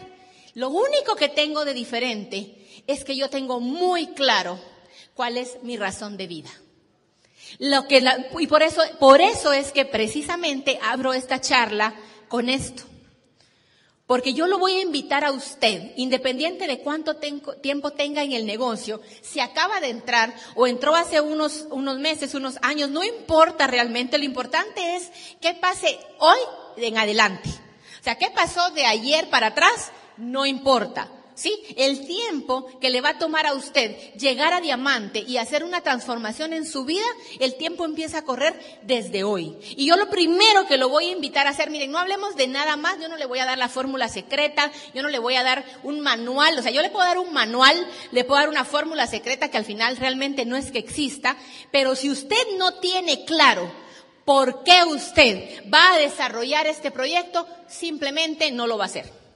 Lo 0.53 0.69
único 0.69 1.15
que 1.15 1.27
tengo 1.27 1.65
de 1.65 1.73
diferente 1.73 2.55
es 2.87 3.03
que 3.03 3.15
yo 3.15 3.29
tengo 3.29 3.59
muy 3.59 4.07
claro 4.07 4.59
cuál 5.13 5.37
es 5.37 5.57
mi 5.63 5.75
razón 5.75 6.15
de 6.17 6.27
vida. 6.27 6.49
Lo 7.59 7.87
que 7.87 8.03
y 8.39 8.47
por 8.47 8.63
eso, 8.63 8.81
por 8.99 9.21
eso 9.21 9.51
es 9.53 9.71
que 9.71 9.85
precisamente 9.85 10.79
abro 10.81 11.13
esta 11.13 11.41
charla 11.41 11.95
con 12.27 12.49
esto. 12.49 12.83
Porque 14.07 14.33
yo 14.33 14.47
lo 14.47 14.57
voy 14.57 14.75
a 14.75 14.81
invitar 14.81 15.25
a 15.25 15.33
usted, 15.33 15.91
independiente 15.97 16.65
de 16.65 16.79
cuánto 16.79 17.17
tiempo 17.17 17.91
tenga 17.91 18.23
en 18.23 18.31
el 18.31 18.45
negocio, 18.45 19.01
si 19.21 19.41
acaba 19.41 19.81
de 19.81 19.89
entrar 19.89 20.33
o 20.55 20.65
entró 20.65 20.95
hace 20.95 21.19
unos, 21.19 21.67
meses, 21.99 22.33
unos 22.33 22.57
años, 22.61 22.89
no 22.89 23.03
importa 23.03 23.67
realmente, 23.67 24.17
lo 24.17 24.23
importante 24.23 24.95
es 24.95 25.11
qué 25.41 25.53
pase 25.55 25.99
hoy 26.19 26.39
en 26.77 26.97
adelante. 26.97 27.49
O 27.99 28.03
sea, 28.03 28.17
qué 28.17 28.29
pasó 28.31 28.71
de 28.71 28.85
ayer 28.85 29.29
para 29.29 29.47
atrás, 29.47 29.91
no 30.15 30.45
importa. 30.45 31.11
¿Sí? 31.37 31.57
El 31.77 32.05
tiempo 32.05 32.67
que 32.81 32.89
le 32.89 32.99
va 32.99 33.09
a 33.09 33.17
tomar 33.19 33.45
a 33.45 33.53
usted 33.53 33.95
llegar 34.15 34.53
a 34.53 34.59
diamante 34.59 35.19
y 35.19 35.37
hacer 35.37 35.63
una 35.63 35.81
transformación 35.81 36.51
en 36.51 36.65
su 36.65 36.83
vida, 36.83 37.05
el 37.39 37.55
tiempo 37.55 37.85
empieza 37.85 38.17
a 38.17 38.23
correr 38.23 38.59
desde 38.81 39.23
hoy. 39.23 39.55
Y 39.77 39.85
yo 39.85 39.95
lo 39.95 40.09
primero 40.09 40.67
que 40.67 40.77
lo 40.77 40.89
voy 40.89 41.05
a 41.05 41.11
invitar 41.11 41.47
a 41.47 41.51
hacer, 41.51 41.69
miren, 41.69 41.91
no 41.91 41.99
hablemos 41.99 42.35
de 42.35 42.47
nada 42.47 42.75
más, 42.75 42.99
yo 42.99 43.07
no 43.07 43.17
le 43.17 43.25
voy 43.25 43.39
a 43.39 43.45
dar 43.45 43.57
la 43.57 43.69
fórmula 43.69 44.09
secreta, 44.09 44.71
yo 44.93 45.03
no 45.03 45.09
le 45.09 45.19
voy 45.19 45.35
a 45.35 45.43
dar 45.43 45.63
un 45.83 46.01
manual, 46.01 46.57
o 46.57 46.61
sea, 46.61 46.71
yo 46.71 46.81
le 46.81 46.89
puedo 46.89 47.05
dar 47.05 47.19
un 47.19 47.31
manual, 47.31 47.87
le 48.11 48.23
puedo 48.23 48.41
dar 48.41 48.49
una 48.49 48.65
fórmula 48.65 49.05
secreta 49.05 49.49
que 49.49 49.57
al 49.57 49.65
final 49.65 49.95
realmente 49.97 50.43
no 50.43 50.57
es 50.57 50.71
que 50.71 50.79
exista, 50.79 51.37
pero 51.71 51.95
si 51.95 52.09
usted 52.09 52.57
no 52.57 52.73
tiene 52.79 53.25
claro 53.25 53.71
por 54.25 54.63
qué 54.63 54.83
usted 54.87 55.63
va 55.71 55.93
a 55.93 55.97
desarrollar 55.99 56.65
este 56.65 56.89
proyecto, 56.89 57.47
simplemente 57.67 58.51
no 58.51 58.65
lo 58.65 58.77
va 58.77 58.85
a 58.85 58.87
hacer. 58.87 59.26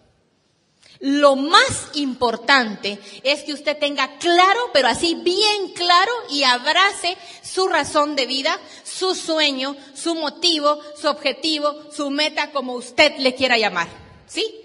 Lo 1.01 1.35
más 1.35 1.89
importante 1.95 2.99
es 3.23 3.41
que 3.41 3.53
usted 3.53 3.75
tenga 3.79 4.19
claro, 4.19 4.59
pero 4.71 4.87
así 4.87 5.15
bien 5.15 5.73
claro, 5.73 6.11
y 6.29 6.43
abrace 6.43 7.17
su 7.41 7.67
razón 7.67 8.15
de 8.15 8.27
vida, 8.27 8.55
su 8.83 9.15
sueño, 9.15 9.75
su 9.95 10.13
motivo, 10.13 10.79
su 10.95 11.07
objetivo, 11.07 11.75
su 11.91 12.11
meta, 12.11 12.51
como 12.51 12.73
usted 12.73 13.17
le 13.17 13.33
quiera 13.33 13.57
llamar. 13.57 13.87
¿Sí? 14.27 14.61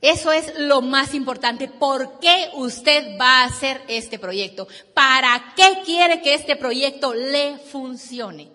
Eso 0.00 0.30
es 0.30 0.56
lo 0.58 0.80
más 0.80 1.12
importante. 1.12 1.66
¿Por 1.66 2.20
qué 2.20 2.50
usted 2.54 3.18
va 3.20 3.40
a 3.40 3.46
hacer 3.46 3.82
este 3.88 4.20
proyecto? 4.20 4.68
¿Para 4.94 5.54
qué 5.56 5.80
quiere 5.84 6.22
que 6.22 6.34
este 6.34 6.54
proyecto 6.54 7.12
le 7.14 7.58
funcione? 7.58 8.48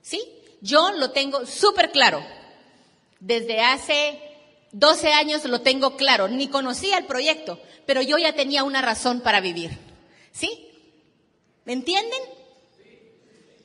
¿Sí? 0.00 0.22
Yo 0.60 0.92
lo 0.92 1.10
tengo 1.10 1.44
súper 1.46 1.90
claro. 1.90 2.24
Desde 3.18 3.60
hace 3.60 4.31
12 4.72 5.12
años 5.12 5.44
lo 5.44 5.60
tengo 5.60 5.96
claro, 5.96 6.28
ni 6.28 6.48
conocía 6.48 6.98
el 6.98 7.04
proyecto, 7.04 7.60
pero 7.86 8.02
yo 8.02 8.18
ya 8.18 8.32
tenía 8.32 8.64
una 8.64 8.82
razón 8.82 9.20
para 9.20 9.40
vivir. 9.40 9.70
¿Sí? 10.32 10.68
¿Me 11.64 11.74
entienden? 11.74 12.20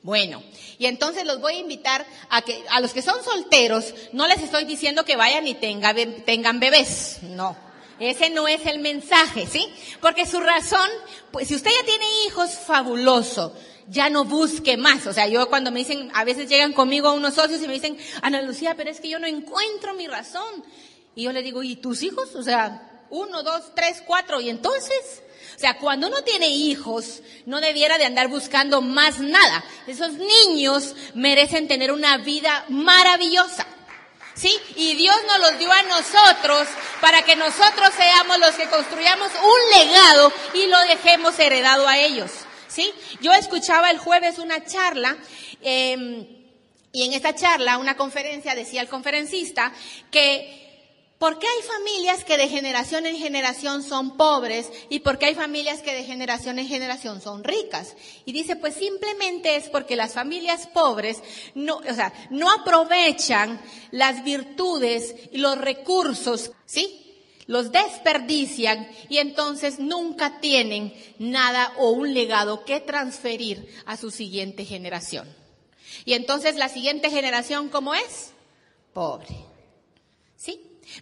Bueno, 0.02 0.42
y 0.78 0.86
entonces 0.86 1.24
los 1.24 1.40
voy 1.40 1.54
a 1.54 1.60
invitar 1.60 2.06
a 2.30 2.42
que 2.42 2.62
a 2.70 2.80
los 2.80 2.92
que 2.92 3.02
son 3.02 3.22
solteros, 3.24 3.94
no 4.12 4.28
les 4.28 4.42
estoy 4.42 4.64
diciendo 4.64 5.04
que 5.04 5.16
vayan 5.16 5.46
y 5.46 5.54
tengan 5.54 6.60
bebés, 6.60 7.18
no. 7.22 7.56
Ese 7.98 8.30
no 8.30 8.46
es 8.46 8.64
el 8.66 8.78
mensaje, 8.78 9.46
¿sí? 9.46 9.66
Porque 10.00 10.24
su 10.24 10.38
razón, 10.38 10.88
pues 11.32 11.48
si 11.48 11.56
usted 11.56 11.70
ya 11.70 11.84
tiene 11.84 12.04
hijos, 12.26 12.50
fabuloso 12.52 13.54
ya 13.90 14.10
no 14.10 14.24
busque 14.24 14.76
más. 14.76 15.06
O 15.06 15.12
sea, 15.12 15.26
yo 15.26 15.48
cuando 15.48 15.70
me 15.70 15.80
dicen, 15.80 16.10
a 16.14 16.24
veces 16.24 16.48
llegan 16.48 16.72
conmigo 16.72 17.12
unos 17.12 17.34
socios 17.34 17.62
y 17.62 17.66
me 17.66 17.74
dicen, 17.74 17.98
Ana 18.22 18.42
Lucía, 18.42 18.74
pero 18.76 18.90
es 18.90 19.00
que 19.00 19.08
yo 19.08 19.18
no 19.18 19.26
encuentro 19.26 19.94
mi 19.94 20.06
razón. 20.06 20.64
Y 21.18 21.24
yo 21.24 21.32
le 21.32 21.42
digo, 21.42 21.64
¿y 21.64 21.74
tus 21.74 22.04
hijos? 22.04 22.36
O 22.36 22.44
sea, 22.44 22.80
uno, 23.10 23.42
dos, 23.42 23.74
tres, 23.74 24.04
cuatro. 24.06 24.40
¿Y 24.40 24.50
entonces? 24.50 25.20
O 25.56 25.58
sea, 25.58 25.76
cuando 25.76 26.06
uno 26.06 26.22
tiene 26.22 26.46
hijos, 26.46 27.22
no 27.44 27.60
debiera 27.60 27.98
de 27.98 28.04
andar 28.04 28.28
buscando 28.28 28.82
más 28.82 29.18
nada. 29.18 29.64
Esos 29.88 30.12
niños 30.12 30.94
merecen 31.14 31.66
tener 31.66 31.90
una 31.90 32.18
vida 32.18 32.64
maravillosa. 32.68 33.66
¿Sí? 34.36 34.56
Y 34.76 34.94
Dios 34.94 35.16
nos 35.26 35.40
los 35.40 35.58
dio 35.58 35.72
a 35.72 35.82
nosotros 35.82 36.68
para 37.00 37.22
que 37.22 37.34
nosotros 37.34 37.90
seamos 37.96 38.38
los 38.38 38.54
que 38.54 38.68
construyamos 38.68 39.32
un 39.42 39.80
legado 39.80 40.32
y 40.54 40.66
lo 40.66 40.78
dejemos 40.82 41.36
heredado 41.40 41.88
a 41.88 41.98
ellos. 41.98 42.30
¿Sí? 42.68 42.94
Yo 43.20 43.32
escuchaba 43.32 43.90
el 43.90 43.98
jueves 43.98 44.38
una 44.38 44.64
charla, 44.64 45.16
eh, 45.62 46.46
y 46.92 47.06
en 47.06 47.12
esta 47.12 47.34
charla, 47.34 47.78
una 47.78 47.96
conferencia, 47.96 48.54
decía 48.54 48.82
el 48.82 48.88
conferencista 48.88 49.72
que 50.12 50.67
¿Por 51.18 51.40
qué 51.40 51.48
hay 51.48 51.62
familias 51.66 52.22
que 52.22 52.36
de 52.36 52.48
generación 52.48 53.04
en 53.04 53.16
generación 53.16 53.82
son 53.82 54.16
pobres 54.16 54.70
y 54.88 55.00
por 55.00 55.18
qué 55.18 55.26
hay 55.26 55.34
familias 55.34 55.82
que 55.82 55.92
de 55.92 56.04
generación 56.04 56.60
en 56.60 56.68
generación 56.68 57.20
son 57.20 57.42
ricas? 57.42 57.96
Y 58.24 58.30
dice, 58.32 58.54
pues 58.54 58.74
simplemente 58.74 59.56
es 59.56 59.68
porque 59.68 59.96
las 59.96 60.14
familias 60.14 60.68
pobres 60.68 61.20
no, 61.56 61.78
o 61.78 61.94
sea, 61.94 62.12
no 62.30 62.52
aprovechan 62.52 63.60
las 63.90 64.22
virtudes 64.22 65.16
y 65.32 65.38
los 65.38 65.58
recursos, 65.58 66.52
¿sí? 66.66 67.04
Los 67.46 67.72
desperdician 67.72 68.88
y 69.08 69.18
entonces 69.18 69.80
nunca 69.80 70.38
tienen 70.38 70.94
nada 71.18 71.72
o 71.78 71.90
un 71.90 72.14
legado 72.14 72.64
que 72.64 72.78
transferir 72.78 73.68
a 73.86 73.96
su 73.96 74.12
siguiente 74.12 74.64
generación. 74.64 75.26
Y 76.04 76.12
entonces 76.12 76.54
la 76.54 76.68
siguiente 76.68 77.10
generación, 77.10 77.70
¿cómo 77.70 77.92
es? 77.94 78.30
Pobre. 78.92 79.47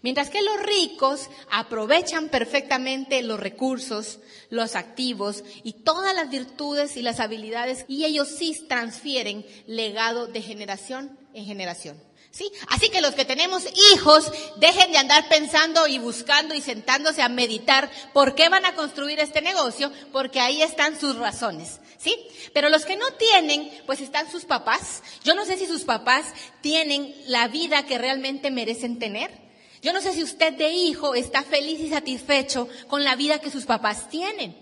Mientras 0.03 0.31
que 0.31 0.43
los 0.43 0.63
ricos 0.63 1.29
aprovechan 1.51 2.29
perfectamente 2.29 3.23
los 3.23 3.41
recursos, 3.41 4.19
los 4.51 4.75
activos 4.77 5.45
y 5.63 5.73
todas 5.73 6.15
las 6.15 6.31
virtudes 6.31 6.97
y 6.97 7.03
las 7.03 7.21
habilidades 7.21 7.85
y 7.89 8.05
ellos 8.05 8.29
sí 8.29 8.67
transfieren 8.69 9.47
legado 9.67 10.27
de 10.27 10.43
generación 10.43 11.19
en 11.35 11.45
generación. 11.45 12.01
¿Sí? 12.31 12.53
Así 12.69 12.91
que 12.91 13.01
los 13.01 13.15
que 13.15 13.25
tenemos 13.25 13.63
hijos, 13.95 14.31
dejen 14.57 14.93
de 14.93 14.99
andar 14.99 15.27
pensando 15.31 15.87
y 15.87 15.99
buscando 15.99 16.55
y 16.55 16.61
sentándose 16.61 17.23
a 17.23 17.31
meditar 17.31 17.91
por 18.13 18.35
qué 18.35 18.51
van 18.51 18.67
a 18.67 18.75
construir 18.75 19.21
este 19.21 19.41
negocio, 19.41 19.91
porque 20.13 20.41
ahí 20.41 20.61
están 20.61 21.01
sus 21.01 21.17
razones. 21.17 21.81
¿Sí? 21.97 22.15
Pero 22.53 22.69
los 22.69 22.85
que 22.85 22.97
no 22.97 23.11
tienen, 23.13 23.71
pues 23.87 24.03
están 24.03 24.31
sus 24.31 24.45
papás. 24.45 25.03
Yo 25.25 25.35
no 25.35 25.47
sé 25.47 25.57
si 25.57 25.67
sus 25.67 25.85
papás 25.85 26.27
tienen 26.61 27.15
la 27.27 27.49
vida 27.49 27.87
que 27.87 27.97
realmente 27.97 28.51
merecen 28.51 28.99
tener. 28.99 29.46
Yo 29.87 29.93
no 29.93 30.01
sé 30.01 30.15
si 30.15 30.25
usted 30.25 30.55
de 30.55 30.73
hijo 30.73 31.15
está 31.15 31.45
feliz 31.45 31.79
y 31.79 31.91
satisfecho 31.91 32.69
con 32.89 33.05
la 33.05 33.15
vida 33.15 33.39
que 33.39 33.53
sus 33.53 33.67
papás 33.67 34.11
tienen. 34.11 34.57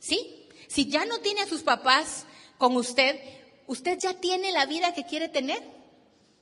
¿Sí? 0.00 0.48
Si 0.66 0.88
ya 0.88 1.04
no 1.04 1.20
tiene 1.20 1.42
a 1.42 1.46
sus 1.46 1.62
papás 1.62 2.26
con 2.58 2.74
usted, 2.74 3.20
¿usted 3.68 3.96
ya 4.00 4.14
tiene 4.14 4.50
la 4.50 4.66
vida 4.66 4.92
que 4.92 5.04
quiere 5.04 5.28
tener? 5.28 5.62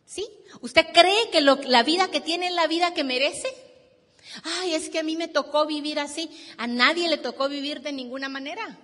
¿Sí? 0.07 0.27
¿Usted 0.63 0.87
cree 0.95 1.29
que 1.31 1.43
la 1.43 1.83
vida 1.83 2.11
que 2.11 2.23
tiene 2.23 2.47
es 2.47 2.55
la 2.55 2.67
vida 2.69 2.95
que 2.95 3.05
merece? 3.05 3.55
Ay, 4.45 4.77
es 4.77 4.89
que 4.89 5.01
a 5.01 5.03
mí 5.03 5.15
me 5.19 5.29
tocó 5.29 5.67
vivir 5.67 6.01
así. 6.01 6.31
A 6.57 6.67
nadie 6.67 7.11
le 7.11 7.19
tocó 7.19 7.51
vivir 7.51 7.83
de 7.83 7.93
ninguna 7.93 8.31
manera. 8.31 8.79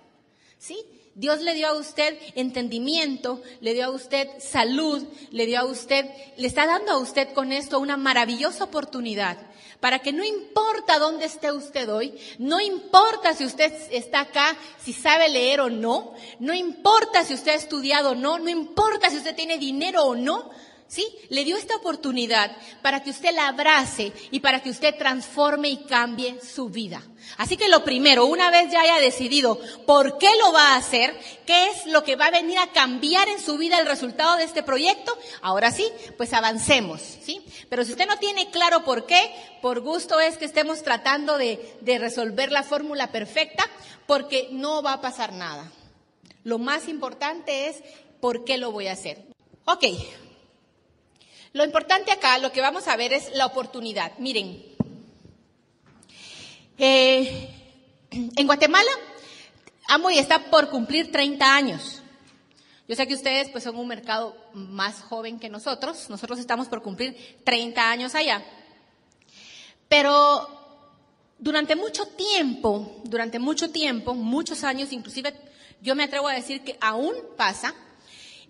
¿Sí? 0.59 0.77
Dios 1.15 1.41
le 1.41 1.53
dio 1.53 1.67
a 1.67 1.73
usted 1.73 2.17
entendimiento, 2.35 3.41
le 3.61 3.73
dio 3.73 3.85
a 3.85 3.89
usted 3.89 4.27
salud, 4.39 5.05
le 5.31 5.45
dio 5.45 5.59
a 5.59 5.65
usted, 5.65 6.05
le 6.37 6.47
está 6.47 6.65
dando 6.65 6.91
a 6.91 6.97
usted 6.97 7.33
con 7.33 7.51
esto 7.51 7.79
una 7.79 7.97
maravillosa 7.97 8.65
oportunidad. 8.65 9.37
Para 9.79 9.99
que 9.99 10.11
no 10.11 10.25
importa 10.25 10.99
dónde 10.99 11.25
esté 11.25 11.51
usted 11.53 11.89
hoy, 11.89 12.13
no 12.37 12.59
importa 12.59 13.33
si 13.33 13.45
usted 13.45 13.73
está 13.91 14.21
acá, 14.21 14.57
si 14.77 14.91
sabe 14.91 15.29
leer 15.29 15.61
o 15.61 15.69
no, 15.69 16.13
no 16.39 16.53
importa 16.53 17.23
si 17.23 17.33
usted 17.33 17.51
ha 17.51 17.55
estudiado 17.55 18.11
o 18.11 18.15
no, 18.15 18.39
no 18.39 18.49
importa 18.49 19.09
si 19.09 19.17
usted 19.17 19.35
tiene 19.35 19.57
dinero 19.57 20.03
o 20.03 20.15
no, 20.15 20.51
¿sí? 20.89 21.07
Le 21.29 21.45
dio 21.45 21.55
esta 21.55 21.75
oportunidad 21.75 22.51
para 22.81 23.01
que 23.01 23.11
usted 23.11 23.33
la 23.33 23.47
abrace 23.47 24.11
y 24.31 24.41
para 24.41 24.61
que 24.61 24.71
usted 24.71 24.97
transforme 24.97 25.69
y 25.69 25.77
cambie 25.85 26.41
su 26.41 26.67
vida. 26.69 27.01
Así 27.37 27.57
que 27.57 27.69
lo 27.69 27.83
primero, 27.83 28.25
una 28.25 28.49
vez 28.49 28.71
ya 28.71 28.81
haya 28.81 28.99
decidido 28.99 29.59
por 29.85 30.17
qué 30.17 30.29
lo 30.39 30.51
va 30.51 30.73
a 30.73 30.77
hacer, 30.77 31.15
qué 31.45 31.67
es 31.67 31.85
lo 31.85 32.03
que 32.03 32.15
va 32.15 32.25
a 32.25 32.31
venir 32.31 32.57
a 32.57 32.71
cambiar 32.71 33.29
en 33.29 33.39
su 33.39 33.57
vida 33.57 33.79
el 33.79 33.85
resultado 33.85 34.35
de 34.37 34.43
este 34.43 34.63
proyecto, 34.63 35.15
ahora 35.41 35.71
sí, 35.71 35.87
pues 36.17 36.33
avancemos, 36.33 37.01
¿sí? 37.01 37.45
Pero 37.69 37.85
si 37.85 37.91
usted 37.91 38.07
no 38.07 38.17
tiene 38.17 38.49
claro 38.49 38.83
por 38.83 39.05
qué, 39.05 39.31
por 39.61 39.81
gusto 39.81 40.19
es 40.19 40.37
que 40.37 40.45
estemos 40.45 40.81
tratando 40.81 41.37
de, 41.37 41.77
de 41.81 41.99
resolver 41.99 42.51
la 42.51 42.63
fórmula 42.63 43.11
perfecta, 43.11 43.69
porque 44.07 44.49
no 44.51 44.81
va 44.81 44.93
a 44.93 45.01
pasar 45.01 45.33
nada. 45.33 45.71
Lo 46.43 46.57
más 46.57 46.87
importante 46.87 47.67
es 47.67 47.77
por 48.19 48.43
qué 48.43 48.57
lo 48.57 48.71
voy 48.71 48.87
a 48.87 48.93
hacer. 48.93 49.23
Ok, 49.65 49.83
lo 51.53 51.63
importante 51.63 52.11
acá, 52.11 52.37
lo 52.37 52.51
que 52.51 52.61
vamos 52.61 52.87
a 52.87 52.95
ver 52.95 53.13
es 53.13 53.31
la 53.35 53.45
oportunidad. 53.45 54.17
Miren, 54.19 54.63
eh, 56.77 57.49
en 58.11 58.47
Guatemala, 58.47 58.91
Amway 59.87 60.19
está 60.19 60.49
por 60.49 60.69
cumplir 60.69 61.11
30 61.11 61.55
años. 61.55 62.01
Yo 62.87 62.95
sé 62.95 63.05
que 63.07 63.13
ustedes 63.13 63.49
pues 63.49 63.63
son 63.63 63.75
un 63.75 63.87
mercado 63.87 64.35
más 64.53 65.01
joven 65.01 65.39
que 65.39 65.49
nosotros. 65.49 66.09
Nosotros 66.09 66.39
estamos 66.39 66.67
por 66.67 66.81
cumplir 66.81 67.37
30 67.43 67.91
años 67.91 68.15
allá. 68.15 68.43
Pero 69.87 70.47
durante 71.37 71.75
mucho 71.75 72.05
tiempo, 72.07 73.01
durante 73.03 73.39
mucho 73.39 73.71
tiempo, 73.71 74.13
muchos 74.13 74.63
años, 74.63 74.91
inclusive 74.91 75.33
yo 75.81 75.95
me 75.95 76.03
atrevo 76.03 76.27
a 76.27 76.33
decir 76.33 76.63
que 76.63 76.77
aún 76.81 77.15
pasa, 77.37 77.73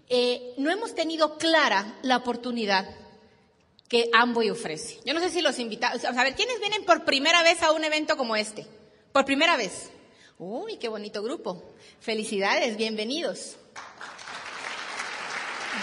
eh, 0.09 0.53
no 0.57 0.71
hemos 0.71 0.95
tenido 0.95 1.37
clara 1.37 1.97
la 2.01 2.17
oportunidad 2.17 2.89
que 3.87 4.09
Amboy 4.13 4.49
ofrece. 4.49 4.99
Yo 5.05 5.13
no 5.13 5.19
sé 5.19 5.29
si 5.29 5.41
los 5.41 5.59
invitados, 5.59 6.03
a 6.03 6.23
ver, 6.23 6.35
¿quiénes 6.35 6.59
vienen 6.59 6.83
por 6.83 7.05
primera 7.05 7.41
vez 7.43 7.61
a 7.63 7.71
un 7.71 7.83
evento 7.83 8.17
como 8.17 8.35
este? 8.35 8.65
Por 9.11 9.25
primera 9.25 9.55
vez. 9.55 9.89
Uy, 10.37 10.77
qué 10.77 10.87
bonito 10.87 11.21
grupo. 11.21 11.63
Felicidades, 11.99 12.77
bienvenidos. 12.77 13.57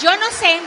Yo 0.01 0.15
no 0.17 0.31
sé 0.31 0.59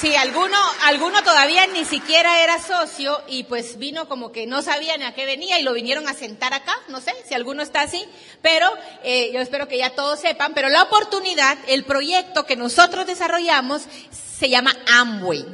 si 0.00 0.14
alguno, 0.14 0.58
alguno 0.84 1.22
todavía 1.22 1.66
ni 1.68 1.84
siquiera 1.84 2.42
era 2.42 2.60
socio 2.60 3.22
y 3.28 3.44
pues 3.44 3.78
vino 3.78 4.08
como 4.08 4.30
que 4.30 4.46
no 4.46 4.60
sabía 4.60 4.96
ni 4.98 5.04
a 5.04 5.14
qué 5.14 5.24
venía 5.24 5.58
y 5.58 5.62
lo 5.62 5.72
vinieron 5.72 6.06
a 6.06 6.14
sentar 6.14 6.52
acá, 6.52 6.74
no 6.88 7.00
sé 7.00 7.14
si 7.26 7.34
alguno 7.34 7.62
está 7.62 7.80
así, 7.82 8.04
pero 8.42 8.68
eh, 9.02 9.30
yo 9.32 9.40
espero 9.40 9.68
que 9.68 9.78
ya 9.78 9.90
todos 9.90 10.20
sepan, 10.20 10.52
pero 10.52 10.68
la 10.68 10.82
oportunidad, 10.82 11.56
el 11.66 11.84
proyecto 11.84 12.44
que 12.44 12.56
nosotros 12.56 13.06
desarrollamos 13.06 13.82
se 14.10 14.50
llama 14.50 14.76
Amway, 14.86 15.46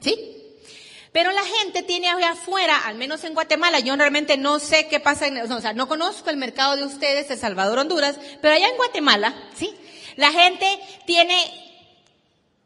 ¿sí? 0.00 0.30
Pero 1.12 1.30
la 1.30 1.44
gente 1.44 1.82
tiene 1.82 2.08
allá 2.08 2.32
afuera, 2.32 2.86
al 2.86 2.96
menos 2.96 3.22
en 3.24 3.34
Guatemala, 3.34 3.78
yo 3.78 3.94
realmente 3.94 4.36
no 4.36 4.58
sé 4.58 4.88
qué 4.88 5.00
pasa, 5.00 5.26
en, 5.26 5.52
o 5.52 5.60
sea, 5.60 5.74
no 5.74 5.86
conozco 5.86 6.30
el 6.30 6.38
mercado 6.38 6.76
de 6.76 6.84
ustedes, 6.84 7.30
El 7.30 7.38
Salvador, 7.38 7.78
Honduras, 7.78 8.16
pero 8.40 8.54
allá 8.54 8.68
en 8.68 8.76
Guatemala, 8.76 9.34
¿sí? 9.54 9.72
La 10.16 10.32
gente 10.32 10.66
tiene 11.06 11.63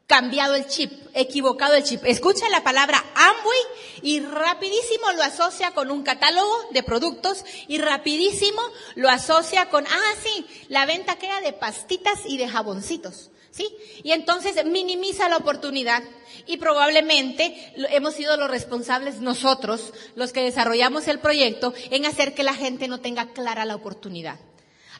cambiado 0.08 0.54
el 0.54 0.66
chip, 0.66 0.90
equivocado 1.12 1.74
el 1.74 1.84
chip. 1.84 2.02
Escucha 2.04 2.48
la 2.48 2.64
palabra 2.64 3.04
Amway 3.14 3.60
y 4.02 4.20
rapidísimo 4.20 5.12
lo 5.12 5.22
asocia 5.22 5.72
con 5.72 5.90
un 5.90 6.02
catálogo 6.02 6.50
de 6.72 6.82
productos 6.82 7.44
y 7.68 7.76
rapidísimo 7.76 8.60
lo 8.94 9.10
asocia 9.10 9.68
con, 9.68 9.86
ah, 9.86 10.14
sí, 10.24 10.46
la 10.68 10.86
venta 10.86 11.16
queda 11.16 11.42
de 11.42 11.52
pastitas 11.52 12.20
y 12.24 12.38
de 12.38 12.48
jaboncitos. 12.48 13.30
¿Sí? 13.50 13.68
Y 14.04 14.12
entonces 14.12 14.64
minimiza 14.66 15.28
la 15.28 15.36
oportunidad 15.36 16.02
y 16.46 16.58
probablemente 16.58 17.72
hemos 17.90 18.14
sido 18.14 18.36
los 18.36 18.50
responsables 18.50 19.20
nosotros, 19.20 19.92
los 20.14 20.32
que 20.32 20.42
desarrollamos 20.42 21.08
el 21.08 21.18
proyecto, 21.18 21.74
en 21.90 22.06
hacer 22.06 22.34
que 22.34 22.44
la 22.44 22.54
gente 22.54 22.88
no 22.88 23.00
tenga 23.00 23.32
clara 23.32 23.64
la 23.64 23.74
oportunidad. 23.74 24.38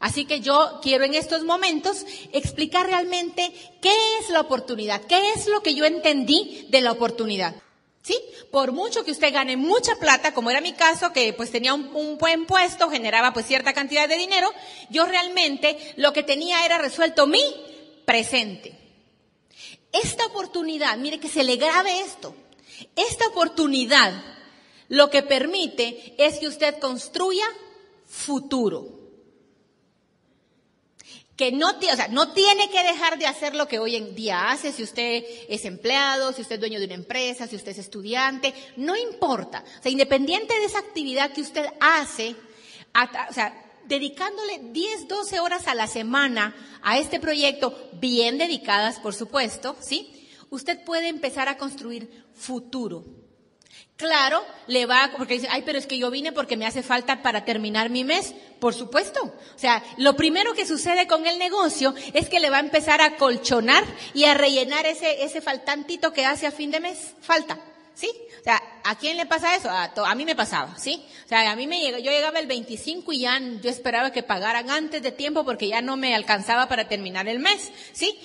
Así 0.00 0.26
que 0.26 0.40
yo 0.40 0.78
quiero 0.82 1.04
en 1.04 1.14
estos 1.14 1.42
momentos 1.44 2.04
explicar 2.32 2.87
realmente 2.87 3.52
qué 3.80 3.92
es 4.20 4.30
la 4.30 4.40
oportunidad, 4.40 5.02
qué 5.02 5.32
es 5.34 5.46
lo 5.48 5.62
que 5.62 5.74
yo 5.74 5.84
entendí 5.84 6.66
de 6.70 6.80
la 6.80 6.92
oportunidad. 6.92 7.54
¿Sí? 8.02 8.18
Por 8.50 8.72
mucho 8.72 9.04
que 9.04 9.11
usted 9.11 9.34
gane 9.34 9.56
mucha 9.56 9.96
plata, 9.96 10.32
como 10.32 10.50
era 10.50 10.62
mi 10.62 10.72
caso, 10.72 11.12
que 11.12 11.32
pues 11.34 11.50
tenía 11.50 11.74
un, 11.74 12.16
buen 12.16 12.46
puesto, 12.46 12.88
generaba 12.88 13.34
pues 13.34 13.46
cierta 13.46 13.74
cantidad 13.74 14.08
de 14.08 14.16
dinero, 14.16 14.50
yo 14.88 15.04
realmente 15.04 15.76
lo 15.96 16.12
que 16.12 16.22
tenía 16.22 16.64
era 16.64 16.78
resuelto 16.78 17.26
mi 17.26 17.42
presente. 18.06 18.74
Esta 19.92 20.24
oportunidad, 20.26 20.96
mire 20.96 21.20
que 21.20 21.28
se 21.28 21.44
le 21.44 21.56
grabe 21.56 22.00
esto, 22.00 22.34
esta 22.96 23.26
oportunidad 23.28 24.12
lo 24.88 25.11
que 25.11 25.22
permite 25.22 26.14
es 26.16 26.38
que 26.38 26.48
usted 26.48 26.78
construya 26.78 27.44
futuro 28.06 28.97
que 31.38 31.53
no, 31.53 31.68
o 31.70 31.96
sea, 31.96 32.09
no 32.09 32.33
tiene 32.33 32.68
que 32.68 32.83
dejar 32.83 33.16
de 33.16 33.29
hacer 33.29 33.55
lo 33.55 33.68
que 33.68 33.79
hoy 33.79 33.94
en 33.94 34.16
día 34.16 34.51
hace, 34.51 34.72
si 34.72 34.83
usted 34.83 35.24
es 35.48 35.64
empleado, 35.64 36.33
si 36.33 36.42
usted 36.42 36.57
es 36.57 36.61
dueño 36.61 36.81
de 36.81 36.87
una 36.87 36.96
empresa, 36.96 37.46
si 37.46 37.55
usted 37.55 37.70
es 37.70 37.79
estudiante, 37.79 38.53
no 38.77 38.96
importa. 38.96 39.62
O 39.79 39.83
sea, 39.83 39.92
independiente 39.92 40.59
de 40.59 40.64
esa 40.64 40.81
actividad 40.81 41.33
que 41.33 41.42
usted 41.42 41.64
hace, 41.79 42.35
o 43.31 43.33
sea, 43.33 43.55
dedicándole 43.85 44.59
10, 44.72 45.07
12 45.07 45.38
horas 45.38 45.68
a 45.68 45.77
la 45.77 45.87
semana 45.87 46.57
a 46.83 46.98
este 46.98 47.20
proyecto, 47.20 47.88
bien 47.92 48.37
dedicadas, 48.37 48.98
por 48.98 49.14
supuesto, 49.14 49.77
¿sí? 49.81 50.29
Usted 50.51 50.83
puede 50.85 51.07
empezar 51.07 51.48
a 51.48 51.57
construir 51.57 52.24
futuro. 52.35 53.05
Claro, 53.98 54.46
le 54.68 54.87
va, 54.87 55.11
porque 55.18 55.34
dice, 55.34 55.48
ay, 55.50 55.62
pero 55.66 55.76
es 55.76 55.88
que 55.88 55.98
yo 55.98 56.08
vine 56.08 56.30
porque 56.30 56.56
me 56.56 56.66
hace 56.66 56.84
falta 56.84 57.20
para 57.20 57.44
terminar 57.44 57.90
mi 57.90 58.04
mes. 58.04 58.32
Por 58.61 58.72
supuesto. 58.72 59.20
O 59.24 59.58
sea, 59.58 59.82
lo 59.96 60.14
primero 60.14 60.54
que 60.54 60.68
sucede 60.68 61.08
con 61.08 61.26
el 61.26 61.37
negocio 61.37 61.92
es 62.14 62.28
que 62.28 62.38
le 62.38 62.48
va 62.48 62.58
a 62.58 62.61
empezar 62.61 63.00
a 63.00 63.16
colchonar 63.16 63.84
y 64.14 64.26
a 64.26 64.34
rellenar 64.34 64.87
ese, 64.87 65.24
ese 65.24 65.40
faltantito 65.40 66.12
que 66.12 66.24
hace 66.24 66.46
a 66.46 66.52
fin 66.52 66.70
de 66.70 66.78
mes. 66.78 67.14
Falta. 67.20 67.58
¿Sí? 67.92 68.08
O 68.40 68.44
sea, 68.44 68.62
¿a 68.84 68.96
quién 68.96 69.16
le 69.16 69.26
pasa 69.26 69.56
eso? 69.56 69.68
A, 69.68 70.14
mí 70.14 70.24
me 70.24 70.37
pasaba, 70.37 70.78
¿sí? 70.78 71.04
O 71.24 71.28
sea, 71.28 71.50
a 71.50 71.56
mí 71.56 71.66
me 71.66 71.80
llega, 71.80 71.98
yo 71.98 72.12
llegaba 72.12 72.38
el 72.38 72.46
25 72.46 73.12
y 73.12 73.22
ya 73.22 73.40
yo 73.61 73.68
esperaba 73.68 74.12
que 74.12 74.22
pagaran 74.22 74.70
antes 74.70 75.02
de 75.02 75.11
tiempo 75.11 75.44
porque 75.44 75.66
ya 75.66 75.82
no 75.82 75.96
me 75.96 76.14
alcanzaba 76.14 76.68
para 76.68 76.87
terminar 76.87 77.26
el 77.26 77.40
mes, 77.40 77.72
¿sí? 77.92 78.16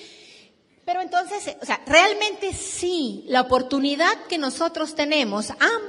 Pero 0.84 1.00
entonces, 1.00 1.56
o 1.62 1.64
sea, 1.64 1.80
realmente 1.86 2.52
sí, 2.52 3.24
la 3.26 3.40
oportunidad 3.40 4.26
que 4.28 4.36
nosotros 4.36 4.94
tenemos, 4.94 5.48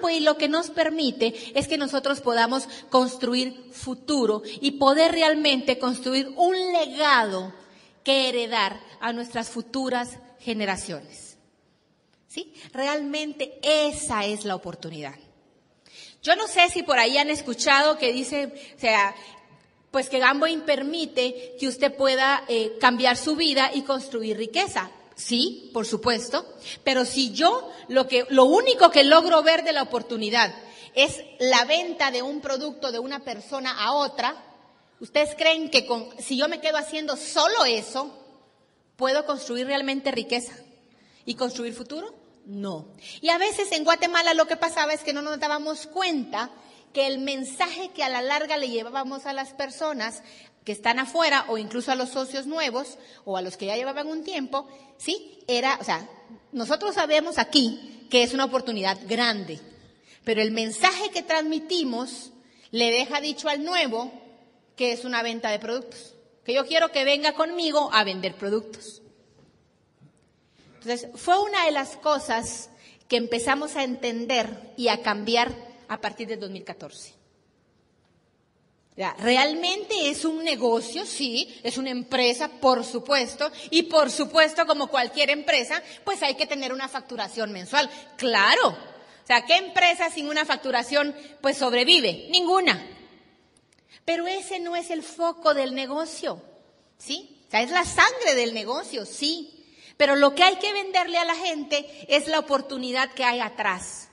y 0.09 0.19
lo 0.21 0.37
que 0.37 0.47
nos 0.47 0.69
permite 0.69 1.33
es 1.57 1.67
que 1.67 1.77
nosotros 1.77 2.21
podamos 2.21 2.69
construir 2.89 3.71
futuro 3.73 4.41
y 4.61 4.71
poder 4.71 5.11
realmente 5.11 5.77
construir 5.79 6.31
un 6.37 6.55
legado 6.71 7.53
que 8.03 8.29
heredar 8.29 8.79
a 9.01 9.11
nuestras 9.11 9.49
futuras 9.49 10.17
generaciones. 10.39 11.37
¿Sí? 12.27 12.53
Realmente 12.71 13.59
esa 13.61 14.25
es 14.25 14.45
la 14.45 14.55
oportunidad. 14.55 15.15
Yo 16.21 16.35
no 16.35 16.47
sé 16.47 16.69
si 16.69 16.83
por 16.83 16.97
ahí 16.97 17.17
han 17.17 17.29
escuchado 17.29 17.97
que 17.97 18.11
dice, 18.11 18.51
o 18.75 18.79
sea, 18.79 19.13
pues 19.95 20.09
que 20.09 20.19
Gamboin 20.19 20.59
permite 20.63 21.55
que 21.57 21.69
usted 21.69 21.95
pueda 21.95 22.43
eh, 22.49 22.75
cambiar 22.81 23.15
su 23.15 23.37
vida 23.37 23.71
y 23.73 23.83
construir 23.83 24.35
riqueza. 24.35 24.91
Sí, 25.15 25.69
por 25.73 25.85
supuesto, 25.85 26.45
pero 26.83 27.05
si 27.05 27.31
yo 27.31 27.71
lo 27.87 28.05
que 28.05 28.25
lo 28.27 28.43
único 28.43 28.91
que 28.91 29.05
logro 29.05 29.41
ver 29.41 29.63
de 29.63 29.71
la 29.71 29.83
oportunidad 29.83 30.53
es 30.95 31.21
la 31.39 31.63
venta 31.63 32.11
de 32.11 32.21
un 32.21 32.41
producto 32.41 32.91
de 32.91 32.99
una 32.99 33.23
persona 33.23 33.71
a 33.71 33.93
otra, 33.93 34.35
¿ustedes 34.99 35.33
creen 35.37 35.69
que 35.69 35.85
con, 35.85 36.09
si 36.19 36.35
yo 36.35 36.49
me 36.49 36.59
quedo 36.59 36.75
haciendo 36.75 37.15
solo 37.15 37.63
eso, 37.63 38.11
puedo 38.97 39.25
construir 39.25 39.65
realmente 39.65 40.11
riqueza 40.11 40.57
y 41.25 41.35
construir 41.35 41.73
futuro? 41.73 42.13
No. 42.45 42.87
Y 43.21 43.29
a 43.29 43.37
veces 43.37 43.71
en 43.71 43.85
Guatemala 43.85 44.33
lo 44.33 44.45
que 44.45 44.57
pasaba 44.57 44.91
es 44.91 45.05
que 45.05 45.13
no 45.13 45.21
nos 45.21 45.39
dábamos 45.39 45.87
cuenta 45.87 46.51
que 46.95 47.07
el 47.07 47.19
mensaje 47.19 47.89
que 47.89 48.05
a 48.05 48.09
la 48.09 48.21
larga 48.21 48.55
le 48.55 48.69
llevábamos 48.69 49.25
a 49.25 49.33
las 49.33 49.51
personas 49.51 50.23
que 50.63 50.71
están 50.71 50.97
afuera 50.97 51.43
o 51.49 51.57
incluso 51.57 51.91
a 51.91 51.95
los 51.95 52.07
socios 52.11 52.47
nuevos 52.47 52.97
o 53.25 53.35
a 53.35 53.41
los 53.41 53.57
que 53.57 53.65
ya 53.65 53.75
llevaban 53.75 54.07
un 54.07 54.23
tiempo, 54.23 54.65
sí, 54.97 55.39
era, 55.45 55.77
o 55.81 55.83
sea, 55.83 56.07
nosotros 56.53 56.95
sabemos 56.95 57.37
aquí 57.37 58.07
que 58.09 58.23
es 58.23 58.33
una 58.33 58.45
oportunidad 58.45 58.97
grande, 59.09 59.59
Pero 60.23 60.41
el 60.41 60.51
mensaje 60.51 61.09
que 61.09 61.21
transmitimos 61.21 62.31
le 62.71 62.89
deja 62.91 63.19
dicho 63.19 63.49
al 63.49 63.65
nuevo 63.65 64.09
que 64.77 64.93
es 64.93 65.03
una 65.03 65.21
venta 65.21 65.51
de 65.51 65.59
productos, 65.59 66.13
que 66.45 66.53
yo 66.53 66.65
quiero 66.65 66.93
que 66.93 67.03
venga 67.03 67.33
conmigo 67.33 67.89
a 67.91 68.05
vender 68.05 68.35
productos. 68.35 69.01
Entonces, 70.75 71.09
fue 71.15 71.37
una 71.41 71.65
de 71.65 71.71
las 71.71 71.97
cosas 71.97 72.69
que 73.09 73.17
empezamos 73.17 73.75
a 73.75 73.83
entender 73.83 74.73
y 74.77 74.87
a 74.87 75.01
cambiar 75.03 75.64
a 75.87 75.99
partir 75.99 76.27
del 76.27 76.39
2014. 76.39 77.25
Realmente 78.95 80.09
es 80.09 80.23
un 80.23 80.41
negocio, 80.43 81.05
sí, 81.05 81.59
es 81.63 81.77
una 81.77 81.89
empresa, 81.89 82.47
por 82.47 82.85
supuesto, 82.85 83.51
y 83.69 83.83
por 83.83 84.09
supuesto, 84.09 84.65
como 84.65 84.87
cualquier 84.87 85.31
empresa, 85.31 85.83
pues 86.05 86.23
hay 86.23 86.35
que 86.35 86.47
tener 86.47 86.71
una 86.71 86.87
facturación 86.87 87.51
mensual. 87.51 87.89
Claro. 88.15 88.69
O 88.69 89.27
sea, 89.27 89.45
¿qué 89.45 89.57
empresa 89.57 90.09
sin 90.09 90.29
una 90.29 90.45
facturación 90.45 91.13
pues 91.41 91.57
sobrevive? 91.57 92.27
Ninguna. 92.29 92.87
Pero 94.05 94.27
ese 94.27 94.59
no 94.59 94.77
es 94.77 94.89
el 94.89 95.03
foco 95.03 95.53
del 95.53 95.75
negocio, 95.75 96.41
¿sí? 96.97 97.41
O 97.47 97.51
sea, 97.51 97.63
es 97.63 97.71
la 97.71 97.83
sangre 97.83 98.35
del 98.35 98.53
negocio, 98.53 99.05
sí. 99.05 99.65
Pero 99.97 100.15
lo 100.15 100.35
que 100.35 100.43
hay 100.43 100.55
que 100.55 100.71
venderle 100.71 101.17
a 101.17 101.25
la 101.25 101.35
gente 101.35 101.85
es 102.07 102.27
la 102.27 102.39
oportunidad 102.39 103.11
que 103.11 103.25
hay 103.25 103.41
atrás 103.41 104.04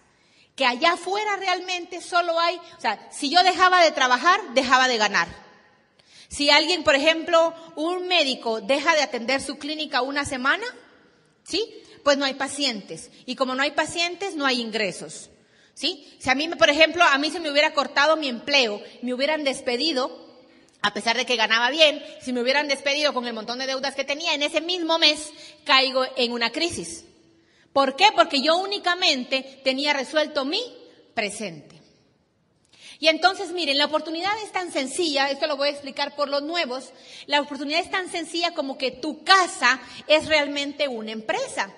que 0.54 0.66
allá 0.66 0.92
afuera 0.92 1.36
realmente 1.36 2.00
solo 2.00 2.38
hay, 2.38 2.56
o 2.56 2.80
sea, 2.80 3.08
si 3.10 3.30
yo 3.30 3.42
dejaba 3.42 3.82
de 3.82 3.90
trabajar, 3.90 4.40
dejaba 4.54 4.88
de 4.88 4.98
ganar. 4.98 5.28
Si 6.28 6.50
alguien, 6.50 6.82
por 6.82 6.94
ejemplo, 6.94 7.54
un 7.76 8.08
médico 8.08 8.60
deja 8.60 8.94
de 8.94 9.02
atender 9.02 9.40
su 9.42 9.58
clínica 9.58 10.02
una 10.02 10.24
semana, 10.24 10.64
¿sí? 11.44 11.82
Pues 12.02 12.16
no 12.16 12.24
hay 12.24 12.34
pacientes. 12.34 13.10
Y 13.26 13.36
como 13.36 13.54
no 13.54 13.62
hay 13.62 13.72
pacientes, 13.72 14.34
no 14.34 14.46
hay 14.46 14.60
ingresos. 14.60 15.28
¿Sí? 15.74 16.10
Si 16.18 16.28
a 16.28 16.34
mí, 16.34 16.48
por 16.48 16.68
ejemplo, 16.68 17.02
a 17.02 17.16
mí 17.18 17.30
se 17.30 17.40
me 17.40 17.50
hubiera 17.50 17.72
cortado 17.72 18.16
mi 18.16 18.28
empleo, 18.28 18.82
me 19.00 19.14
hubieran 19.14 19.42
despedido, 19.42 20.10
a 20.82 20.92
pesar 20.92 21.16
de 21.16 21.24
que 21.24 21.36
ganaba 21.36 21.70
bien, 21.70 22.02
si 22.20 22.32
me 22.32 22.42
hubieran 22.42 22.68
despedido 22.68 23.14
con 23.14 23.26
el 23.26 23.32
montón 23.32 23.58
de 23.58 23.66
deudas 23.66 23.94
que 23.94 24.04
tenía, 24.04 24.34
en 24.34 24.42
ese 24.42 24.60
mismo 24.60 24.98
mes 24.98 25.30
caigo 25.64 26.04
en 26.16 26.32
una 26.32 26.50
crisis. 26.50 27.04
¿Por 27.72 27.96
qué? 27.96 28.06
Porque 28.14 28.42
yo 28.42 28.56
únicamente 28.56 29.60
tenía 29.64 29.92
resuelto 29.92 30.44
mi 30.44 30.62
presente. 31.14 31.80
Y 32.98 33.08
entonces, 33.08 33.50
miren, 33.50 33.78
la 33.78 33.86
oportunidad 33.86 34.32
es 34.44 34.52
tan 34.52 34.70
sencilla, 34.70 35.28
esto 35.28 35.48
lo 35.48 35.56
voy 35.56 35.68
a 35.68 35.72
explicar 35.72 36.14
por 36.14 36.28
los 36.28 36.42
nuevos, 36.42 36.92
la 37.26 37.40
oportunidad 37.40 37.80
es 37.80 37.90
tan 37.90 38.08
sencilla 38.08 38.54
como 38.54 38.78
que 38.78 38.92
tu 38.92 39.24
casa 39.24 39.80
es 40.06 40.26
realmente 40.26 40.86
una 40.86 41.10
empresa. 41.10 41.74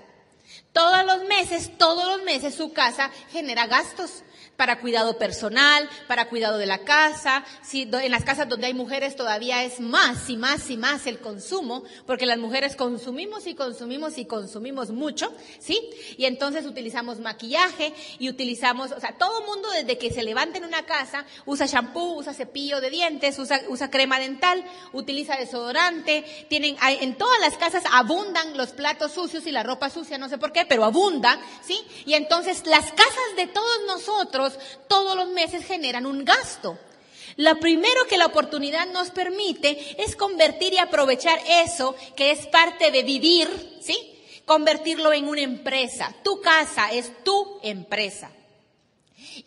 Todos 0.74 1.06
los 1.06 1.24
meses, 1.24 1.78
todos 1.78 2.04
los 2.04 2.22
meses 2.24 2.54
su 2.54 2.72
casa 2.72 3.10
genera 3.32 3.66
gastos 3.66 4.22
para 4.56 4.80
cuidado 4.80 5.18
personal, 5.18 5.88
para 6.06 6.28
cuidado 6.28 6.58
de 6.58 6.66
la 6.66 6.78
casa. 6.78 7.44
Si, 7.62 7.82
en 7.82 8.10
las 8.10 8.24
casas 8.24 8.48
donde 8.48 8.66
hay 8.66 8.74
mujeres 8.74 9.16
todavía 9.16 9.64
es 9.64 9.80
más 9.80 10.28
y 10.30 10.36
más 10.36 10.70
y 10.70 10.76
más 10.76 11.06
el 11.06 11.18
consumo, 11.18 11.84
porque 12.06 12.26
las 12.26 12.38
mujeres 12.38 12.76
consumimos 12.76 13.46
y 13.46 13.54
consumimos 13.54 14.18
y 14.18 14.26
consumimos 14.26 14.90
mucho, 14.90 15.32
¿sí? 15.58 15.80
Y 16.16 16.26
entonces 16.26 16.66
utilizamos 16.66 17.20
maquillaje 17.20 17.92
y 18.18 18.28
utilizamos, 18.28 18.92
o 18.92 19.00
sea, 19.00 19.16
todo 19.18 19.44
mundo 19.46 19.70
desde 19.70 19.98
que 19.98 20.12
se 20.12 20.22
levanta 20.22 20.58
en 20.58 20.64
una 20.64 20.84
casa 20.84 21.24
usa 21.46 21.66
shampoo, 21.66 22.18
usa 22.18 22.34
cepillo 22.34 22.80
de 22.80 22.90
dientes, 22.90 23.38
usa, 23.38 23.60
usa 23.68 23.90
crema 23.90 24.18
dental, 24.18 24.64
utiliza 24.92 25.36
desodorante, 25.36 26.24
tienen, 26.48 26.76
en 26.82 27.16
todas 27.16 27.40
las 27.40 27.56
casas 27.56 27.84
abundan 27.92 28.56
los 28.56 28.70
platos 28.70 29.12
sucios 29.12 29.46
y 29.46 29.52
la 29.52 29.62
ropa 29.62 29.90
sucia, 29.90 30.18
no 30.18 30.28
sé 30.28 30.38
por 30.38 30.52
qué, 30.52 30.64
pero 30.64 30.84
abunda, 30.84 31.38
¿sí? 31.62 31.80
Y 32.06 32.14
entonces 32.14 32.66
las 32.66 32.90
casas 32.92 33.36
de 33.36 33.46
todos 33.46 33.80
nosotros 33.86 34.43
todos 34.88 35.16
los 35.16 35.28
meses 35.28 35.64
generan 35.64 36.06
un 36.06 36.24
gasto. 36.24 36.78
Lo 37.36 37.58
primero 37.58 38.06
que 38.08 38.18
la 38.18 38.26
oportunidad 38.26 38.86
nos 38.86 39.10
permite 39.10 40.02
es 40.02 40.14
convertir 40.14 40.74
y 40.74 40.78
aprovechar 40.78 41.38
eso 41.48 41.96
que 42.16 42.30
es 42.30 42.46
parte 42.46 42.90
de 42.90 43.02
vivir, 43.02 43.48
¿sí? 43.80 43.96
Convertirlo 44.44 45.12
en 45.12 45.28
una 45.28 45.40
empresa. 45.40 46.14
Tu 46.22 46.40
casa 46.40 46.92
es 46.92 47.24
tu 47.24 47.58
empresa. 47.62 48.30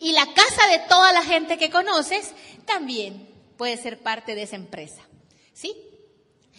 Y 0.00 0.12
la 0.12 0.26
casa 0.26 0.68
de 0.68 0.80
toda 0.88 1.12
la 1.12 1.22
gente 1.22 1.56
que 1.56 1.70
conoces 1.70 2.32
también 2.66 3.28
puede 3.56 3.76
ser 3.76 3.98
parte 3.98 4.34
de 4.34 4.42
esa 4.42 4.56
empresa, 4.56 5.02
¿sí? 5.54 5.74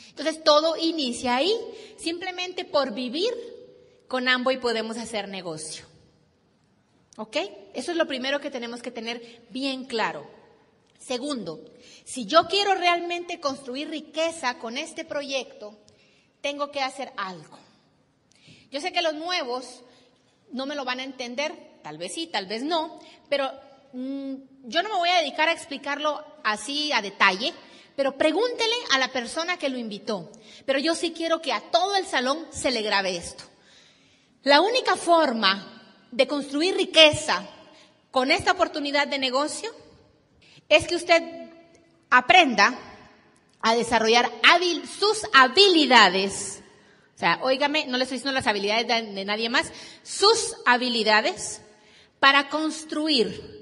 Entonces 0.10 0.44
todo 0.44 0.76
inicia 0.78 1.36
ahí, 1.36 1.56
simplemente 1.98 2.66
por 2.66 2.94
vivir 2.94 3.34
con 4.08 4.28
y 4.28 4.58
podemos 4.58 4.98
hacer 4.98 5.30
negocio. 5.30 5.86
¿Ok? 7.20 7.36
Eso 7.74 7.92
es 7.92 7.98
lo 7.98 8.08
primero 8.08 8.40
que 8.40 8.50
tenemos 8.50 8.82
que 8.82 8.92
tener 8.92 9.46
bien 9.50 9.84
claro. 9.84 10.26
Segundo, 10.98 11.60
si 12.06 12.26
yo 12.26 12.48
quiero 12.48 12.76
realmente 12.76 13.42
construir 13.42 13.90
riqueza 13.90 14.58
con 14.58 14.78
este 14.78 15.04
proyecto, 15.04 15.78
tengo 16.40 16.72
que 16.72 16.80
hacer 16.80 17.12
algo. 17.18 17.60
Yo 18.72 18.80
sé 18.80 18.94
que 18.94 19.02
los 19.02 19.16
nuevos 19.16 19.84
no 20.54 20.66
me 20.66 20.76
lo 20.76 20.86
van 20.86 21.02
a 21.02 21.04
entender, 21.04 21.82
tal 21.84 21.98
vez 21.98 22.14
sí, 22.14 22.28
tal 22.28 22.46
vez 22.46 22.64
no, 22.64 23.00
pero 23.28 23.52
mm, 23.92 24.36
yo 24.64 24.82
no 24.82 24.88
me 24.88 24.96
voy 24.96 25.10
a 25.10 25.20
dedicar 25.20 25.50
a 25.50 25.54
explicarlo 25.54 26.24
así 26.46 26.94
a 26.94 27.02
detalle, 27.02 27.54
pero 27.98 28.18
pregúntele 28.18 28.76
a 28.94 28.98
la 28.98 29.10
persona 29.10 29.58
que 29.58 29.68
lo 29.68 29.78
invitó. 29.78 30.32
Pero 30.66 30.80
yo 30.80 30.96
sí 30.96 31.12
quiero 31.12 31.42
que 31.42 31.52
a 31.52 31.70
todo 31.70 31.98
el 31.98 32.06
salón 32.06 32.48
se 32.50 32.72
le 32.72 32.82
grabe 32.82 33.18
esto. 33.18 33.44
La 34.44 34.62
única 34.62 34.96
forma 34.96 35.79
de 36.12 36.28
construir 36.28 36.76
riqueza 36.76 37.48
con 38.12 38.32
esta 38.32 38.52
oportunidad 38.52 39.08
de 39.08 39.20
negocio 39.20 39.72
es 40.68 40.88
que 40.88 40.96
usted 40.96 41.22
aprenda 42.10 42.78
a 43.62 43.76
desarrollar 43.76 44.32
sus 44.88 45.24
habilidades. 45.34 46.62
O 47.16 47.20
sea, 47.20 47.40
óigame, 47.44 47.86
no 47.88 47.98
le 47.98 48.04
estoy 48.04 48.18
diciendo 48.18 48.34
las 48.34 48.48
habilidades 48.48 48.88
de, 48.88 49.26
nadie 49.26 49.50
más, 49.50 49.72
sus 50.04 50.56
habilidades 50.66 51.62
para 52.20 52.50
construir 52.50 53.60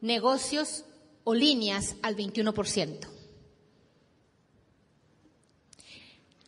negocios 0.00 0.84
o 1.24 1.34
líneas 1.34 1.96
al 2.02 2.16
21%. 2.16 3.15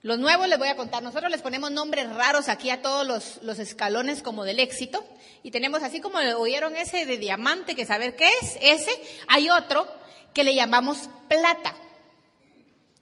Los 0.03 0.19
nuevos 0.19 0.49
les 0.49 0.59
voy 0.59 0.69
a 0.69 0.77
contar. 0.77 1.03
Nosotros 1.03 1.31
les 1.31 1.43
ponemos 1.43 1.73
nombres 1.73 2.09
raros 2.11 2.49
aquí 2.49 2.71
a 2.71 2.83
todos 2.83 3.41
los, 3.43 3.59
escalones 3.59 4.23
como 4.23 4.45
del 4.45 4.61
éxito. 4.61 5.05
Y 5.43 5.51
tenemos 5.51 5.83
así 5.83 6.01
como 6.01 6.19
oyeron 6.19 6.77
ese 6.77 7.05
de 7.05 7.19
diamante, 7.19 7.75
que 7.75 7.85
saber 7.85 8.15
qué 8.15 8.29
es, 8.41 8.59
ese. 8.61 8.91
Hay 9.27 9.51
otro 9.51 9.89
que 10.33 10.45
le 10.45 10.55
llamamos 10.55 11.11
plata. 11.29 11.75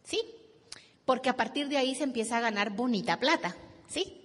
¿Sí? 0.04 0.20
Porque 1.04 1.28
a 1.28 1.36
partir 1.36 1.68
de 1.68 1.76
ahí 1.76 1.94
se 1.94 2.04
empieza 2.04 2.38
a 2.38 2.40
ganar 2.40 2.70
bonita 2.70 3.18
plata. 3.18 3.54
¿Sí? 3.88 4.22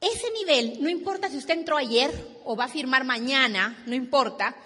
Ese 0.00 0.32
nivel, 0.32 0.82
no 0.82 0.88
importa 0.88 1.30
si 1.30 1.36
usted 1.36 1.54
entró 1.54 1.76
ayer 1.76 2.10
o 2.44 2.56
va 2.56 2.64
a 2.64 2.68
firmar 2.68 3.04
mañana, 3.04 3.84
no 3.86 3.94
importa, 3.94 4.56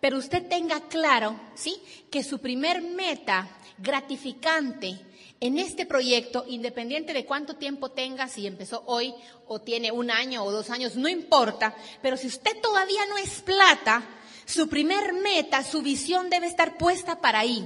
pero 0.00 0.18
usted 0.18 0.46
tenga 0.46 0.82
claro, 0.82 1.34
¿sí? 1.56 1.82
Que 2.12 2.22
su 2.22 2.38
primer 2.38 2.80
meta 2.80 3.48
gratificante 3.78 5.00
en 5.44 5.58
este 5.58 5.84
proyecto, 5.84 6.46
independiente 6.48 7.12
de 7.12 7.26
cuánto 7.26 7.56
tiempo 7.56 7.90
tenga, 7.90 8.28
si 8.28 8.46
empezó 8.46 8.82
hoy 8.86 9.14
o 9.46 9.60
tiene 9.60 9.92
un 9.92 10.10
año 10.10 10.42
o 10.42 10.50
dos 10.50 10.70
años, 10.70 10.96
no 10.96 11.06
importa, 11.06 11.76
pero 12.00 12.16
si 12.16 12.28
usted 12.28 12.58
todavía 12.62 13.04
no 13.10 13.18
es 13.18 13.42
plata, 13.42 14.02
su 14.46 14.70
primer 14.70 15.12
meta, 15.12 15.62
su 15.62 15.82
visión 15.82 16.30
debe 16.30 16.46
estar 16.46 16.78
puesta 16.78 17.20
para 17.20 17.40
ahí. 17.40 17.62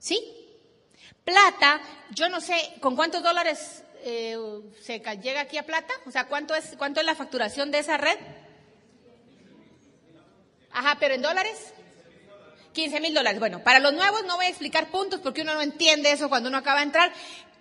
¿Sí? 0.00 0.18
Plata, 1.24 1.80
yo 2.10 2.28
no 2.28 2.40
sé, 2.40 2.56
¿con 2.80 2.96
cuántos 2.96 3.22
dólares 3.22 3.84
eh, 4.02 4.36
se 4.82 4.98
llega 4.98 5.42
aquí 5.42 5.58
a 5.58 5.66
plata? 5.66 5.94
O 6.06 6.10
sea, 6.10 6.26
¿cuánto 6.26 6.56
es, 6.56 6.74
¿cuánto 6.76 6.98
es 6.98 7.06
la 7.06 7.14
facturación 7.14 7.70
de 7.70 7.78
esa 7.78 7.98
red? 7.98 8.18
Ajá, 10.72 10.96
pero 10.98 11.14
en 11.14 11.22
dólares. 11.22 11.72
15 12.74 13.00
mil 13.00 13.14
dólares. 13.14 13.38
Bueno, 13.38 13.62
para 13.62 13.78
los 13.78 13.94
nuevos 13.94 14.24
no 14.26 14.36
voy 14.36 14.46
a 14.46 14.50
explicar 14.50 14.90
puntos 14.90 15.20
porque 15.20 15.42
uno 15.42 15.54
no 15.54 15.62
entiende 15.62 16.12
eso 16.12 16.28
cuando 16.28 16.48
uno 16.48 16.58
acaba 16.58 16.80
de 16.80 16.86
entrar. 16.86 17.12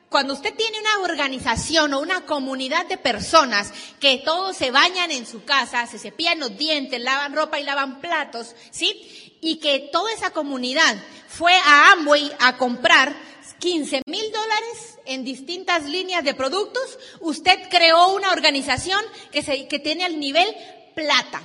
Cuando 0.09 0.33
usted 0.33 0.53
tiene 0.53 0.79
una 0.79 1.11
organización 1.11 1.93
o 1.93 1.99
una 1.99 2.25
comunidad 2.25 2.85
de 2.85 2.97
personas 2.97 3.73
que 3.99 4.17
todos 4.17 4.55
se 4.57 4.69
bañan 4.69 5.11
en 5.11 5.25
su 5.25 5.43
casa, 5.43 5.87
se 5.87 5.97
cepillan 5.97 6.39
los 6.39 6.55
dientes, 6.57 7.01
lavan 7.01 7.33
ropa 7.33 7.59
y 7.59 7.63
lavan 7.63 7.99
platos, 7.99 8.55
¿sí? 8.69 9.37
Y 9.41 9.57
que 9.57 9.89
toda 9.91 10.11
esa 10.13 10.31
comunidad 10.31 10.95
fue 11.27 11.55
a 11.55 11.91
Amway 11.93 12.31
a 12.39 12.57
comprar 12.57 13.15
15 13.57 14.01
mil 14.05 14.31
dólares 14.31 14.99
en 15.05 15.23
distintas 15.23 15.85
líneas 15.85 16.23
de 16.23 16.33
productos, 16.33 16.99
usted 17.21 17.69
creó 17.69 18.13
una 18.13 18.31
organización 18.31 19.03
que, 19.31 19.41
se, 19.41 19.67
que 19.67 19.79
tiene 19.79 20.05
el 20.05 20.19
nivel 20.19 20.47
plata. 20.95 21.41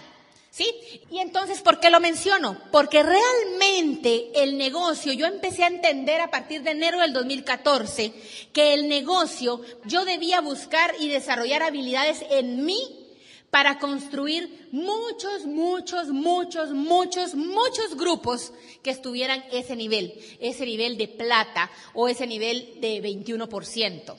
¿Sí? 0.58 0.74
Y 1.12 1.20
entonces, 1.20 1.62
¿por 1.62 1.78
qué 1.78 1.88
lo 1.88 2.00
menciono? 2.00 2.60
Porque 2.72 3.04
realmente 3.04 4.42
el 4.42 4.58
negocio, 4.58 5.12
yo 5.12 5.26
empecé 5.26 5.62
a 5.62 5.68
entender 5.68 6.20
a 6.20 6.32
partir 6.32 6.64
de 6.64 6.72
enero 6.72 6.98
del 6.98 7.12
2014 7.12 8.12
que 8.52 8.74
el 8.74 8.88
negocio, 8.88 9.60
yo 9.84 10.04
debía 10.04 10.40
buscar 10.40 10.96
y 10.98 11.10
desarrollar 11.10 11.62
habilidades 11.62 12.24
en 12.28 12.64
mí 12.64 13.06
para 13.50 13.78
construir 13.78 14.68
muchos, 14.72 15.46
muchos, 15.46 16.08
muchos, 16.08 16.70
muchos, 16.72 17.36
muchos 17.36 17.96
grupos 17.96 18.52
que 18.82 18.90
estuvieran 18.90 19.44
ese 19.52 19.76
nivel, 19.76 20.12
ese 20.40 20.66
nivel 20.66 20.98
de 20.98 21.06
plata 21.06 21.70
o 21.94 22.08
ese 22.08 22.26
nivel 22.26 22.80
de 22.80 23.00
21%. 23.00 24.16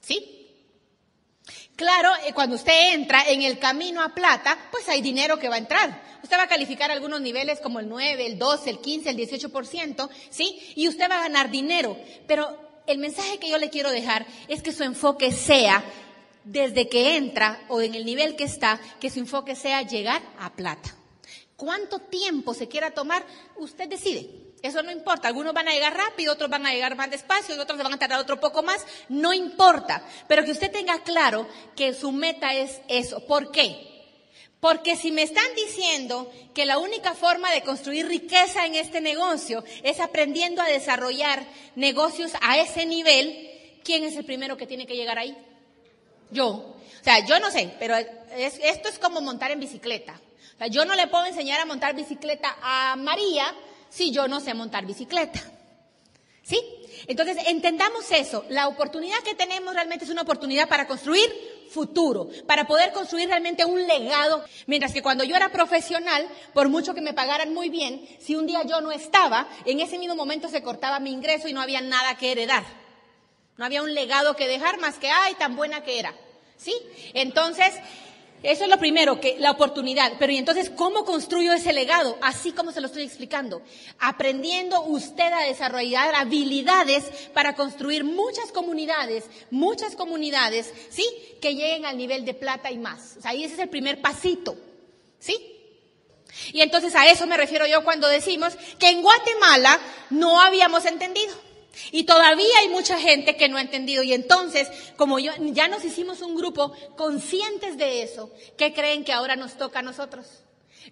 ¿Sí? 0.00 0.35
Claro, 1.76 2.08
eh, 2.26 2.32
cuando 2.32 2.56
usted 2.56 2.94
entra 2.94 3.28
en 3.28 3.42
el 3.42 3.58
camino 3.58 4.02
a 4.02 4.14
plata, 4.14 4.56
pues 4.70 4.88
hay 4.88 5.02
dinero 5.02 5.38
que 5.38 5.50
va 5.50 5.56
a 5.56 5.58
entrar. 5.58 6.02
Usted 6.22 6.38
va 6.38 6.44
a 6.44 6.48
calificar 6.48 6.90
algunos 6.90 7.20
niveles 7.20 7.60
como 7.60 7.80
el 7.80 7.88
9, 7.88 8.24
el 8.26 8.38
12, 8.38 8.70
el 8.70 8.78
15, 8.80 9.10
el 9.10 9.16
18%, 9.18 10.08
¿sí? 10.30 10.58
Y 10.74 10.88
usted 10.88 11.10
va 11.10 11.18
a 11.18 11.22
ganar 11.22 11.50
dinero. 11.50 11.98
Pero 12.26 12.82
el 12.86 12.96
mensaje 12.96 13.38
que 13.38 13.50
yo 13.50 13.58
le 13.58 13.68
quiero 13.68 13.90
dejar 13.90 14.26
es 14.48 14.62
que 14.62 14.72
su 14.72 14.84
enfoque 14.84 15.32
sea 15.32 15.84
desde 16.44 16.88
que 16.88 17.16
entra 17.16 17.62
o 17.68 17.82
en 17.82 17.94
el 17.94 18.06
nivel 18.06 18.36
que 18.36 18.44
está, 18.44 18.80
que 18.98 19.10
su 19.10 19.18
enfoque 19.18 19.54
sea 19.54 19.82
llegar 19.82 20.22
a 20.38 20.54
plata. 20.54 20.96
¿Cuánto 21.56 21.98
tiempo 21.98 22.54
se 22.54 22.68
quiera 22.68 22.92
tomar? 22.92 23.24
Usted 23.56 23.88
decide. 23.88 24.45
Eso 24.66 24.82
no 24.82 24.90
importa. 24.90 25.28
Algunos 25.28 25.54
van 25.54 25.68
a 25.68 25.72
llegar 25.72 25.96
rápido, 25.96 26.32
otros 26.32 26.50
van 26.50 26.66
a 26.66 26.72
llegar 26.72 26.96
más 26.96 27.10
despacio 27.10 27.60
otros 27.60 27.78
se 27.78 27.82
van 27.82 27.94
a 27.94 27.98
tardar 27.98 28.20
otro 28.20 28.40
poco 28.40 28.62
más. 28.62 28.84
No 29.08 29.32
importa. 29.32 30.02
Pero 30.28 30.44
que 30.44 30.50
usted 30.50 30.70
tenga 30.70 31.02
claro 31.02 31.48
que 31.74 31.94
su 31.94 32.12
meta 32.12 32.54
es 32.54 32.80
eso. 32.88 33.20
¿Por 33.26 33.50
qué? 33.50 33.96
Porque 34.60 34.96
si 34.96 35.12
me 35.12 35.22
están 35.22 35.46
diciendo 35.54 36.32
que 36.54 36.64
la 36.64 36.78
única 36.78 37.14
forma 37.14 37.50
de 37.52 37.62
construir 37.62 38.08
riqueza 38.08 38.66
en 38.66 38.74
este 38.74 39.00
negocio 39.00 39.62
es 39.82 40.00
aprendiendo 40.00 40.62
a 40.62 40.66
desarrollar 40.66 41.46
negocios 41.74 42.32
a 42.40 42.58
ese 42.58 42.86
nivel, 42.86 43.80
¿quién 43.84 44.02
es 44.04 44.16
el 44.16 44.24
primero 44.24 44.56
que 44.56 44.66
tiene 44.66 44.86
que 44.86 44.96
llegar 44.96 45.18
ahí? 45.18 45.36
Yo. 46.30 46.48
O 46.48 47.04
sea, 47.04 47.24
yo 47.24 47.38
no 47.38 47.50
sé, 47.50 47.72
pero 47.78 47.94
esto 47.96 48.88
es 48.88 48.98
como 48.98 49.20
montar 49.20 49.50
en 49.50 49.60
bicicleta. 49.60 50.20
O 50.54 50.58
sea, 50.58 50.66
yo 50.68 50.84
no 50.84 50.94
le 50.94 51.06
puedo 51.06 51.26
enseñar 51.26 51.60
a 51.60 51.66
montar 51.66 51.94
bicicleta 51.94 52.56
a 52.60 52.96
María 52.96 53.54
si 53.88 54.10
yo 54.10 54.28
no 54.28 54.40
sé 54.40 54.54
montar 54.54 54.86
bicicleta. 54.86 55.42
¿Sí? 56.42 56.60
Entonces, 57.08 57.38
entendamos 57.46 58.10
eso. 58.12 58.44
La 58.48 58.68
oportunidad 58.68 59.18
que 59.24 59.34
tenemos 59.34 59.74
realmente 59.74 60.04
es 60.04 60.10
una 60.10 60.22
oportunidad 60.22 60.68
para 60.68 60.86
construir 60.86 61.28
futuro, 61.70 62.28
para 62.46 62.66
poder 62.66 62.92
construir 62.92 63.28
realmente 63.28 63.64
un 63.64 63.86
legado. 63.86 64.44
Mientras 64.66 64.92
que 64.92 65.02
cuando 65.02 65.24
yo 65.24 65.36
era 65.36 65.50
profesional, 65.50 66.26
por 66.54 66.68
mucho 66.68 66.94
que 66.94 67.00
me 67.00 67.14
pagaran 67.14 67.52
muy 67.52 67.68
bien, 67.68 68.06
si 68.20 68.36
un 68.36 68.46
día 68.46 68.62
yo 68.64 68.80
no 68.80 68.92
estaba, 68.92 69.48
en 69.64 69.80
ese 69.80 69.98
mismo 69.98 70.14
momento 70.14 70.48
se 70.48 70.62
cortaba 70.62 71.00
mi 71.00 71.12
ingreso 71.12 71.48
y 71.48 71.52
no 71.52 71.60
había 71.60 71.80
nada 71.80 72.16
que 72.16 72.32
heredar. 72.32 72.64
No 73.56 73.64
había 73.64 73.82
un 73.82 73.94
legado 73.94 74.36
que 74.36 74.48
dejar 74.48 74.78
más 74.80 74.96
que, 74.98 75.08
ay, 75.08 75.34
tan 75.34 75.56
buena 75.56 75.82
que 75.82 75.98
era. 75.98 76.14
¿Sí? 76.56 76.74
Entonces, 77.12 77.74
eso 78.46 78.64
es 78.64 78.70
lo 78.70 78.78
primero, 78.78 79.20
que 79.20 79.36
la 79.38 79.50
oportunidad. 79.50 80.12
Pero 80.18 80.32
y 80.32 80.36
entonces, 80.36 80.70
¿cómo 80.70 81.04
construyo 81.04 81.52
ese 81.52 81.72
legado? 81.72 82.16
Así 82.22 82.52
como 82.52 82.72
se 82.72 82.80
lo 82.80 82.86
estoy 82.86 83.02
explicando. 83.02 83.62
Aprendiendo 83.98 84.82
usted 84.82 85.32
a 85.32 85.42
desarrollar 85.42 86.14
habilidades 86.14 87.04
para 87.34 87.54
construir 87.54 88.04
muchas 88.04 88.52
comunidades, 88.52 89.24
muchas 89.50 89.96
comunidades, 89.96 90.72
¿sí? 90.90 91.04
Que 91.40 91.54
lleguen 91.54 91.86
al 91.86 91.96
nivel 91.96 92.24
de 92.24 92.34
plata 92.34 92.70
y 92.70 92.78
más. 92.78 93.16
O 93.18 93.22
sea, 93.22 93.32
ahí 93.32 93.44
ese 93.44 93.54
es 93.54 93.60
el 93.60 93.68
primer 93.68 94.00
pasito. 94.00 94.56
¿Sí? 95.18 95.56
Y 96.52 96.60
entonces 96.60 96.94
a 96.94 97.08
eso 97.10 97.26
me 97.26 97.36
refiero 97.36 97.66
yo 97.66 97.82
cuando 97.82 98.08
decimos 98.08 98.54
que 98.78 98.90
en 98.90 99.02
Guatemala 99.02 99.80
no 100.10 100.40
habíamos 100.40 100.84
entendido. 100.84 101.34
Y 101.92 102.04
todavía 102.04 102.58
hay 102.60 102.68
mucha 102.68 102.98
gente 102.98 103.36
que 103.36 103.48
no 103.48 103.58
ha 103.58 103.60
entendido. 103.60 104.02
Y 104.02 104.12
entonces, 104.12 104.68
como 104.96 105.18
yo, 105.18 105.32
ya 105.38 105.68
nos 105.68 105.84
hicimos 105.84 106.22
un 106.22 106.34
grupo 106.34 106.72
conscientes 106.96 107.76
de 107.76 108.02
eso, 108.02 108.30
que 108.56 108.72
creen 108.72 109.04
que 109.04 109.12
ahora 109.12 109.36
nos 109.36 109.58
toca 109.58 109.80
a 109.80 109.82
nosotros. 109.82 110.26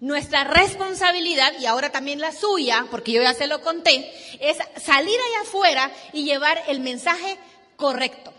Nuestra 0.01 0.43
responsabilidad, 0.43 1.53
y 1.59 1.65
ahora 1.65 1.91
también 1.91 2.19
la 2.19 2.33
suya, 2.33 2.85
porque 2.91 3.13
yo 3.13 3.21
ya 3.21 3.33
se 3.33 3.47
lo 3.47 3.61
conté, 3.61 4.11
es 4.41 4.57
salir 4.83 5.17
allá 5.19 5.41
afuera 5.41 5.91
y 6.11 6.25
llevar 6.25 6.61
el 6.67 6.81
mensaje 6.81 7.37
correcto 7.77 8.34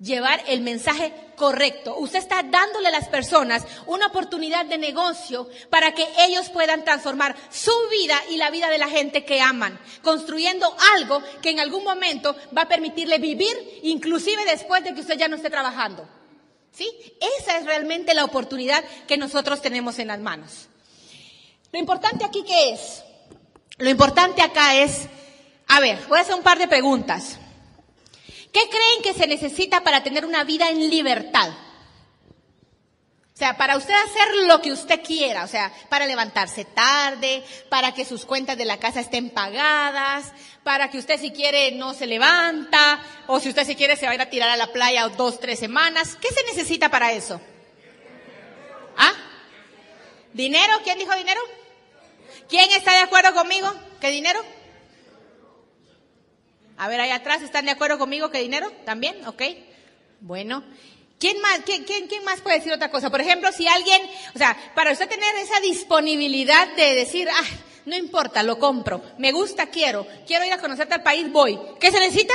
llevar 0.00 0.42
el 0.46 0.62
mensaje 0.62 1.12
correcto. 1.36 1.96
Usted 1.98 2.18
está 2.18 2.42
dándole 2.42 2.88
a 2.88 2.92
las 2.92 3.08
personas 3.08 3.64
una 3.86 4.06
oportunidad 4.06 4.64
de 4.66 4.78
negocio 4.78 5.48
para 5.68 5.92
que 5.92 6.06
ellos 6.20 6.48
puedan 6.48 6.84
transformar 6.84 7.36
su 7.50 7.72
vida 7.90 8.20
y 8.30 8.36
la 8.36 8.50
vida 8.50 8.68
de 8.68 8.78
la 8.78 8.88
gente 8.88 9.24
que 9.24 9.40
aman, 9.40 9.78
construyendo 10.02 10.74
algo 10.96 11.22
que 11.42 11.50
en 11.50 11.60
algún 11.60 11.84
momento 11.84 12.34
va 12.56 12.62
a 12.62 12.68
permitirle 12.68 13.18
vivir, 13.18 13.80
inclusive 13.82 14.44
después 14.44 14.82
de 14.84 14.94
que 14.94 15.00
usted 15.00 15.18
ya 15.18 15.28
no 15.28 15.36
esté 15.36 15.50
trabajando. 15.50 16.08
¿Sí? 16.72 16.88
Esa 17.38 17.58
es 17.58 17.66
realmente 17.66 18.14
la 18.14 18.24
oportunidad 18.24 18.84
que 19.08 19.18
nosotros 19.18 19.60
tenemos 19.60 19.98
en 19.98 20.08
las 20.08 20.20
manos. 20.20 20.68
Lo 21.72 21.78
importante 21.78 22.24
aquí 22.24 22.44
qué 22.46 22.70
es? 22.70 23.02
Lo 23.78 23.90
importante 23.90 24.40
acá 24.40 24.76
es, 24.76 25.08
a 25.66 25.80
ver, 25.80 25.98
voy 26.08 26.18
a 26.18 26.22
hacer 26.22 26.34
un 26.34 26.42
par 26.42 26.58
de 26.58 26.68
preguntas. 26.68 27.38
¿Qué 28.52 28.68
creen 28.68 29.02
que 29.02 29.14
se 29.14 29.26
necesita 29.26 29.82
para 29.82 30.02
tener 30.02 30.24
una 30.24 30.44
vida 30.44 30.68
en 30.68 30.90
libertad? 30.90 31.50
O 33.40 33.42
sea, 33.42 33.56
para 33.56 33.78
usted 33.78 33.94
hacer 33.94 34.46
lo 34.48 34.60
que 34.60 34.70
usted 34.70 35.00
quiera, 35.02 35.44
o 35.44 35.48
sea, 35.48 35.72
para 35.88 36.06
levantarse 36.06 36.66
tarde, 36.66 37.42
para 37.70 37.94
que 37.94 38.04
sus 38.04 38.26
cuentas 38.26 38.58
de 38.58 38.66
la 38.66 38.78
casa 38.78 39.00
estén 39.00 39.30
pagadas, 39.30 40.30
para 40.62 40.90
que 40.90 40.98
usted 40.98 41.18
si 41.18 41.30
quiere 41.30 41.72
no 41.72 41.94
se 41.94 42.06
levanta, 42.06 43.00
o 43.28 43.40
si 43.40 43.48
usted 43.48 43.66
si 43.66 43.76
quiere 43.76 43.96
se 43.96 44.04
va 44.04 44.12
a 44.12 44.22
a 44.22 44.28
tirar 44.28 44.50
a 44.50 44.58
la 44.58 44.66
playa 44.72 45.08
dos, 45.08 45.40
tres 45.40 45.58
semanas. 45.58 46.18
¿Qué 46.20 46.28
se 46.28 46.44
necesita 46.44 46.90
para 46.90 47.12
eso? 47.12 47.40
¿Ah? 48.98 49.14
¿Dinero? 50.34 50.74
¿Quién 50.84 50.98
dijo 50.98 51.14
dinero? 51.16 51.40
¿Quién 52.46 52.70
está 52.72 52.92
de 52.92 52.98
acuerdo 52.98 53.32
conmigo? 53.32 53.72
¿Qué 54.02 54.10
dinero? 54.10 54.44
A 56.80 56.88
ver, 56.88 56.98
ahí 56.98 57.10
atrás, 57.10 57.42
¿están 57.42 57.66
de 57.66 57.72
acuerdo 57.72 57.98
conmigo 57.98 58.30
que 58.30 58.40
dinero? 58.40 58.72
¿También? 58.86 59.26
¿Ok? 59.26 59.42
Bueno. 60.22 60.64
¿Quién 61.18 61.38
más, 61.42 61.60
quién, 61.66 61.84
quién, 61.84 62.24
más 62.24 62.40
puede 62.40 62.56
decir 62.56 62.72
otra 62.72 62.90
cosa? 62.90 63.10
Por 63.10 63.20
ejemplo, 63.20 63.52
si 63.52 63.68
alguien, 63.68 64.00
o 64.34 64.38
sea, 64.38 64.56
para 64.74 64.90
usted 64.90 65.06
tener 65.06 65.36
esa 65.36 65.60
disponibilidad 65.60 66.74
de 66.76 66.94
decir, 66.94 67.28
ah, 67.30 67.44
no 67.84 67.94
importa, 67.94 68.42
lo 68.42 68.58
compro, 68.58 69.02
me 69.18 69.30
gusta, 69.30 69.66
quiero, 69.66 70.06
quiero 70.26 70.46
ir 70.46 70.54
a 70.54 70.58
conocerte 70.58 70.94
al 70.94 71.02
país, 71.02 71.30
voy. 71.30 71.60
¿Qué 71.78 71.92
se 71.92 72.00
necesita? 72.00 72.32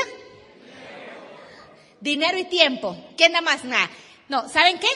Dinero 2.00 2.38
y 2.38 2.44
tiempo. 2.44 2.96
¿Quién 3.18 3.32
da 3.32 3.42
más? 3.42 3.64
Nada. 3.64 3.90
No, 4.30 4.48
¿saben 4.48 4.78
qué? 4.78 4.90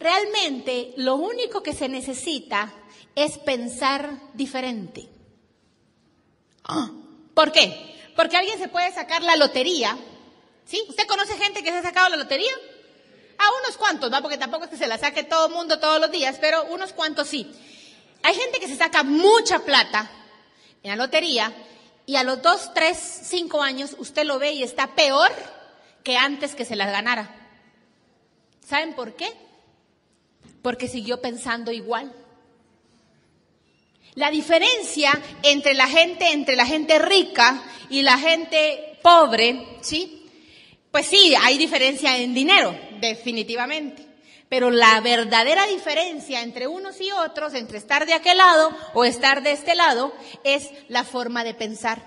Realmente 0.00 0.94
lo 0.96 1.14
único 1.14 1.62
que 1.62 1.74
se 1.74 1.88
necesita 1.88 2.74
es 3.14 3.38
pensar 3.38 4.18
diferente. 4.34 5.08
Ah, 6.64 6.90
¿Por 7.34 7.52
qué? 7.52 7.97
Porque 8.18 8.36
alguien 8.36 8.58
se 8.58 8.66
puede 8.66 8.92
sacar 8.92 9.22
la 9.22 9.36
lotería. 9.36 9.96
¿Sí? 10.64 10.82
¿Usted 10.88 11.06
conoce 11.06 11.36
gente 11.36 11.62
que 11.62 11.70
se 11.70 11.76
ha 11.76 11.82
sacado 11.82 12.08
la 12.08 12.16
lotería? 12.16 12.50
A 13.38 13.44
unos 13.62 13.76
cuantos, 13.76 14.10
¿no? 14.10 14.20
Porque 14.22 14.36
tampoco 14.36 14.64
es 14.64 14.70
que 14.70 14.76
se 14.76 14.88
la 14.88 14.98
saque 14.98 15.22
todo 15.22 15.46
el 15.46 15.52
mundo 15.52 15.78
todos 15.78 16.00
los 16.00 16.10
días, 16.10 16.36
pero 16.40 16.64
unos 16.64 16.92
cuantos 16.92 17.28
sí. 17.28 17.48
Hay 18.24 18.34
gente 18.34 18.58
que 18.58 18.66
se 18.66 18.74
saca 18.74 19.04
mucha 19.04 19.60
plata 19.60 20.10
en 20.82 20.90
la 20.90 20.96
lotería 20.96 21.54
y 22.06 22.16
a 22.16 22.24
los 22.24 22.42
dos, 22.42 22.74
tres, 22.74 22.98
cinco 22.98 23.62
años 23.62 23.94
usted 23.98 24.24
lo 24.24 24.40
ve 24.40 24.50
y 24.50 24.64
está 24.64 24.96
peor 24.96 25.30
que 26.02 26.16
antes 26.16 26.56
que 26.56 26.64
se 26.64 26.74
las 26.74 26.90
ganara. 26.90 27.32
¿Saben 28.66 28.94
por 28.94 29.14
qué? 29.14 29.32
Porque 30.60 30.88
siguió 30.88 31.20
pensando 31.20 31.70
igual. 31.70 32.12
La 34.18 34.32
diferencia 34.32 35.12
entre 35.44 35.74
la 35.74 35.86
gente, 35.86 36.32
entre 36.32 36.56
la 36.56 36.66
gente 36.66 36.98
rica 36.98 37.62
y 37.88 38.02
la 38.02 38.18
gente 38.18 38.98
pobre, 39.00 39.78
¿sí? 39.80 40.26
Pues 40.90 41.06
sí, 41.06 41.36
hay 41.40 41.56
diferencia 41.56 42.16
en 42.16 42.34
dinero, 42.34 42.76
definitivamente. 43.00 44.04
Pero 44.48 44.72
la 44.72 45.00
verdadera 45.02 45.66
diferencia 45.66 46.42
entre 46.42 46.66
unos 46.66 47.00
y 47.00 47.12
otros, 47.12 47.54
entre 47.54 47.78
estar 47.78 48.06
de 48.06 48.14
aquel 48.14 48.38
lado 48.38 48.76
o 48.92 49.04
estar 49.04 49.44
de 49.44 49.52
este 49.52 49.76
lado, 49.76 50.12
es 50.42 50.68
la 50.88 51.04
forma 51.04 51.44
de 51.44 51.54
pensar. 51.54 52.02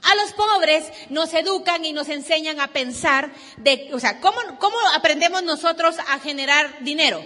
A 0.00 0.14
los 0.14 0.32
pobres 0.32 0.90
nos 1.10 1.34
educan 1.34 1.84
y 1.84 1.92
nos 1.92 2.08
enseñan 2.08 2.60
a 2.60 2.68
pensar 2.68 3.30
de, 3.58 3.90
o 3.92 4.00
sea, 4.00 4.22
¿cómo, 4.22 4.38
cómo 4.58 4.78
aprendemos 4.94 5.42
nosotros 5.42 5.96
a 5.98 6.18
generar 6.18 6.82
dinero? 6.82 7.22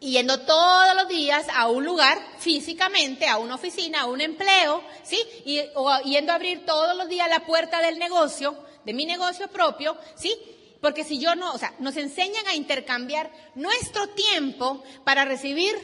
Yendo 0.00 0.40
todos 0.40 0.94
los 0.94 1.08
días 1.08 1.46
a 1.54 1.68
un 1.68 1.84
lugar 1.84 2.18
físicamente, 2.38 3.26
a 3.26 3.38
una 3.38 3.54
oficina, 3.54 4.02
a 4.02 4.06
un 4.06 4.20
empleo, 4.20 4.82
¿sí? 5.02 5.18
Y, 5.44 5.60
o 5.74 5.98
yendo 6.00 6.32
a 6.32 6.36
abrir 6.36 6.64
todos 6.66 6.96
los 6.96 7.08
días 7.08 7.28
la 7.28 7.46
puerta 7.46 7.80
del 7.80 7.98
negocio, 7.98 8.56
de 8.84 8.92
mi 8.92 9.06
negocio 9.06 9.48
propio, 9.48 9.96
¿sí? 10.14 10.34
Porque 10.80 11.04
si 11.04 11.18
yo 11.18 11.34
no, 11.34 11.52
o 11.52 11.58
sea, 11.58 11.74
nos 11.78 11.96
enseñan 11.96 12.46
a 12.46 12.54
intercambiar 12.54 13.30
nuestro 13.54 14.08
tiempo 14.10 14.82
para 15.04 15.24
recibir 15.24 15.74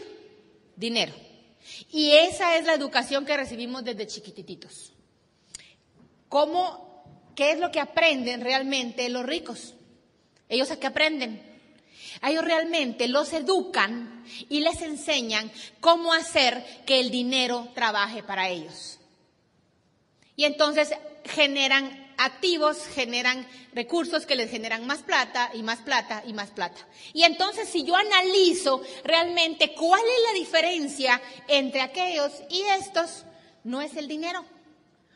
dinero. 0.76 1.12
Y 1.90 2.12
esa 2.12 2.56
es 2.56 2.66
la 2.66 2.74
educación 2.74 3.24
que 3.24 3.36
recibimos 3.36 3.84
desde 3.84 4.06
chiquititos. 4.06 4.92
¿Cómo, 6.28 7.04
qué 7.34 7.52
es 7.52 7.58
lo 7.58 7.70
que 7.70 7.80
aprenden 7.80 8.40
realmente 8.40 9.08
los 9.08 9.24
ricos? 9.24 9.74
Ellos 10.48 10.70
a 10.70 10.78
qué 10.78 10.86
aprenden? 10.86 11.51
A 12.22 12.30
ellos 12.30 12.44
realmente 12.44 13.08
los 13.08 13.32
educan 13.32 14.24
y 14.48 14.60
les 14.60 14.80
enseñan 14.80 15.50
cómo 15.80 16.12
hacer 16.12 16.64
que 16.86 17.00
el 17.00 17.10
dinero 17.10 17.68
trabaje 17.74 18.22
para 18.22 18.48
ellos. 18.48 19.00
Y 20.36 20.44
entonces 20.44 20.90
generan 21.24 22.14
activos, 22.16 22.86
generan 22.86 23.46
recursos 23.74 24.24
que 24.24 24.36
les 24.36 24.50
generan 24.50 24.86
más 24.86 25.00
plata 25.00 25.50
y 25.54 25.62
más 25.62 25.80
plata 25.80 26.22
y 26.26 26.32
más 26.32 26.50
plata. 26.50 26.86
Y 27.12 27.24
entonces 27.24 27.68
si 27.68 27.84
yo 27.84 27.96
analizo 27.96 28.82
realmente 29.04 29.74
cuál 29.74 30.00
es 30.00 30.32
la 30.32 30.38
diferencia 30.38 31.20
entre 31.48 31.80
aquellos 31.80 32.32
y 32.48 32.62
estos, 32.78 33.24
no 33.64 33.80
es 33.80 33.96
el 33.96 34.06
dinero. 34.06 34.44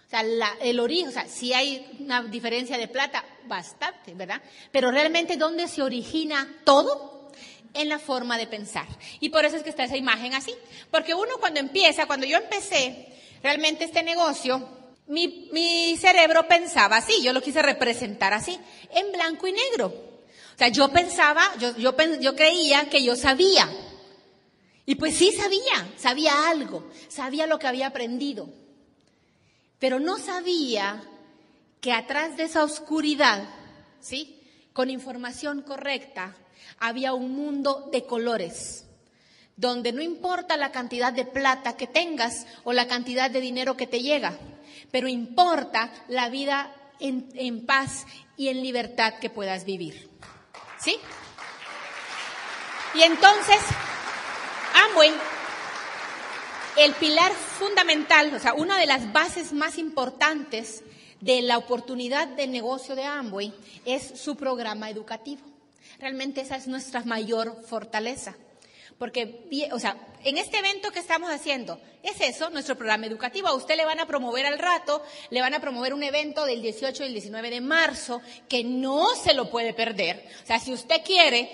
O 0.06 0.08
sea, 0.08 0.24
el 0.60 0.78
origen, 0.78 1.08
o 1.08 1.12
sea, 1.12 1.26
si 1.26 1.52
hay 1.52 1.84
una 1.98 2.22
diferencia 2.22 2.78
de 2.78 2.86
plata, 2.86 3.24
bastante, 3.46 4.14
¿verdad? 4.14 4.40
Pero 4.70 4.90
realmente, 4.90 5.36
¿dónde 5.36 5.66
se 5.68 5.82
origina 5.82 6.48
todo? 6.64 7.30
En 7.74 7.88
la 7.88 7.98
forma 7.98 8.38
de 8.38 8.46
pensar. 8.46 8.86
Y 9.20 9.28
por 9.28 9.44
eso 9.44 9.56
es 9.56 9.62
que 9.62 9.68
está 9.68 9.84
esa 9.84 9.98
imagen 9.98 10.32
así. 10.32 10.54
Porque 10.90 11.14
uno 11.14 11.34
cuando 11.40 11.60
empieza, 11.60 12.06
cuando 12.06 12.24
yo 12.24 12.38
empecé 12.38 13.08
realmente 13.42 13.84
este 13.84 14.02
negocio, 14.02 14.66
mi, 15.08 15.96
cerebro 16.00 16.48
pensaba 16.48 16.96
así, 16.96 17.22
yo 17.22 17.32
lo 17.32 17.42
quise 17.42 17.60
representar 17.60 18.32
así, 18.32 18.58
en 18.94 19.12
blanco 19.12 19.46
y 19.46 19.52
negro. 19.52 19.88
O 19.88 20.58
sea, 20.58 20.68
yo 20.68 20.88
pensaba, 20.88 21.42
yo, 21.58 21.76
yo 21.76 22.34
creía 22.34 22.88
que 22.88 23.04
yo 23.04 23.14
sabía. 23.14 23.68
Y 24.86 24.94
pues 24.94 25.16
sí 25.16 25.32
sabía, 25.32 25.92
sabía 25.98 26.48
algo, 26.48 26.88
sabía 27.08 27.46
lo 27.46 27.58
que 27.58 27.66
había 27.66 27.88
aprendido. 27.88 28.48
Pero 29.78 30.00
no 30.00 30.18
sabía 30.18 31.02
que 31.80 31.92
atrás 31.92 32.36
de 32.36 32.44
esa 32.44 32.64
oscuridad, 32.64 33.48
¿sí? 34.00 34.40
Con 34.72 34.90
información 34.90 35.62
correcta, 35.62 36.34
había 36.78 37.14
un 37.14 37.32
mundo 37.34 37.88
de 37.92 38.04
colores, 38.04 38.84
donde 39.56 39.92
no 39.92 40.02
importa 40.02 40.56
la 40.56 40.72
cantidad 40.72 41.12
de 41.12 41.24
plata 41.24 41.76
que 41.76 41.86
tengas 41.86 42.46
o 42.64 42.72
la 42.72 42.86
cantidad 42.86 43.30
de 43.30 43.40
dinero 43.40 43.76
que 43.76 43.86
te 43.86 44.00
llega, 44.00 44.38
pero 44.90 45.08
importa 45.08 45.90
la 46.08 46.28
vida 46.28 46.74
en, 47.00 47.66
paz 47.66 48.06
y 48.36 48.48
en 48.48 48.62
libertad 48.62 49.14
que 49.20 49.30
puedas 49.30 49.64
vivir. 49.64 50.10
¿Sí? 50.78 50.96
Y 52.94 53.02
entonces, 53.02 53.58
Amway, 54.74 55.12
el 56.76 56.92
pilar 56.94 57.32
fundamental, 57.32 58.34
o 58.34 58.38
sea, 58.38 58.54
una 58.54 58.78
de 58.78 58.86
las 58.86 59.12
bases 59.12 59.52
más 59.52 59.78
importantes 59.78 60.82
de 61.20 61.42
la 61.42 61.58
oportunidad 61.58 62.28
de 62.28 62.46
negocio 62.46 62.94
de 62.94 63.04
Amway 63.04 63.52
es 63.84 64.20
su 64.20 64.36
programa 64.36 64.90
educativo. 64.90 65.42
Realmente 65.98 66.42
esa 66.42 66.56
es 66.56 66.66
nuestra 66.66 67.02
mayor 67.04 67.62
fortaleza. 67.66 68.36
Porque, 68.98 69.46
o 69.72 69.78
sea, 69.78 69.96
en 70.24 70.38
este 70.38 70.58
evento 70.58 70.90
que 70.90 71.00
estamos 71.00 71.30
haciendo, 71.30 71.78
es 72.02 72.20
eso, 72.20 72.48
nuestro 72.50 72.76
programa 72.76 73.06
educativo. 73.06 73.48
A 73.48 73.54
usted 73.54 73.76
le 73.76 73.84
van 73.84 74.00
a 74.00 74.06
promover 74.06 74.46
al 74.46 74.58
rato, 74.58 75.02
le 75.30 75.40
van 75.40 75.54
a 75.54 75.60
promover 75.60 75.92
un 75.92 76.02
evento 76.02 76.46
del 76.46 76.62
18 76.62 77.02
y 77.02 77.06
el 77.06 77.12
19 77.12 77.50
de 77.50 77.60
marzo 77.60 78.22
que 78.48 78.64
no 78.64 79.14
se 79.14 79.34
lo 79.34 79.50
puede 79.50 79.74
perder. 79.74 80.26
O 80.42 80.46
sea, 80.46 80.58
si 80.58 80.72
usted 80.72 81.02
quiere, 81.04 81.50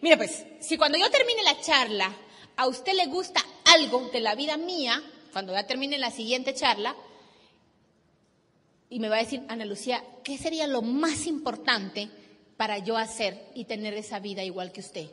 mire 0.00 0.16
pues, 0.16 0.44
si 0.60 0.78
cuando 0.78 0.96
yo 0.96 1.10
termine 1.10 1.42
la 1.42 1.60
charla, 1.60 2.14
a 2.56 2.66
usted 2.66 2.94
le 2.94 3.06
gusta 3.06 3.44
algo 3.74 4.10
de 4.12 4.20
la 4.20 4.34
vida 4.34 4.56
mía, 4.56 5.02
cuando 5.32 5.52
ya 5.52 5.66
termine 5.66 5.98
la 5.98 6.10
siguiente 6.10 6.54
charla, 6.54 6.96
y 8.88 9.00
me 9.00 9.08
va 9.08 9.16
a 9.16 9.22
decir, 9.22 9.42
Ana 9.48 9.64
Lucía, 9.64 10.02
¿qué 10.22 10.38
sería 10.38 10.66
lo 10.66 10.82
más 10.82 11.26
importante 11.26 12.08
para 12.56 12.78
yo 12.78 12.96
hacer 12.96 13.50
y 13.54 13.64
tener 13.64 13.94
esa 13.94 14.20
vida 14.20 14.44
igual 14.44 14.72
que 14.72 14.80
usted? 14.80 15.10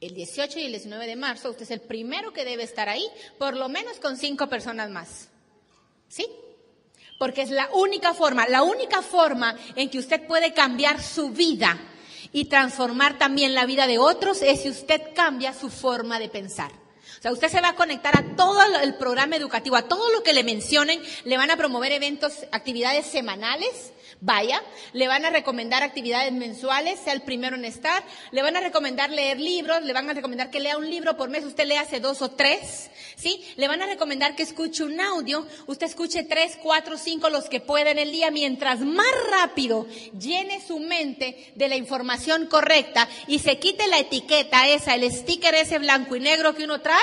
el 0.00 0.14
18 0.14 0.58
y 0.58 0.64
el 0.64 0.72
19 0.72 1.06
de 1.06 1.16
marzo, 1.16 1.50
usted 1.50 1.64
es 1.64 1.70
el 1.70 1.80
primero 1.80 2.32
que 2.32 2.44
debe 2.44 2.62
estar 2.62 2.88
ahí, 2.88 3.06
por 3.38 3.56
lo 3.56 3.68
menos 3.68 3.98
con 4.00 4.16
cinco 4.16 4.48
personas 4.48 4.90
más. 4.90 5.28
¿Sí? 6.08 6.26
Porque 7.18 7.42
es 7.42 7.50
la 7.50 7.68
única 7.74 8.14
forma, 8.14 8.48
la 8.48 8.62
única 8.62 9.02
forma 9.02 9.56
en 9.76 9.90
que 9.90 9.98
usted 9.98 10.26
puede 10.26 10.54
cambiar 10.54 11.02
su 11.02 11.30
vida 11.30 11.78
y 12.32 12.46
transformar 12.46 13.18
también 13.18 13.54
la 13.54 13.66
vida 13.66 13.86
de 13.86 13.98
otros 13.98 14.40
es 14.42 14.62
si 14.62 14.70
usted 14.70 15.02
cambia 15.14 15.52
su 15.52 15.68
forma 15.68 16.18
de 16.18 16.28
pensar. 16.28 16.72
O 17.20 17.22
sea, 17.22 17.32
usted 17.32 17.48
se 17.50 17.60
va 17.60 17.68
a 17.68 17.74
conectar 17.74 18.18
a 18.18 18.34
todo 18.34 18.62
el 18.82 18.94
programa 18.94 19.36
educativo, 19.36 19.76
a 19.76 19.82
todo 19.82 20.10
lo 20.10 20.22
que 20.22 20.32
le 20.32 20.42
mencionen, 20.42 21.02
le 21.24 21.36
van 21.36 21.50
a 21.50 21.58
promover 21.58 21.92
eventos, 21.92 22.32
actividades 22.50 23.04
semanales, 23.04 23.92
vaya, 24.20 24.62
le 24.92 25.08
van 25.08 25.24
a 25.24 25.30
recomendar 25.30 25.82
actividades 25.82 26.32
mensuales, 26.32 27.00
sea 27.00 27.12
el 27.12 27.22
primero 27.22 27.56
en 27.56 27.64
estar, 27.64 28.02
le 28.30 28.42
van 28.42 28.56
a 28.56 28.60
recomendar 28.60 29.10
leer 29.10 29.40
libros, 29.40 29.82
le 29.82 29.92
van 29.92 30.08
a 30.10 30.14
recomendar 30.14 30.50
que 30.50 30.60
lea 30.60 30.76
un 30.76 30.88
libro 30.88 31.16
por 31.16 31.30
mes, 31.30 31.44
usted 31.44 31.66
le 31.66 31.78
hace 31.78 32.00
dos 32.00 32.22
o 32.22 32.30
tres, 32.30 32.90
¿sí? 33.16 33.42
Le 33.56 33.68
van 33.68 33.82
a 33.82 33.86
recomendar 33.86 34.36
que 34.36 34.42
escuche 34.42 34.84
un 34.84 35.00
audio, 35.00 35.46
usted 35.66 35.86
escuche 35.86 36.22
tres, 36.24 36.58
cuatro, 36.62 36.98
cinco, 36.98 37.30
los 37.30 37.48
que 37.48 37.60
pueda 37.60 37.90
en 37.90 37.98
el 37.98 38.12
día, 38.12 38.30
mientras 38.30 38.80
más 38.80 39.06
rápido 39.30 39.86
llene 40.18 40.60
su 40.60 40.78
mente 40.78 41.52
de 41.54 41.68
la 41.68 41.76
información 41.76 42.46
correcta 42.46 43.08
y 43.26 43.38
se 43.38 43.58
quite 43.58 43.86
la 43.86 43.98
etiqueta 43.98 44.68
esa, 44.68 44.94
el 44.94 45.10
sticker 45.10 45.54
ese 45.54 45.78
blanco 45.78 46.16
y 46.16 46.20
negro 46.20 46.54
que 46.54 46.64
uno 46.64 46.80
trae, 46.80 46.98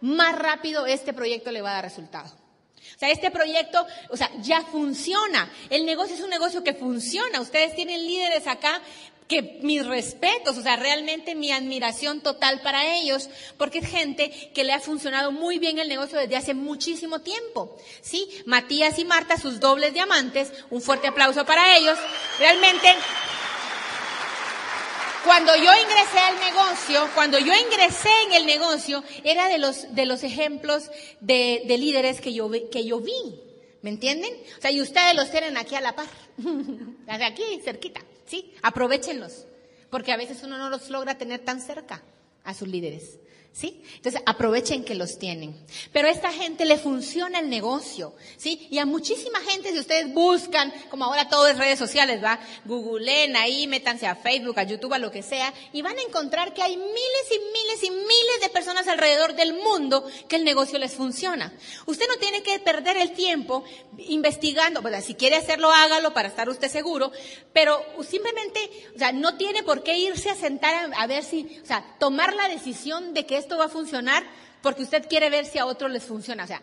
más 0.00 0.38
rápido 0.38 0.86
este 0.86 1.12
proyecto 1.12 1.50
le 1.50 1.62
va 1.62 1.70
a 1.70 1.74
dar 1.74 1.84
resultado. 1.84 2.43
Sea, 3.04 3.12
este 3.12 3.30
proyecto, 3.30 3.86
o 4.08 4.16
sea, 4.16 4.30
ya 4.40 4.62
funciona. 4.62 5.50
El 5.68 5.84
negocio 5.84 6.14
es 6.14 6.22
un 6.22 6.30
negocio 6.30 6.64
que 6.64 6.72
funciona. 6.72 7.38
Ustedes 7.42 7.74
tienen 7.74 8.02
líderes 8.06 8.46
acá 8.46 8.80
que 9.28 9.58
mis 9.62 9.84
respetos, 9.84 10.56
o 10.56 10.62
sea, 10.62 10.76
realmente 10.76 11.34
mi 11.34 11.52
admiración 11.52 12.22
total 12.22 12.62
para 12.62 12.96
ellos, 12.96 13.28
porque 13.58 13.80
es 13.80 13.88
gente 13.88 14.30
que 14.54 14.64
le 14.64 14.72
ha 14.72 14.80
funcionado 14.80 15.32
muy 15.32 15.58
bien 15.58 15.78
el 15.78 15.88
negocio 15.88 16.18
desde 16.18 16.36
hace 16.36 16.54
muchísimo 16.54 17.20
tiempo. 17.20 17.76
¿Sí? 18.00 18.26
Matías 18.46 18.98
y 18.98 19.04
Marta, 19.04 19.38
sus 19.38 19.60
dobles 19.60 19.92
diamantes, 19.92 20.50
un 20.70 20.80
fuerte 20.80 21.08
aplauso 21.08 21.44
para 21.44 21.76
ellos. 21.76 21.98
Realmente 22.38 22.88
cuando 25.24 25.54
yo 25.56 25.70
ingresé 25.72 26.18
al 26.18 26.38
negocio, 26.38 27.08
cuando 27.14 27.38
yo 27.38 27.52
ingresé 27.54 28.10
en 28.26 28.32
el 28.34 28.46
negocio, 28.46 29.02
era 29.24 29.48
de 29.48 29.58
los, 29.58 29.94
de 29.94 30.06
los 30.06 30.22
ejemplos 30.22 30.90
de, 31.20 31.62
de 31.66 31.78
líderes 31.78 32.20
que 32.20 32.32
yo, 32.32 32.50
que 32.70 32.84
yo 32.84 33.00
vi. 33.00 33.40
¿Me 33.82 33.90
entienden? 33.90 34.32
O 34.58 34.60
sea, 34.62 34.70
y 34.70 34.80
ustedes 34.80 35.14
los 35.14 35.30
tienen 35.30 35.56
aquí 35.58 35.74
a 35.74 35.80
la 35.80 35.94
par. 35.94 36.06
Aquí, 37.06 37.60
cerquita. 37.62 38.00
¿Sí? 38.26 38.54
Aprovechenlos. 38.62 39.44
Porque 39.90 40.10
a 40.12 40.16
veces 40.16 40.42
uno 40.42 40.56
no 40.56 40.70
los 40.70 40.88
logra 40.88 41.18
tener 41.18 41.40
tan 41.40 41.60
cerca 41.60 42.02
a 42.44 42.54
sus 42.54 42.66
líderes. 42.66 43.18
¿Sí? 43.54 43.84
Entonces 43.94 44.20
aprovechen 44.26 44.82
que 44.82 44.96
los 44.96 45.16
tienen. 45.16 45.56
Pero 45.92 46.08
a 46.08 46.10
esta 46.10 46.32
gente 46.32 46.64
le 46.64 46.76
funciona 46.76 47.38
el 47.38 47.48
negocio, 47.48 48.16
¿sí? 48.36 48.66
Y 48.68 48.78
a 48.78 48.84
muchísima 48.84 49.38
gente, 49.42 49.70
si 49.70 49.78
ustedes 49.78 50.12
buscan, 50.12 50.74
como 50.90 51.04
ahora 51.04 51.28
todo 51.28 51.46
es 51.46 51.56
redes 51.56 51.78
sociales, 51.78 52.20
¿va? 52.20 52.40
Googleen 52.64 53.36
ahí, 53.36 53.68
métanse 53.68 54.08
a 54.08 54.16
Facebook, 54.16 54.58
a 54.58 54.64
YouTube, 54.64 54.94
a 54.94 54.98
lo 54.98 55.12
que 55.12 55.22
sea, 55.22 55.54
y 55.72 55.82
van 55.82 55.96
a 55.96 56.02
encontrar 56.02 56.52
que 56.52 56.62
hay 56.64 56.76
miles 56.76 57.26
y 57.30 57.38
miles 57.38 57.82
y 57.84 57.90
miles 57.90 58.40
de 58.42 58.48
personas 58.48 58.88
alrededor 58.88 59.36
del 59.36 59.54
mundo 59.54 60.04
que 60.28 60.34
el 60.34 60.44
negocio 60.44 60.76
les 60.80 60.94
funciona. 60.94 61.52
Usted 61.86 62.08
no 62.08 62.16
tiene 62.16 62.42
que 62.42 62.58
perder 62.58 62.96
el 62.96 63.12
tiempo 63.12 63.62
investigando, 63.98 64.82
pues 64.82 65.04
si 65.04 65.14
quiere 65.14 65.36
hacerlo, 65.36 65.70
hágalo 65.70 66.12
para 66.12 66.26
estar 66.26 66.48
usted 66.48 66.68
seguro, 66.68 67.12
pero 67.52 67.80
simplemente, 68.02 68.68
o 68.96 68.98
sea, 68.98 69.12
no 69.12 69.36
tiene 69.36 69.62
por 69.62 69.84
qué 69.84 69.96
irse 69.96 70.28
a 70.28 70.34
sentar 70.34 70.74
a, 70.74 71.02
a 71.02 71.06
ver 71.06 71.22
si, 71.22 71.60
o 71.62 71.66
sea, 71.66 71.94
tomar 72.00 72.34
la 72.34 72.48
decisión 72.48 73.14
de 73.14 73.26
que 73.26 73.43
esto 73.44 73.58
va 73.58 73.66
a 73.66 73.68
funcionar 73.68 74.24
porque 74.62 74.82
usted 74.82 75.06
quiere 75.08 75.30
ver 75.30 75.44
si 75.44 75.58
a 75.58 75.66
otros 75.66 75.90
les 75.90 76.02
funciona. 76.02 76.44
O 76.44 76.46
sea, 76.46 76.62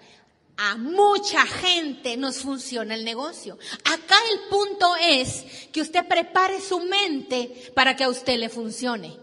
a 0.58 0.76
mucha 0.76 1.46
gente 1.46 2.18
nos 2.18 2.40
funciona 2.40 2.96
el 2.96 3.06
negocio. 3.06 3.58
Acá 3.86 4.16
el 4.32 4.50
punto 4.50 4.96
es 5.00 5.46
que 5.72 5.82
usted 5.82 6.06
prepare 6.08 6.60
su 6.60 6.80
mente 6.80 7.72
para 7.76 7.96
que 7.96 8.04
a 8.04 8.10
usted 8.10 8.38
le 8.38 8.50
funcione. 8.50 9.18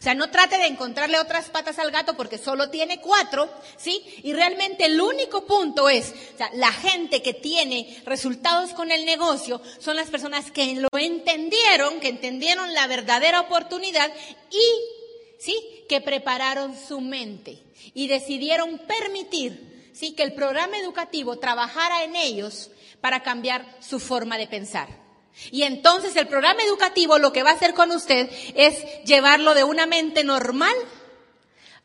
O 0.00 0.02
sea, 0.02 0.14
no 0.14 0.30
trate 0.30 0.56
de 0.56 0.66
encontrarle 0.66 1.18
otras 1.18 1.50
patas 1.50 1.78
al 1.78 1.90
gato 1.90 2.16
porque 2.16 2.38
solo 2.38 2.70
tiene 2.70 3.00
cuatro, 3.00 3.48
¿sí? 3.76 4.02
Y 4.22 4.32
realmente 4.32 4.86
el 4.86 5.00
único 5.00 5.44
punto 5.44 5.88
es, 5.88 6.12
o 6.34 6.38
sea, 6.38 6.50
la 6.54 6.72
gente 6.72 7.22
que 7.22 7.34
tiene 7.34 8.02
resultados 8.06 8.72
con 8.72 8.90
el 8.90 9.04
negocio 9.04 9.60
son 9.78 9.96
las 9.96 10.10
personas 10.10 10.50
que 10.50 10.74
lo 10.76 10.88
entendieron, 10.92 12.00
que 12.00 12.08
entendieron 12.08 12.72
la 12.72 12.86
verdadera 12.86 13.42
oportunidad 13.42 14.10
y 14.50 15.03
¿sí? 15.38 15.84
Que 15.88 16.00
prepararon 16.00 16.76
su 16.76 17.00
mente 17.00 17.62
y 17.94 18.08
decidieron 18.08 18.78
permitir, 18.78 19.90
¿sí? 19.92 20.12
Que 20.12 20.22
el 20.22 20.34
programa 20.34 20.78
educativo 20.78 21.38
trabajara 21.38 22.04
en 22.04 22.16
ellos 22.16 22.70
para 23.00 23.22
cambiar 23.22 23.76
su 23.80 24.00
forma 24.00 24.38
de 24.38 24.46
pensar. 24.46 25.04
Y 25.50 25.64
entonces 25.64 26.14
el 26.16 26.28
programa 26.28 26.62
educativo 26.62 27.18
lo 27.18 27.32
que 27.32 27.42
va 27.42 27.50
a 27.50 27.54
hacer 27.54 27.74
con 27.74 27.90
usted 27.90 28.30
es 28.54 28.84
llevarlo 29.04 29.54
de 29.54 29.64
una 29.64 29.86
mente 29.86 30.24
normal 30.24 30.74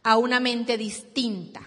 a 0.03 0.17
una 0.17 0.39
mente 0.39 0.77
distinta. 0.77 1.61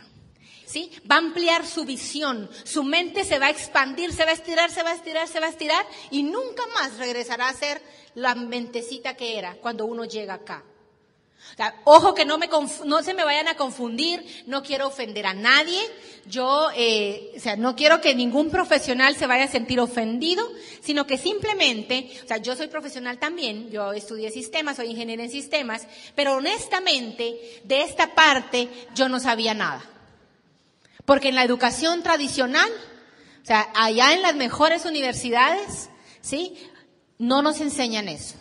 ¿Sí? 0.65 0.91
Va 1.11 1.17
a 1.17 1.19
ampliar 1.19 1.67
su 1.67 1.85
visión, 1.85 2.49
su 2.65 2.83
mente 2.83 3.27
se 3.27 3.39
va 3.39 3.47
a 3.47 3.51
expandir, 3.51 4.11
se 4.11 4.25
va 4.25 4.31
a 4.31 4.35
estirar, 4.35 4.71
se 4.71 4.83
va 4.83 4.93
a 4.93 4.95
estirar, 4.95 5.29
se 5.29 5.39
va 5.39 5.47
a 5.47 5.51
estirar 5.51 5.85
y 6.11 6.23
nunca 6.23 6.63
más 6.69 6.97
regresará 6.97 7.51
a 7.51 7.55
ser 7.55 7.83
la 8.15 8.35
mentecita 8.35 9.15
que 9.15 9.37
era 9.37 9.57
cuando 9.57 9.85
uno 9.85 10.07
llega 10.07 10.33
acá. 10.33 10.65
Ojo 11.85 12.15
que 12.15 12.25
no 12.25 13.03
se 13.03 13.15
me 13.15 13.25
vayan 13.25 13.49
a 13.49 13.57
confundir, 13.57 14.45
no 14.47 14.63
quiero 14.63 14.89
ofender 14.89 15.27
a 15.27 15.35
nadie, 15.35 15.81
yo, 16.25 16.69
eh, 16.77 17.33
o 17.37 17.41
sea, 17.41 17.57
no 17.57 17.75
quiero 17.75 18.01
que 18.01 18.15
ningún 18.15 18.51
profesional 18.51 19.17
se 19.17 19.27
vaya 19.27 19.45
a 19.45 19.49
sentir 19.49 19.81
ofendido, 19.81 20.49
sino 20.81 21.07
que 21.07 21.19
simplemente, 21.19 22.11
o 22.25 22.29
sea, 22.29 22.37
yo 22.39 22.57
soy 22.57 22.69
profesional 22.69 23.19
también, 23.19 23.71
yo 23.71 23.93
estudié 23.93 24.31
sistemas, 24.31 24.77
soy 24.77 24.91
ingeniero 24.91 25.23
en 25.23 25.31
sistemas, 25.31 25.87
pero 26.15 26.35
honestamente, 26.35 27.61
de 27.65 27.83
esta 27.83 28.15
parte 28.15 28.69
yo 28.95 29.09
no 29.09 29.21
sabía 29.21 29.55
nada. 29.55 29.85
Porque 31.05 31.29
en 31.29 31.35
la 31.35 31.45
educación 31.45 32.03
tradicional, 32.03 32.71
o 33.43 33.47
sea, 33.47 33.69
allá 33.75 34.15
en 34.15 34.23
las 34.23 34.37
mejores 34.37 34.85
universidades, 34.85 35.91
¿sí? 36.21 36.57
No 37.19 37.43
nos 37.43 37.61
enseñan 37.61 38.09
eso. 38.09 38.37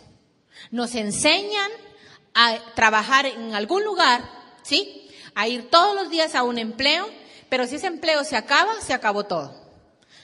Nos 0.70 0.94
enseñan 0.94 1.70
a 2.34 2.58
trabajar 2.74 3.26
en 3.26 3.54
algún 3.54 3.84
lugar, 3.84 4.22
¿sí? 4.62 5.08
A 5.34 5.48
ir 5.48 5.70
todos 5.70 5.94
los 5.94 6.10
días 6.10 6.34
a 6.34 6.42
un 6.42 6.58
empleo, 6.58 7.08
pero 7.48 7.66
si 7.66 7.76
ese 7.76 7.86
empleo 7.86 8.24
se 8.24 8.36
acaba, 8.36 8.80
se 8.80 8.94
acabó 8.94 9.24
todo. 9.24 9.54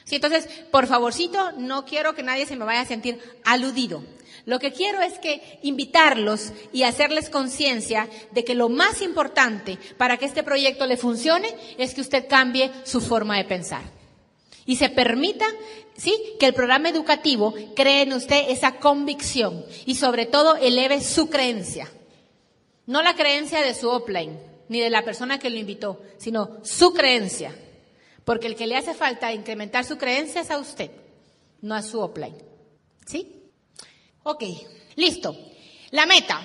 ¿Sí? 0.03 0.15
Entonces, 0.15 0.47
por 0.71 0.87
favorcito, 0.87 1.51
no 1.53 1.85
quiero 1.85 2.15
que 2.15 2.23
nadie 2.23 2.47
se 2.47 2.55
me 2.55 2.65
vaya 2.65 2.81
a 2.81 2.85
sentir 2.85 3.19
aludido. 3.45 4.03
Lo 4.45 4.57
que 4.57 4.73
quiero 4.73 5.01
es 5.01 5.19
que 5.19 5.59
invitarlos 5.61 6.53
y 6.73 6.81
hacerles 6.81 7.29
conciencia 7.29 8.09
de 8.31 8.43
que 8.43 8.55
lo 8.55 8.69
más 8.69 9.03
importante 9.03 9.77
para 9.97 10.17
que 10.17 10.25
este 10.25 10.41
proyecto 10.41 10.87
le 10.87 10.97
funcione 10.97 11.53
es 11.77 11.93
que 11.93 12.01
usted 12.01 12.27
cambie 12.27 12.71
su 12.83 13.01
forma 13.01 13.37
de 13.37 13.45
pensar. 13.45 13.83
Y 14.65 14.77
se 14.77 14.89
permita, 14.89 15.45
sí, 15.95 16.15
que 16.39 16.47
el 16.47 16.55
programa 16.55 16.89
educativo 16.89 17.53
cree 17.75 18.01
en 18.01 18.13
usted 18.13 18.49
esa 18.49 18.77
convicción 18.77 19.63
y 19.85 19.95
sobre 19.95 20.25
todo 20.25 20.55
eleve 20.55 21.01
su 21.01 21.29
creencia. 21.29 21.91
No 22.89 23.03
la 23.03 23.13
creencia 23.13 23.61
de 23.61 23.75
su 23.75 23.87
offline, 23.87 24.35
ni 24.67 24.79
de 24.79 24.89
la 24.89 25.03
persona 25.03 25.37
que 25.37 25.51
lo 25.51 25.57
invitó, 25.57 26.01
sino 26.17 26.57
su 26.63 26.91
creencia. 26.91 27.55
Porque 28.25 28.47
el 28.47 28.55
que 28.55 28.65
le 28.65 28.77
hace 28.77 28.95
falta 28.95 29.31
incrementar 29.31 29.85
su 29.85 29.99
creencia 29.99 30.41
es 30.41 30.49
a 30.49 30.57
usted, 30.57 30.89
no 31.61 31.75
a 31.75 31.83
su 31.83 31.99
offline. 31.99 32.35
¿Sí? 33.05 33.43
Ok, 34.23 34.43
listo. 34.95 35.37
La 35.91 36.07
meta. 36.07 36.41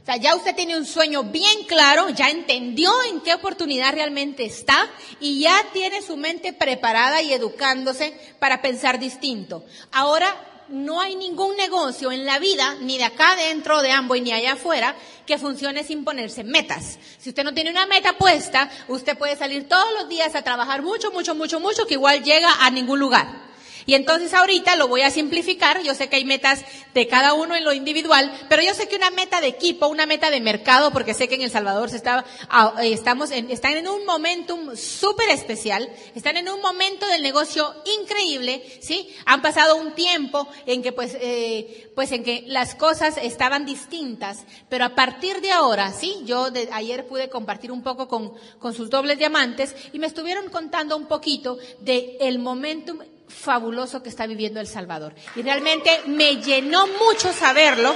O 0.00 0.06
sea, 0.06 0.16
ya 0.16 0.34
usted 0.34 0.56
tiene 0.56 0.78
un 0.78 0.86
sueño 0.86 1.24
bien 1.24 1.64
claro, 1.64 2.08
ya 2.08 2.30
entendió 2.30 2.90
en 3.10 3.20
qué 3.20 3.34
oportunidad 3.34 3.92
realmente 3.92 4.46
está 4.46 4.90
y 5.20 5.40
ya 5.40 5.54
tiene 5.74 6.00
su 6.00 6.16
mente 6.16 6.54
preparada 6.54 7.20
y 7.20 7.34
educándose 7.34 8.18
para 8.38 8.62
pensar 8.62 8.98
distinto. 8.98 9.66
Ahora 9.92 10.34
no 10.70 11.00
hay 11.00 11.16
ningún 11.16 11.56
negocio 11.56 12.12
en 12.12 12.24
la 12.24 12.38
vida, 12.38 12.76
ni 12.80 12.98
de 12.98 13.04
acá 13.04 13.36
dentro 13.36 13.82
de 13.82 13.92
Amboy, 13.92 14.20
ni 14.20 14.32
allá 14.32 14.52
afuera, 14.52 14.94
que 15.26 15.38
funcione 15.38 15.84
sin 15.84 16.04
ponerse 16.04 16.44
metas. 16.44 16.98
Si 17.18 17.30
usted 17.30 17.44
no 17.44 17.54
tiene 17.54 17.70
una 17.70 17.86
meta 17.86 18.14
puesta, 18.14 18.70
usted 18.88 19.16
puede 19.18 19.36
salir 19.36 19.68
todos 19.68 19.92
los 19.98 20.08
días 20.08 20.34
a 20.34 20.42
trabajar 20.42 20.82
mucho, 20.82 21.10
mucho, 21.12 21.34
mucho, 21.34 21.60
mucho, 21.60 21.86
que 21.86 21.94
igual 21.94 22.22
llega 22.22 22.64
a 22.64 22.70
ningún 22.70 22.98
lugar. 22.98 23.49
Y 23.86 23.94
entonces 23.94 24.34
ahorita 24.34 24.76
lo 24.76 24.88
voy 24.88 25.02
a 25.02 25.10
simplificar. 25.10 25.82
Yo 25.82 25.94
sé 25.94 26.08
que 26.08 26.16
hay 26.16 26.24
metas 26.24 26.64
de 26.94 27.06
cada 27.06 27.34
uno 27.34 27.54
en 27.54 27.64
lo 27.64 27.72
individual, 27.72 28.32
pero 28.48 28.62
yo 28.62 28.74
sé 28.74 28.88
que 28.88 28.96
una 28.96 29.10
meta 29.10 29.40
de 29.40 29.48
equipo, 29.48 29.86
una 29.86 30.06
meta 30.06 30.30
de 30.30 30.40
mercado, 30.40 30.90
porque 30.90 31.14
sé 31.14 31.28
que 31.28 31.36
en 31.36 31.42
El 31.42 31.50
Salvador 31.50 31.90
se 31.90 31.96
está, 31.96 32.24
ah, 32.48 32.74
eh, 32.80 32.92
estamos 32.92 33.30
en, 33.30 33.50
están 33.50 33.76
en 33.76 33.88
un 33.88 34.04
momentum 34.04 34.76
súper 34.76 35.30
especial, 35.30 35.88
están 36.14 36.36
en 36.36 36.48
un 36.48 36.60
momento 36.60 37.06
del 37.06 37.22
negocio 37.22 37.74
increíble, 38.00 38.62
¿sí? 38.80 39.08
Han 39.26 39.42
pasado 39.42 39.76
un 39.76 39.92
tiempo 39.94 40.48
en 40.66 40.82
que 40.82 40.92
pues, 40.92 41.16
eh, 41.20 41.90
pues 41.94 42.12
en 42.12 42.24
que 42.24 42.44
las 42.46 42.74
cosas 42.74 43.16
estaban 43.18 43.64
distintas, 43.64 44.44
pero 44.68 44.84
a 44.84 44.94
partir 44.94 45.40
de 45.40 45.52
ahora, 45.52 45.92
¿sí? 45.92 46.16
Yo 46.24 46.50
de, 46.50 46.68
ayer 46.72 47.06
pude 47.06 47.28
compartir 47.28 47.72
un 47.72 47.82
poco 47.82 48.08
con, 48.08 48.32
con 48.58 48.74
sus 48.74 48.90
dobles 48.90 49.18
diamantes 49.18 49.74
y 49.92 49.98
me 49.98 50.06
estuvieron 50.06 50.48
contando 50.50 50.96
un 50.96 51.06
poquito 51.06 51.58
de 51.80 52.16
el 52.20 52.38
momentum 52.38 52.98
fabuloso 53.30 54.02
que 54.02 54.08
está 54.08 54.26
viviendo 54.26 54.60
El 54.60 54.66
Salvador. 54.66 55.14
Y 55.36 55.42
realmente 55.42 56.02
me 56.06 56.36
llenó 56.36 56.86
mucho 56.86 57.32
saberlo. 57.32 57.94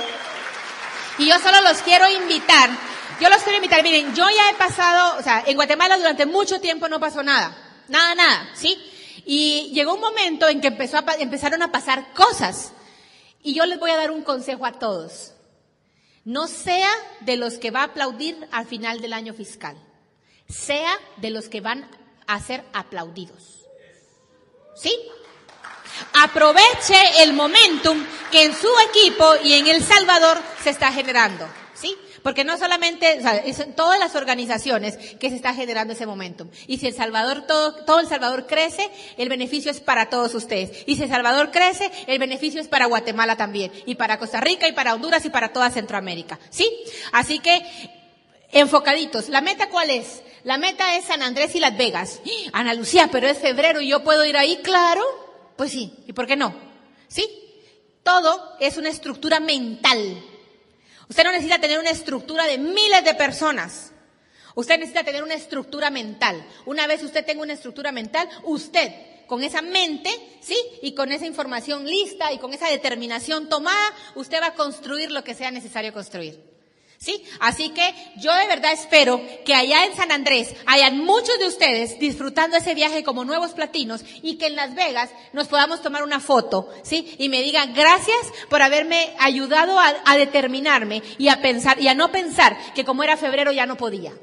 Y 1.19 1.29
yo 1.29 1.39
solo 1.39 1.61
los 1.61 1.83
quiero 1.83 2.09
invitar. 2.09 2.71
Yo 3.21 3.29
los 3.29 3.43
quiero 3.43 3.57
invitar. 3.57 3.83
Miren, 3.83 4.15
yo 4.15 4.25
ya 4.29 4.51
he 4.51 4.55
pasado, 4.55 5.19
o 5.19 5.23
sea, 5.23 5.45
en 5.47 5.57
Guatemala 5.57 5.97
durante 5.97 6.27
mucho 6.27 6.61
tiempo 6.61 6.89
no 6.89 6.99
pasó 6.99 7.23
nada. 7.23 7.57
Nada, 7.89 8.15
nada, 8.15 8.51
¿sí? 8.55 8.77
Y 9.27 9.71
llegó 9.73 9.95
un 9.95 10.01
momento 10.01 10.49
en 10.49 10.61
que 10.61 10.69
empezó 10.69 10.99
empezaron 11.19 11.63
a 11.63 11.73
pasar 11.73 12.13
cosas. 12.13 12.73
Y 13.43 13.55
yo 13.55 13.67
les 13.67 13.79
voy 13.79 13.91
a 13.91 13.97
dar 13.97 14.11
un 14.11 14.23
consejo 14.23 14.67
a 14.67 14.73
todos. 14.73 15.33
No 16.25 16.47
sea 16.47 16.91
de 17.21 17.37
los 17.37 17.59
que 17.59 17.71
va 17.71 17.81
a 17.81 17.85
aplaudir 17.85 18.49
al 18.51 18.67
final 18.67 19.01
del 19.01 19.13
año 19.13 19.35
fiscal. 19.35 19.77
Sea 20.49 20.99
de 21.19 21.31
los 21.31 21.49
que 21.49 21.61
van 21.61 21.89
a 22.27 22.41
ser 22.41 22.65
aplaudidos. 22.73 23.65
¿Sí? 24.75 24.93
Aproveche 26.15 27.23
el 27.23 27.33
momentum 27.33 28.05
que 28.31 28.45
en 28.45 28.55
su 28.55 28.69
equipo 28.91 29.35
y 29.43 29.55
en 29.55 29.67
El 29.67 29.83
Salvador 29.83 30.41
se 30.63 30.71
está 30.71 30.93
generando. 30.93 31.47
¿Sí? 31.75 31.97
Porque 32.23 32.43
no 32.43 32.57
solamente, 32.57 33.19
o 33.19 33.23
sea, 33.23 33.37
es 33.37 33.61
en 33.61 33.75
todas 33.75 33.99
las 33.99 34.15
organizaciones 34.15 34.97
que 34.97 35.29
se 35.29 35.37
está 35.37 35.53
generando 35.53 35.93
ese 35.93 36.07
momentum. 36.07 36.49
Y 36.67 36.79
si 36.79 36.87
El 36.87 36.95
Salvador, 36.95 37.47
todo, 37.47 37.85
todo 37.85 38.01
El 38.01 38.09
Salvador 38.09 38.47
crece, 38.47 38.91
el 39.19 39.29
beneficio 39.29 39.71
es 39.71 39.81
para 39.81 40.09
todos 40.09 40.35
ustedes. 40.35 40.85
Y 40.87 40.97
si 40.97 41.03
El 41.03 41.11
Salvador 41.11 41.51
crece, 41.51 41.91
el 42.07 42.19
beneficio 42.19 42.63
es 42.63 42.69
para 42.69 42.87
Guatemala 42.87 43.37
también. 43.37 43.71
Y 43.85 43.97
para 43.97 44.19
Costa 44.19 44.41
Rica 44.41 44.67
y 44.67 44.73
para 44.73 44.95
Honduras 44.95 45.25
y 45.27 45.31
para 45.31 45.53
toda 45.53 45.71
Centroamérica. 45.71 46.39
¿Sí? 46.49 46.67
Así 47.13 47.41
que, 47.41 47.63
enfocaditos. 48.53 49.29
¿La 49.29 49.43
meta 49.43 49.69
cuál 49.69 49.91
es? 49.91 50.23
La 50.45 50.57
meta 50.57 50.97
es 50.97 51.05
San 51.05 51.23
Andrés 51.23 51.55
y 51.55 51.61
Las 51.61 51.77
Vegas. 51.77 52.21
Ana 52.53 52.73
Lucía, 52.73 53.09
pero 53.13 53.27
es 53.27 53.39
febrero 53.39 53.83
y 53.83 53.89
yo 53.89 54.03
puedo 54.03 54.25
ir 54.25 54.37
ahí, 54.37 54.61
claro. 54.63 55.24
Pues 55.57 55.71
sí, 55.71 55.95
¿y 56.07 56.13
por 56.13 56.27
qué 56.27 56.37
no? 56.37 56.55
¿Sí? 57.09 57.27
Todo 58.03 58.57
es 58.61 58.77
una 58.77 58.91
estructura 58.91 59.41
mental. 59.41 60.23
Usted 61.09 61.25
no 61.25 61.33
necesita 61.33 61.61
tener 61.61 61.79
una 61.79 61.91
estructura 61.91 62.45
de 62.45 62.59
miles 62.59 63.05
de 63.05 63.15
personas. 63.15 63.93
Usted 64.55 64.79
necesita 64.79 65.05
tener 65.05 65.23
una 65.23 65.35
estructura 65.35 65.91
mental. 65.91 66.45
Una 66.67 66.87
vez 66.87 67.03
usted 67.03 67.25
tenga 67.25 67.43
una 67.43 67.55
estructura 67.55 67.93
mental, 67.93 68.29
usted 68.45 68.93
con 69.27 69.43
esa 69.43 69.63
mente, 69.63 70.11
¿sí? 70.41 70.57
Y 70.83 70.95
con 70.95 71.11
esa 71.11 71.27
información 71.27 71.87
lista 71.87 72.33
y 72.33 72.39
con 72.39 72.53
esa 72.53 72.69
determinación 72.69 73.49
tomada, 73.49 73.93
usted 74.15 74.41
va 74.41 74.49
a 74.49 74.55
construir 74.55 75.11
lo 75.11 75.25
que 75.25 75.35
sea 75.35 75.51
necesario 75.51 75.93
construir. 75.93 76.54
¿Sí? 77.05 77.23
Así 77.39 77.69
que 77.69 77.95
yo 78.17 78.33
de 78.35 78.47
verdad 78.47 78.73
espero 78.73 79.21
que 79.45 79.55
allá 79.55 79.85
en 79.85 79.95
San 79.95 80.11
Andrés 80.11 80.55
hayan 80.65 81.05
muchos 81.05 81.39
de 81.39 81.49
ustedes 81.49 81.99
disfrutando 81.99 82.57
ese 82.57 82.73
viaje 82.73 83.05
como 83.05 83.27
nuevos 83.27 83.51
platinos 83.51 84.03
y 84.23 84.37
que 84.37 84.47
en 84.47 84.57
Las 84.57 84.75
Vegas 84.75 85.11
nos 85.35 85.49
podamos 85.49 85.83
tomar 85.83 86.03
una 86.03 86.19
foto, 86.19 86.67
¿sí? 86.83 87.15
Y 87.19 87.29
me 87.29 87.43
digan 87.43 87.75
gracias 87.75 88.17
por 88.49 88.63
haberme 88.63 89.15
ayudado 89.19 89.79
a, 89.79 89.93
a 90.07 90.17
determinarme 90.17 91.03
y 91.19 91.29
a 91.29 91.43
pensar, 91.43 91.79
y 91.79 91.89
a 91.89 91.95
no 91.95 92.11
pensar 92.11 92.57
que 92.73 92.87
como 92.87 93.03
era 93.03 93.19
febrero 93.19 93.53
ya 93.53 93.67
no 93.67 93.77
podía. 93.77 94.15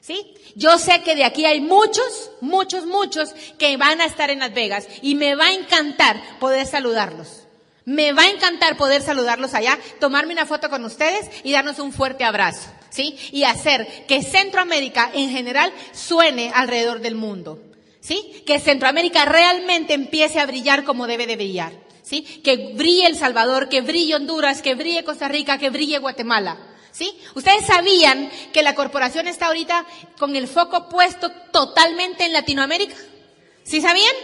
¿Sí? 0.00 0.34
Yo 0.56 0.76
sé 0.78 1.02
que 1.02 1.14
de 1.14 1.22
aquí 1.22 1.44
hay 1.44 1.60
muchos, 1.60 2.32
muchos, 2.40 2.84
muchos 2.84 3.32
que 3.58 3.76
van 3.76 4.00
a 4.00 4.06
estar 4.06 4.30
en 4.30 4.40
Las 4.40 4.52
Vegas 4.52 4.88
y 5.02 5.14
me 5.14 5.36
va 5.36 5.46
a 5.46 5.52
encantar 5.52 6.20
poder 6.40 6.66
saludarlos. 6.66 7.43
Me 7.86 8.12
va 8.12 8.22
a 8.22 8.30
encantar 8.30 8.78
poder 8.78 9.02
saludarlos 9.02 9.52
allá, 9.52 9.78
tomarme 10.00 10.32
una 10.32 10.46
foto 10.46 10.70
con 10.70 10.84
ustedes 10.84 11.28
y 11.42 11.52
darnos 11.52 11.78
un 11.78 11.92
fuerte 11.92 12.24
abrazo, 12.24 12.70
¿sí? 12.88 13.18
Y 13.30 13.44
hacer 13.44 14.06
que 14.06 14.22
Centroamérica 14.22 15.10
en 15.12 15.30
general 15.30 15.70
suene 15.92 16.50
alrededor 16.54 17.00
del 17.00 17.14
mundo, 17.14 17.60
¿sí? 18.00 18.42
Que 18.46 18.58
Centroamérica 18.58 19.26
realmente 19.26 19.92
empiece 19.92 20.40
a 20.40 20.46
brillar 20.46 20.84
como 20.84 21.06
debe 21.06 21.26
de 21.26 21.36
brillar, 21.36 21.72
¿sí? 22.02 22.22
Que 22.42 22.72
brille 22.74 23.06
El 23.06 23.18
Salvador, 23.18 23.68
que 23.68 23.82
brille 23.82 24.14
Honduras, 24.14 24.62
que 24.62 24.74
brille 24.74 25.04
Costa 25.04 25.28
Rica, 25.28 25.58
que 25.58 25.70
brille 25.70 25.98
Guatemala. 25.98 26.58
¿Sí? 26.90 27.12
Ustedes 27.34 27.66
sabían 27.66 28.30
que 28.52 28.62
la 28.62 28.76
corporación 28.76 29.26
está 29.26 29.46
ahorita 29.48 29.84
con 30.16 30.36
el 30.36 30.46
foco 30.46 30.88
puesto 30.88 31.28
totalmente 31.50 32.24
en 32.24 32.32
Latinoamérica. 32.32 32.94
¿Sí 33.64 33.80
sabían? 33.80 34.14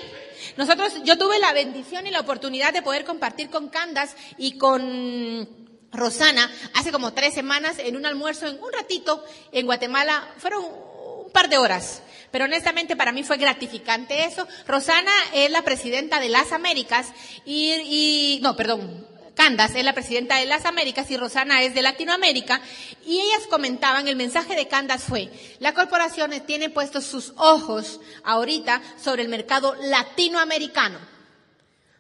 Nosotros, 0.57 0.93
yo 1.05 1.18
tuve 1.18 1.38
la 1.38 1.53
bendición 1.53 2.07
y 2.07 2.11
la 2.11 2.20
oportunidad 2.20 2.72
de 2.72 2.82
poder 2.82 3.05
compartir 3.05 3.51
con 3.51 3.68
Candas 3.68 4.16
y 4.38 4.59
con 4.59 5.49
Rosana 5.93 6.51
hace 6.74 6.93
como 6.93 7.12
tres 7.12 7.34
semanas 7.34 7.78
en 7.78 7.97
un 7.97 8.07
almuerzo, 8.07 8.47
en 8.47 8.62
un 8.62 8.72
ratito, 8.72 9.24
en 9.53 9.66
Guatemala. 9.66 10.34
Fueron 10.38 10.64
un 10.64 11.32
par 11.32 11.49
de 11.49 11.59
horas. 11.59 12.03
Pero 12.30 12.45
honestamente 12.45 12.97
para 12.97 13.12
mí 13.12 13.22
fue 13.24 13.38
gratificante 13.38 14.24
eso. 14.24 14.47
Rosana 14.66 15.12
es 15.34 15.51
la 15.51 15.62
presidenta 15.62 16.20
de 16.20 16.28
las 16.28 16.53
Américas 16.53 17.09
y, 17.45 17.72
y 17.72 18.41
no, 18.43 18.55
perdón, 18.55 19.07
Candas 19.35 19.74
es 19.74 19.85
la 19.85 19.93
presidenta 19.93 20.37
de 20.37 20.47
las 20.47 20.64
Américas 20.64 21.11
y 21.11 21.16
Rosana 21.16 21.62
es 21.62 21.74
de 21.74 21.83
Latinoamérica, 21.83 22.61
y 23.07 23.20
ellas 23.20 23.47
comentaban, 23.49 24.09
el 24.09 24.16
mensaje 24.16 24.55
de 24.55 24.68
Candas 24.68 25.03
fue, 25.03 25.31
la 25.59 25.74
corporación 25.74 26.31
tiene 26.47 26.70
puestos 26.70 27.05
sus 27.05 27.33
ojos 27.37 28.01
ahorita 28.24 28.81
sobre 29.03 29.22
el 29.22 29.28
mercado 29.28 29.74
latinoamericano. 29.83 30.99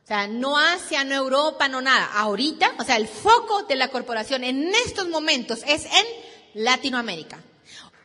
O 0.04 0.06
sea, 0.06 0.26
no 0.26 0.58
Asia, 0.58 1.04
no 1.04 1.14
Europa, 1.14 1.68
no 1.68 1.80
nada. 1.80 2.10
Ahorita, 2.14 2.72
o 2.78 2.84
sea, 2.84 2.96
el 2.96 3.06
foco 3.06 3.62
de 3.62 3.76
la 3.76 3.88
corporación 3.88 4.42
en 4.42 4.74
estos 4.86 5.08
momentos 5.08 5.62
es 5.68 5.84
en 5.84 6.06
Latinoamérica. 6.54 7.38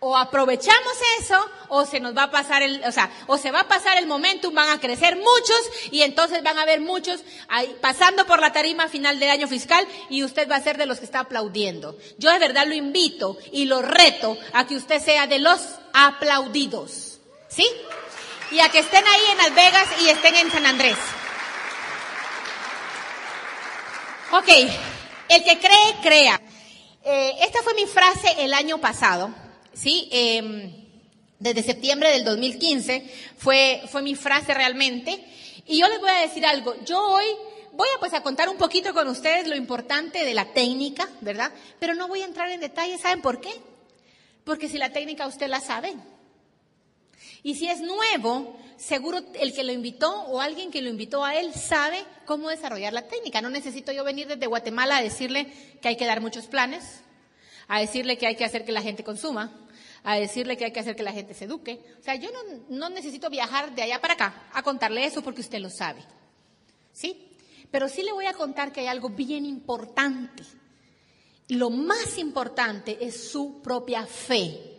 O 0.07 0.15
aprovechamos 0.15 0.93
eso 1.19 1.49
o 1.69 1.83
se 1.83 1.99
nos 1.99 2.15
va 2.15 2.25
a 2.25 2.29
pasar 2.29 2.61
el, 2.61 2.83
o 2.85 2.91
sea, 2.91 3.09
o 3.25 3.39
se 3.39 3.49
va 3.49 3.61
a 3.61 3.67
pasar 3.67 3.97
el 3.97 4.05
momentum, 4.05 4.53
van 4.53 4.69
a 4.69 4.79
crecer 4.79 5.15
muchos 5.15 5.59
y 5.89 6.03
entonces 6.03 6.43
van 6.43 6.59
a 6.59 6.61
haber 6.61 6.79
muchos 6.79 7.21
ahí, 7.47 7.75
pasando 7.81 8.27
por 8.27 8.39
la 8.39 8.53
tarima 8.53 8.87
final 8.87 9.19
del 9.19 9.31
año 9.31 9.47
fiscal 9.47 9.83
y 10.11 10.23
usted 10.23 10.47
va 10.47 10.57
a 10.57 10.61
ser 10.61 10.77
de 10.77 10.85
los 10.85 10.99
que 10.99 11.05
está 11.05 11.21
aplaudiendo. 11.21 11.97
Yo 12.19 12.29
de 12.29 12.37
verdad 12.37 12.67
lo 12.67 12.75
invito 12.75 13.39
y 13.51 13.65
lo 13.65 13.81
reto 13.81 14.37
a 14.53 14.67
que 14.67 14.75
usted 14.75 15.01
sea 15.01 15.25
de 15.25 15.39
los 15.39 15.59
aplaudidos. 15.91 17.17
¿Sí? 17.47 17.67
Y 18.51 18.59
a 18.59 18.69
que 18.69 18.77
estén 18.77 19.03
ahí 19.07 19.23
en 19.31 19.37
Las 19.39 19.55
Vegas 19.55 19.87
y 20.03 20.09
estén 20.09 20.35
en 20.35 20.51
San 20.51 20.67
Andrés. 20.67 20.97
Ok, 24.33 24.49
el 25.29 25.43
que 25.43 25.57
cree, 25.57 25.95
crea. 26.03 26.39
Eh, 27.03 27.37
esta 27.41 27.63
fue 27.63 27.73
mi 27.73 27.87
frase 27.87 28.35
el 28.37 28.53
año 28.53 28.77
pasado, 28.77 29.33
¿sí? 29.75 30.09
Eh, 30.11 30.85
desde 31.39 31.61
septiembre 31.61 32.09
del 32.09 32.23
2015 32.23 33.05
fue, 33.37 33.83
fue 33.91 34.01
mi 34.01 34.15
frase 34.15 34.53
realmente. 34.53 35.23
Y 35.67 35.79
yo 35.79 35.87
les 35.87 35.99
voy 35.99 36.09
a 36.09 36.21
decir 36.21 36.45
algo. 36.45 36.75
Yo 36.85 36.99
hoy 36.99 37.25
voy 37.73 37.87
a 37.95 37.99
pues 37.99 38.13
a 38.13 38.21
contar 38.21 38.49
un 38.49 38.57
poquito 38.57 38.93
con 38.93 39.07
ustedes 39.07 39.47
lo 39.47 39.55
importante 39.55 40.23
de 40.25 40.33
la 40.33 40.53
técnica, 40.53 41.09
¿verdad? 41.21 41.51
Pero 41.79 41.93
no 41.93 42.07
voy 42.07 42.21
a 42.21 42.25
entrar 42.25 42.49
en 42.49 42.61
detalle. 42.61 42.97
¿Saben 42.97 43.21
por 43.21 43.41
qué? 43.41 43.51
Porque 44.43 44.69
si 44.69 44.77
la 44.77 44.91
técnica 44.91 45.27
usted 45.27 45.47
la 45.47 45.59
sabe. 45.59 45.93
Y 47.43 47.55
si 47.55 47.67
es 47.67 47.81
nuevo, 47.81 48.57
seguro 48.77 49.19
el 49.35 49.53
que 49.53 49.63
lo 49.63 49.71
invitó 49.71 50.11
o 50.23 50.41
alguien 50.41 50.71
que 50.71 50.81
lo 50.81 50.89
invitó 50.89 51.23
a 51.23 51.35
él 51.35 51.53
sabe 51.53 52.03
cómo 52.25 52.49
desarrollar 52.49 52.93
la 52.93 53.07
técnica. 53.07 53.41
No 53.41 53.49
necesito 53.49 53.91
yo 53.91 54.03
venir 54.03 54.27
desde 54.27 54.47
Guatemala 54.47 54.97
a 54.97 55.03
decirle 55.03 55.51
que 55.81 55.89
hay 55.89 55.97
que 55.97 56.05
dar 56.05 56.21
muchos 56.21 56.47
planes, 56.47 57.01
a 57.67 57.79
decirle 57.79 58.17
que 58.17 58.25
hay 58.27 58.35
que 58.35 58.45
hacer 58.45 58.65
que 58.65 58.71
la 58.71 58.81
gente 58.81 59.03
consuma, 59.03 59.64
a 60.05 60.15
decirle 60.15 60.55
que 60.55 60.65
hay 60.65 60.71
que 60.71 60.79
hacer 60.79 60.95
que 60.95 61.03
la 61.03 61.11
gente 61.11 61.33
se 61.33 61.45
eduque. 61.45 61.81
O 61.99 62.03
sea, 62.03 62.13
yo 62.15 62.29
no, 62.31 62.39
no 62.69 62.89
necesito 62.89 63.29
viajar 63.29 63.73
de 63.73 63.81
allá 63.81 63.99
para 63.99 64.13
acá 64.13 64.47
a 64.53 64.61
contarle 64.61 65.03
eso 65.03 65.23
porque 65.23 65.41
usted 65.41 65.59
lo 65.59 65.71
sabe. 65.71 66.03
¿Sí? 66.93 67.27
Pero 67.71 67.89
sí 67.89 68.03
le 68.03 68.13
voy 68.13 68.27
a 68.27 68.33
contar 68.33 68.71
que 68.71 68.81
hay 68.81 68.87
algo 68.87 69.09
bien 69.09 69.47
importante. 69.47 70.43
Lo 71.49 71.71
más 71.71 72.19
importante 72.19 72.99
es 73.01 73.29
su 73.29 73.63
propia 73.63 74.05
fe. 74.05 74.75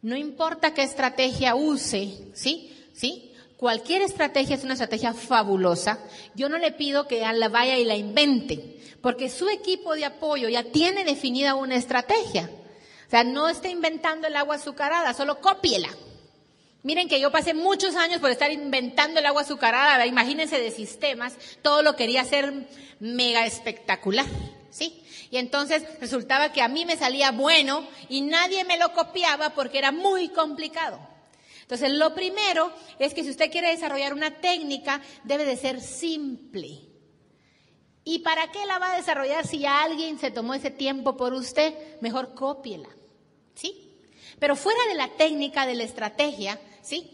No 0.00 0.16
importa 0.16 0.72
qué 0.72 0.82
estrategia 0.82 1.54
use, 1.54 2.30
¿sí? 2.32 2.72
¿Sí? 2.94 3.32
Cualquier 3.58 4.02
estrategia 4.02 4.56
es 4.56 4.64
una 4.64 4.72
estrategia 4.72 5.12
fabulosa. 5.12 5.98
Yo 6.34 6.48
no 6.48 6.56
le 6.56 6.72
pido 6.72 7.06
que 7.06 7.20
la 7.20 7.48
vaya 7.50 7.78
y 7.78 7.84
la 7.84 7.96
invente, 7.96 8.80
porque 9.02 9.28
su 9.28 9.50
equipo 9.50 9.94
de 9.94 10.06
apoyo 10.06 10.48
ya 10.48 10.64
tiene 10.64 11.04
definida 11.04 11.54
una 11.54 11.76
estrategia. 11.76 12.50
O 13.06 13.10
sea, 13.10 13.24
no 13.24 13.48
esté 13.48 13.68
inventando 13.70 14.26
el 14.26 14.36
agua 14.36 14.56
azucarada, 14.56 15.14
solo 15.14 15.40
cópiela. 15.40 15.88
Miren 16.82 17.08
que 17.08 17.20
yo 17.20 17.32
pasé 17.32 17.54
muchos 17.54 17.96
años 17.96 18.20
por 18.20 18.30
estar 18.30 18.50
inventando 18.52 19.18
el 19.18 19.26
agua 19.26 19.42
azucarada, 19.42 20.06
imagínense 20.06 20.60
de 20.60 20.70
sistemas, 20.70 21.34
todo 21.62 21.82
lo 21.82 21.96
quería 21.96 22.20
hacer 22.20 22.68
mega 23.00 23.44
espectacular, 23.44 24.26
¿sí? 24.70 25.02
Y 25.30 25.38
entonces 25.38 25.82
resultaba 26.00 26.52
que 26.52 26.62
a 26.62 26.68
mí 26.68 26.84
me 26.84 26.96
salía 26.96 27.32
bueno 27.32 27.86
y 28.08 28.20
nadie 28.20 28.64
me 28.64 28.78
lo 28.78 28.92
copiaba 28.92 29.50
porque 29.50 29.78
era 29.78 29.90
muy 29.90 30.28
complicado. 30.28 31.00
Entonces, 31.62 31.90
lo 31.90 32.14
primero 32.14 32.72
es 33.00 33.12
que 33.12 33.24
si 33.24 33.30
usted 33.30 33.50
quiere 33.50 33.70
desarrollar 33.70 34.14
una 34.14 34.30
técnica, 34.40 35.02
debe 35.24 35.44
de 35.44 35.56
ser 35.56 35.80
simple. 35.80 36.82
¿Y 38.04 38.20
para 38.20 38.52
qué 38.52 38.64
la 38.66 38.78
va 38.78 38.92
a 38.92 38.96
desarrollar 38.96 39.44
si 39.44 39.66
alguien 39.66 40.20
se 40.20 40.30
tomó 40.30 40.54
ese 40.54 40.70
tiempo 40.70 41.16
por 41.16 41.34
usted? 41.34 41.74
Mejor 42.00 42.34
cópiela. 42.34 42.88
¿Sí? 43.56 43.86
Pero 44.38 44.54
fuera 44.54 44.80
de 44.88 44.94
la 44.94 45.08
técnica, 45.08 45.66
de 45.66 45.74
la 45.74 45.84
estrategia, 45.84 46.60
¿sí? 46.82 47.10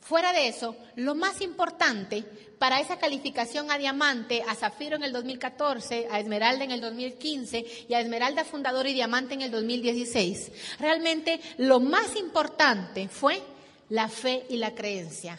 Fuera 0.00 0.34
de 0.34 0.48
eso, 0.48 0.76
lo 0.96 1.14
más 1.14 1.40
importante 1.40 2.24
para 2.58 2.80
esa 2.80 2.98
calificación 2.98 3.70
a 3.70 3.78
diamante, 3.78 4.42
a 4.46 4.54
zafiro 4.54 4.96
en 4.96 5.02
el 5.02 5.12
2014, 5.12 6.08
a 6.10 6.20
esmeralda 6.20 6.64
en 6.64 6.72
el 6.72 6.80
2015 6.80 7.86
y 7.88 7.94
a 7.94 8.00
esmeralda 8.00 8.44
fundador 8.44 8.86
y 8.86 8.92
diamante 8.92 9.32
en 9.32 9.42
el 9.42 9.50
2016, 9.50 10.52
realmente 10.78 11.40
lo 11.56 11.80
más 11.80 12.16
importante 12.16 13.08
fue 13.08 13.40
la 13.88 14.08
fe 14.08 14.44
y 14.50 14.58
la 14.58 14.74
creencia 14.74 15.38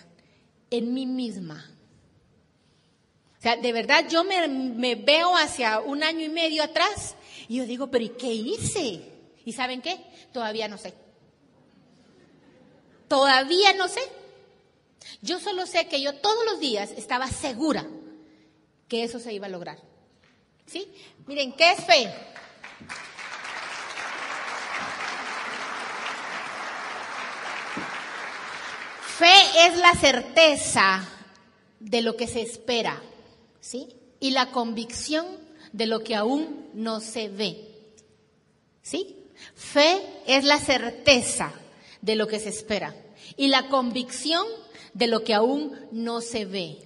en 0.71 0.93
mí 0.93 1.05
misma. 1.05 1.71
O 3.37 3.41
sea, 3.41 3.57
de 3.57 3.71
verdad 3.71 4.07
yo 4.09 4.23
me, 4.23 4.47
me 4.47 4.95
veo 4.95 5.35
hacia 5.35 5.79
un 5.79 6.01
año 6.01 6.21
y 6.21 6.29
medio 6.29 6.63
atrás 6.63 7.15
y 7.47 7.57
yo 7.57 7.65
digo, 7.65 7.91
pero 7.91 8.05
¿y 8.05 8.09
qué 8.09 8.33
hice? 8.33 9.01
¿Y 9.45 9.53
saben 9.53 9.81
qué? 9.81 9.99
Todavía 10.35 10.67
no 10.67 10.77
sé. 10.77 10.93
Todavía 13.07 13.73
no 13.75 13.87
sé. 13.87 14.01
Yo 15.21 15.39
solo 15.39 15.65
sé 15.65 15.87
que 15.87 16.01
yo 16.01 16.15
todos 16.15 16.43
los 16.43 16.59
días 16.59 16.91
estaba 16.91 17.27
segura 17.27 17.87
que 18.89 19.05
eso 19.05 19.21
se 19.21 19.31
iba 19.31 19.45
a 19.45 19.49
lograr. 19.49 19.79
¿Sí? 20.65 20.93
Miren, 21.25 21.53
¿qué 21.53 21.71
es 21.71 21.85
fe? 21.85 22.13
Fe 29.17 29.67
es 29.67 29.77
la 29.77 29.93
certeza 29.93 31.07
de 31.79 32.01
lo 32.01 32.17
que 32.17 32.27
se 32.27 32.41
espera, 32.41 33.01
¿sí? 33.61 33.87
Y 34.19 34.31
la 34.31 34.51
convicción 34.51 35.25
de 35.71 35.85
lo 35.85 36.03
que 36.03 36.13
aún 36.13 36.71
no 36.73 36.99
se 36.99 37.29
ve. 37.29 37.71
¿Sí? 38.81 39.21
Fe 39.53 40.01
es 40.27 40.43
la 40.43 40.59
certeza 40.59 41.53
de 42.01 42.15
lo 42.15 42.27
que 42.27 42.39
se 42.39 42.49
espera 42.49 42.95
y 43.37 43.47
la 43.47 43.67
convicción 43.67 44.45
de 44.93 45.07
lo 45.07 45.23
que 45.23 45.33
aún 45.33 45.77
no 45.91 46.21
se 46.21 46.45
ve. 46.45 46.77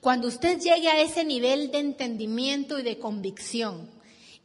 Cuando 0.00 0.28
usted 0.28 0.58
llegue 0.58 0.88
a 0.88 1.00
ese 1.00 1.24
nivel 1.24 1.70
de 1.70 1.78
entendimiento 1.78 2.78
y 2.78 2.82
de 2.82 2.98
convicción 2.98 3.90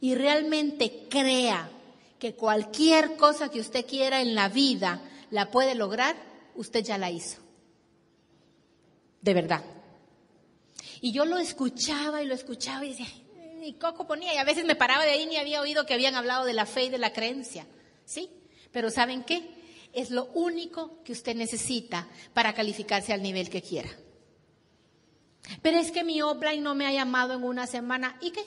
y 0.00 0.14
realmente 0.14 1.06
crea 1.08 1.70
que 2.18 2.34
cualquier 2.34 3.16
cosa 3.16 3.50
que 3.50 3.60
usted 3.60 3.86
quiera 3.86 4.20
en 4.20 4.34
la 4.34 4.48
vida 4.48 5.02
la 5.30 5.50
puede 5.50 5.74
lograr, 5.74 6.16
usted 6.54 6.84
ya 6.84 6.98
la 6.98 7.10
hizo. 7.10 7.38
De 9.20 9.34
verdad. 9.34 9.64
Y 11.00 11.12
yo 11.12 11.24
lo 11.24 11.38
escuchaba 11.38 12.22
y 12.22 12.26
lo 12.26 12.34
escuchaba 12.34 12.84
y 12.84 12.90
decía, 12.90 13.06
ni 13.64 13.72
coco 13.72 14.06
ponía, 14.06 14.34
y 14.34 14.36
a 14.36 14.44
veces 14.44 14.66
me 14.66 14.76
paraba 14.76 15.04
de 15.04 15.12
ahí 15.12 15.24
ni 15.26 15.38
había 15.38 15.62
oído 15.62 15.86
que 15.86 15.94
habían 15.94 16.14
hablado 16.14 16.44
de 16.44 16.52
la 16.52 16.66
fe 16.66 16.84
y 16.84 16.88
de 16.90 16.98
la 16.98 17.14
creencia. 17.14 17.66
¿Sí? 18.04 18.30
Pero 18.70 18.90
¿saben 18.90 19.24
qué? 19.24 19.42
Es 19.94 20.10
lo 20.10 20.26
único 20.34 21.02
que 21.02 21.12
usted 21.12 21.34
necesita 21.34 22.06
para 22.34 22.52
calificarse 22.52 23.12
al 23.14 23.22
nivel 23.22 23.48
que 23.48 23.62
quiera. 23.62 23.88
Pero 25.62 25.78
es 25.78 25.92
que 25.92 26.04
mi 26.04 26.20
offline 26.20 26.62
no 26.62 26.74
me 26.74 26.86
ha 26.86 26.92
llamado 26.92 27.34
en 27.34 27.42
una 27.42 27.66
semana. 27.66 28.18
¿Y 28.20 28.32
qué? 28.32 28.44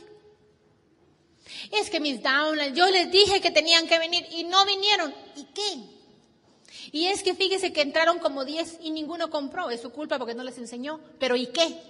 Es 1.72 1.90
que 1.90 2.00
mis 2.00 2.22
downlines, 2.22 2.78
yo 2.78 2.88
les 2.90 3.12
dije 3.12 3.42
que 3.42 3.50
tenían 3.50 3.88
que 3.88 3.98
venir 3.98 4.24
y 4.32 4.44
no 4.44 4.66
vinieron. 4.66 5.14
¿Y 5.36 5.46
qué? 5.46 5.98
Y 6.92 7.08
es 7.08 7.24
que 7.24 7.34
fíjese 7.34 7.74
que 7.74 7.82
entraron 7.82 8.20
como 8.20 8.46
10 8.46 8.80
y 8.82 8.92
ninguno 8.92 9.32
compró. 9.32 9.72
Es 9.72 9.82
su 9.82 9.92
culpa 9.92 10.20
porque 10.20 10.36
no 10.36 10.44
les 10.44 10.58
enseñó. 10.60 11.00
Pero 11.18 11.36
¿y 11.36 11.48
qué? 11.48 11.82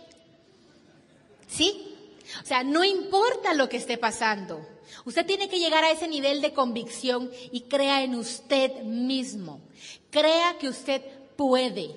¿Sí? 1.47 1.96
O 2.43 2.45
sea, 2.45 2.63
no 2.63 2.83
importa 2.83 3.53
lo 3.53 3.69
que 3.69 3.77
esté 3.77 3.97
pasando. 3.97 4.65
Usted 5.05 5.25
tiene 5.25 5.49
que 5.49 5.59
llegar 5.59 5.83
a 5.83 5.91
ese 5.91 6.07
nivel 6.07 6.41
de 6.41 6.53
convicción 6.53 7.31
y 7.51 7.61
crea 7.61 8.03
en 8.03 8.15
usted 8.15 8.83
mismo. 8.83 9.61
Crea 10.09 10.57
que 10.59 10.69
usted 10.69 11.01
puede. 11.35 11.95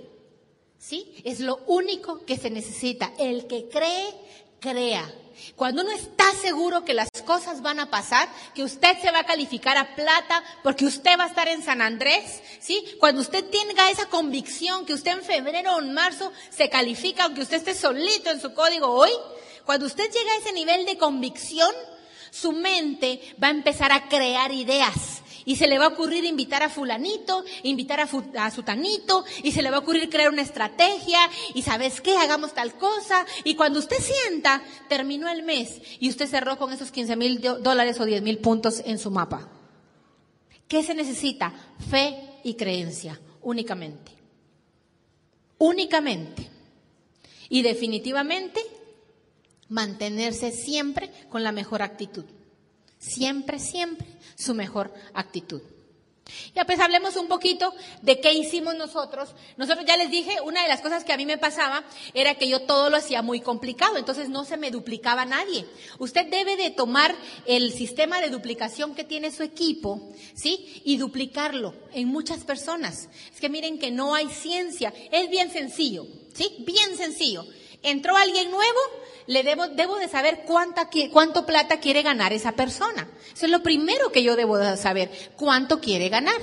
¿Sí? 0.79 1.15
Es 1.25 1.41
lo 1.41 1.61
único 1.67 2.25
que 2.25 2.39
se 2.39 2.51
necesita. 2.51 3.13
El 3.19 3.47
que 3.47 3.69
cree, 3.69 4.15
crea. 4.61 5.13
Cuando 5.57 5.83
uno 5.83 5.93
está 5.93 6.31
seguro 6.35 6.85
que 6.85 6.95
las 6.95 7.09
cosas 7.25 7.63
van 7.63 7.81
a 7.81 7.91
pasar, 7.91 8.29
que 8.55 8.63
usted 8.63 8.99
se 9.01 9.11
va 9.11 9.21
a 9.21 9.27
calificar 9.27 9.77
a 9.77 9.95
plata 9.95 10.43
porque 10.63 10.85
usted 10.85 11.19
va 11.19 11.25
a 11.25 11.29
estar 11.29 11.49
en 11.49 11.63
San 11.63 11.81
Andrés, 11.81 12.43
¿sí? 12.61 12.85
Cuando 12.99 13.21
usted 13.21 13.45
tenga 13.47 13.91
esa 13.91 14.07
convicción 14.07 14.85
que 14.85 14.95
usted 14.95 15.13
en 15.13 15.23
febrero 15.23 15.77
o 15.77 15.81
en 15.81 15.95
marzo 15.95 16.33
se 16.51 16.69
califica, 16.69 17.25
aunque 17.25 17.43
usted 17.43 17.57
esté 17.57 17.75
solito 17.75 18.31
en 18.31 18.41
su 18.41 18.53
código 18.55 18.89
hoy, 18.89 19.11
cuando 19.65 19.87
usted 19.87 20.11
llega 20.11 20.33
a 20.33 20.39
ese 20.39 20.53
nivel 20.53 20.85
de 20.87 20.99
convicción, 20.99 21.71
su 22.31 22.53
mente 22.53 23.21
va 23.43 23.49
a 23.49 23.53
empezar 23.53 23.93
a 23.93 24.09
crear 24.09 24.53
ideas. 24.53 25.23
Y 25.45 25.57
se 25.57 25.67
le 25.67 25.79
va 25.79 25.87
a 25.87 25.89
ocurrir 25.89 26.25
invitar 26.25 26.63
a 26.63 26.69
fulanito, 26.69 27.45
invitar 27.63 27.99
a, 28.01 28.09
a, 28.39 28.51
sutanito, 28.51 29.25
y 29.43 29.53
se 29.53 29.63
le 29.63 29.71
va 29.71 29.79
a 29.79 29.81
ocurrir 29.81 30.11
crear 30.11 30.31
una 30.31 30.43
estrategia, 30.43 31.19
y 31.55 31.63
sabes 31.63 32.01
qué, 32.01 32.17
hagamos 32.17 32.53
tal 32.53 32.75
cosa. 32.75 33.27
Y 33.43 33.55
cuando 33.55 33.79
usted 33.79 33.97
sienta, 33.99 34.63
terminó 34.89 35.29
el 35.29 35.43
mes, 35.43 35.81
y 35.99 36.11
usted 36.11 36.29
cerró 36.29 36.59
con 36.59 36.73
esos 36.73 36.91
15 36.91 37.17
mil 37.17 37.41
dólares 37.41 37.99
o 38.01 38.05
10 38.05 38.23
mil 38.23 38.39
puntos 38.39 38.83
en 38.85 38.99
su 38.99 39.11
mapa. 39.11 39.49
¿Qué 40.69 40.85
se 40.85 40.95
necesita? 40.95 41.53
Fe 41.91 42.17
y 42.45 42.55
creencia, 42.55 43.19
únicamente. 43.43 44.13
Únicamente. 45.59 46.49
Y 47.49 47.63
definitivamente 47.63 48.61
mantenerse 49.71 50.53
siempre 50.53 51.11
con 51.31 51.43
la 51.43 51.53
mejor 51.53 51.81
actitud. 51.81 52.27
Siempre, 52.99 53.59
siempre 53.59 54.07
su 54.37 54.55
mejor 54.55 54.93
actitud. 55.15 55.63
Ya 56.55 56.65
pues 56.65 56.79
hablemos 56.81 57.17
un 57.17 57.29
poquito 57.29 57.73
de 58.03 58.21
qué 58.21 58.33
hicimos 58.33 58.77
nosotros. 58.77 59.31
Nosotros 59.57 59.85
ya 59.87 59.97
les 59.97 60.11
dije, 60.11 60.41
una 60.45 60.63
de 60.63 60.69
las 60.69 60.81
cosas 60.81 61.05
que 61.05 61.13
a 61.13 61.17
mí 61.17 61.27
me 61.27 61.39
pasaba 61.39 61.85
era 62.15 62.35
que 62.35 62.49
yo 62.49 62.63
todo 62.63 62.91
lo 62.91 62.97
hacía 62.97 63.23
muy 63.23 63.41
complicado, 63.41 63.97
entonces 63.97 64.29
no 64.29 64.45
se 64.45 64.57
me 64.57 64.71
duplicaba 64.71 65.25
nadie. 65.25 65.67
Usted 65.99 66.27
debe 66.27 66.57
de 66.57 66.71
tomar 66.71 67.15
el 67.47 67.73
sistema 67.73 68.21
de 68.21 68.31
duplicación 68.31 68.95
que 68.95 69.05
tiene 69.05 69.33
su 69.33 69.43
equipo, 69.43 70.13
¿sí? 70.35 70.83
Y 70.85 70.97
duplicarlo 70.97 71.75
en 71.93 72.09
muchas 72.09 72.45
personas. 72.45 73.09
Es 73.33 73.41
que 73.41 73.49
miren 73.49 73.79
que 73.79 73.91
no 73.91 74.15
hay 74.15 74.29
ciencia, 74.29 74.93
es 75.11 75.31
bien 75.31 75.51
sencillo, 75.51 76.07
¿sí? 76.35 76.65
Bien 76.67 76.97
sencillo. 76.97 77.47
Entró 77.83 78.17
alguien 78.17 78.51
nuevo, 78.51 78.79
le 79.27 79.43
debo, 79.43 79.69
debo 79.69 79.97
de 79.97 80.09
saber 80.09 80.43
cuánta, 80.47 80.91
cuánto 81.13 81.47
plata 81.47 81.81
quiere 81.81 82.03
ganar 82.03 82.33
esa 82.33 82.53
persona. 82.53 83.09
Eso 83.33 83.47
es 83.47 83.51
lo 83.51 83.63
primero 83.63 84.13
que 84.13 84.23
yo 84.23 84.37
debo 84.37 84.59
de 84.59 84.77
saber, 84.77 85.11
cuánto 85.37 85.81
quiere 85.81 86.09
ganar. 86.09 86.41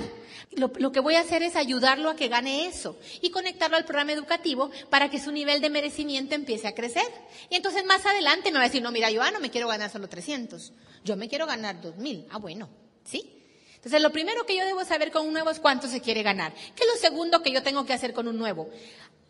Lo, 0.52 0.72
lo, 0.76 0.90
que 0.90 1.00
voy 1.00 1.14
a 1.14 1.20
hacer 1.20 1.42
es 1.42 1.54
ayudarlo 1.54 2.10
a 2.10 2.16
que 2.16 2.26
gane 2.26 2.66
eso 2.66 2.98
y 3.20 3.30
conectarlo 3.30 3.76
al 3.76 3.84
programa 3.84 4.12
educativo 4.12 4.70
para 4.90 5.08
que 5.08 5.20
su 5.20 5.30
nivel 5.30 5.60
de 5.60 5.70
merecimiento 5.70 6.34
empiece 6.34 6.66
a 6.66 6.74
crecer. 6.74 7.06
Y 7.50 7.54
entonces 7.54 7.84
más 7.84 8.04
adelante 8.06 8.50
me 8.50 8.58
va 8.58 8.64
a 8.64 8.68
decir, 8.68 8.82
no, 8.82 8.90
mira, 8.90 9.10
yo 9.10 9.22
ah, 9.22 9.30
no 9.30 9.38
me 9.38 9.50
quiero 9.50 9.68
ganar 9.68 9.90
solo 9.90 10.08
300, 10.08 10.72
yo 11.04 11.16
me 11.16 11.28
quiero 11.28 11.46
ganar 11.46 11.80
2000. 11.80 12.26
Ah, 12.30 12.38
bueno, 12.38 12.68
¿sí? 13.04 13.38
Entonces, 13.78 14.02
lo 14.02 14.10
primero 14.10 14.44
que 14.44 14.56
yo 14.56 14.64
debo 14.64 14.84
saber 14.84 15.12
con 15.12 15.24
un 15.24 15.32
nuevo 15.32 15.50
es 15.50 15.60
cuánto 15.60 15.86
se 15.86 16.00
quiere 16.00 16.24
ganar. 16.24 16.52
¿Qué 16.52 16.82
es 16.82 16.88
lo 16.92 17.00
segundo 17.00 17.42
que 17.42 17.52
yo 17.52 17.62
tengo 17.62 17.86
que 17.86 17.92
hacer 17.92 18.12
con 18.12 18.26
un 18.26 18.36
nuevo? 18.36 18.68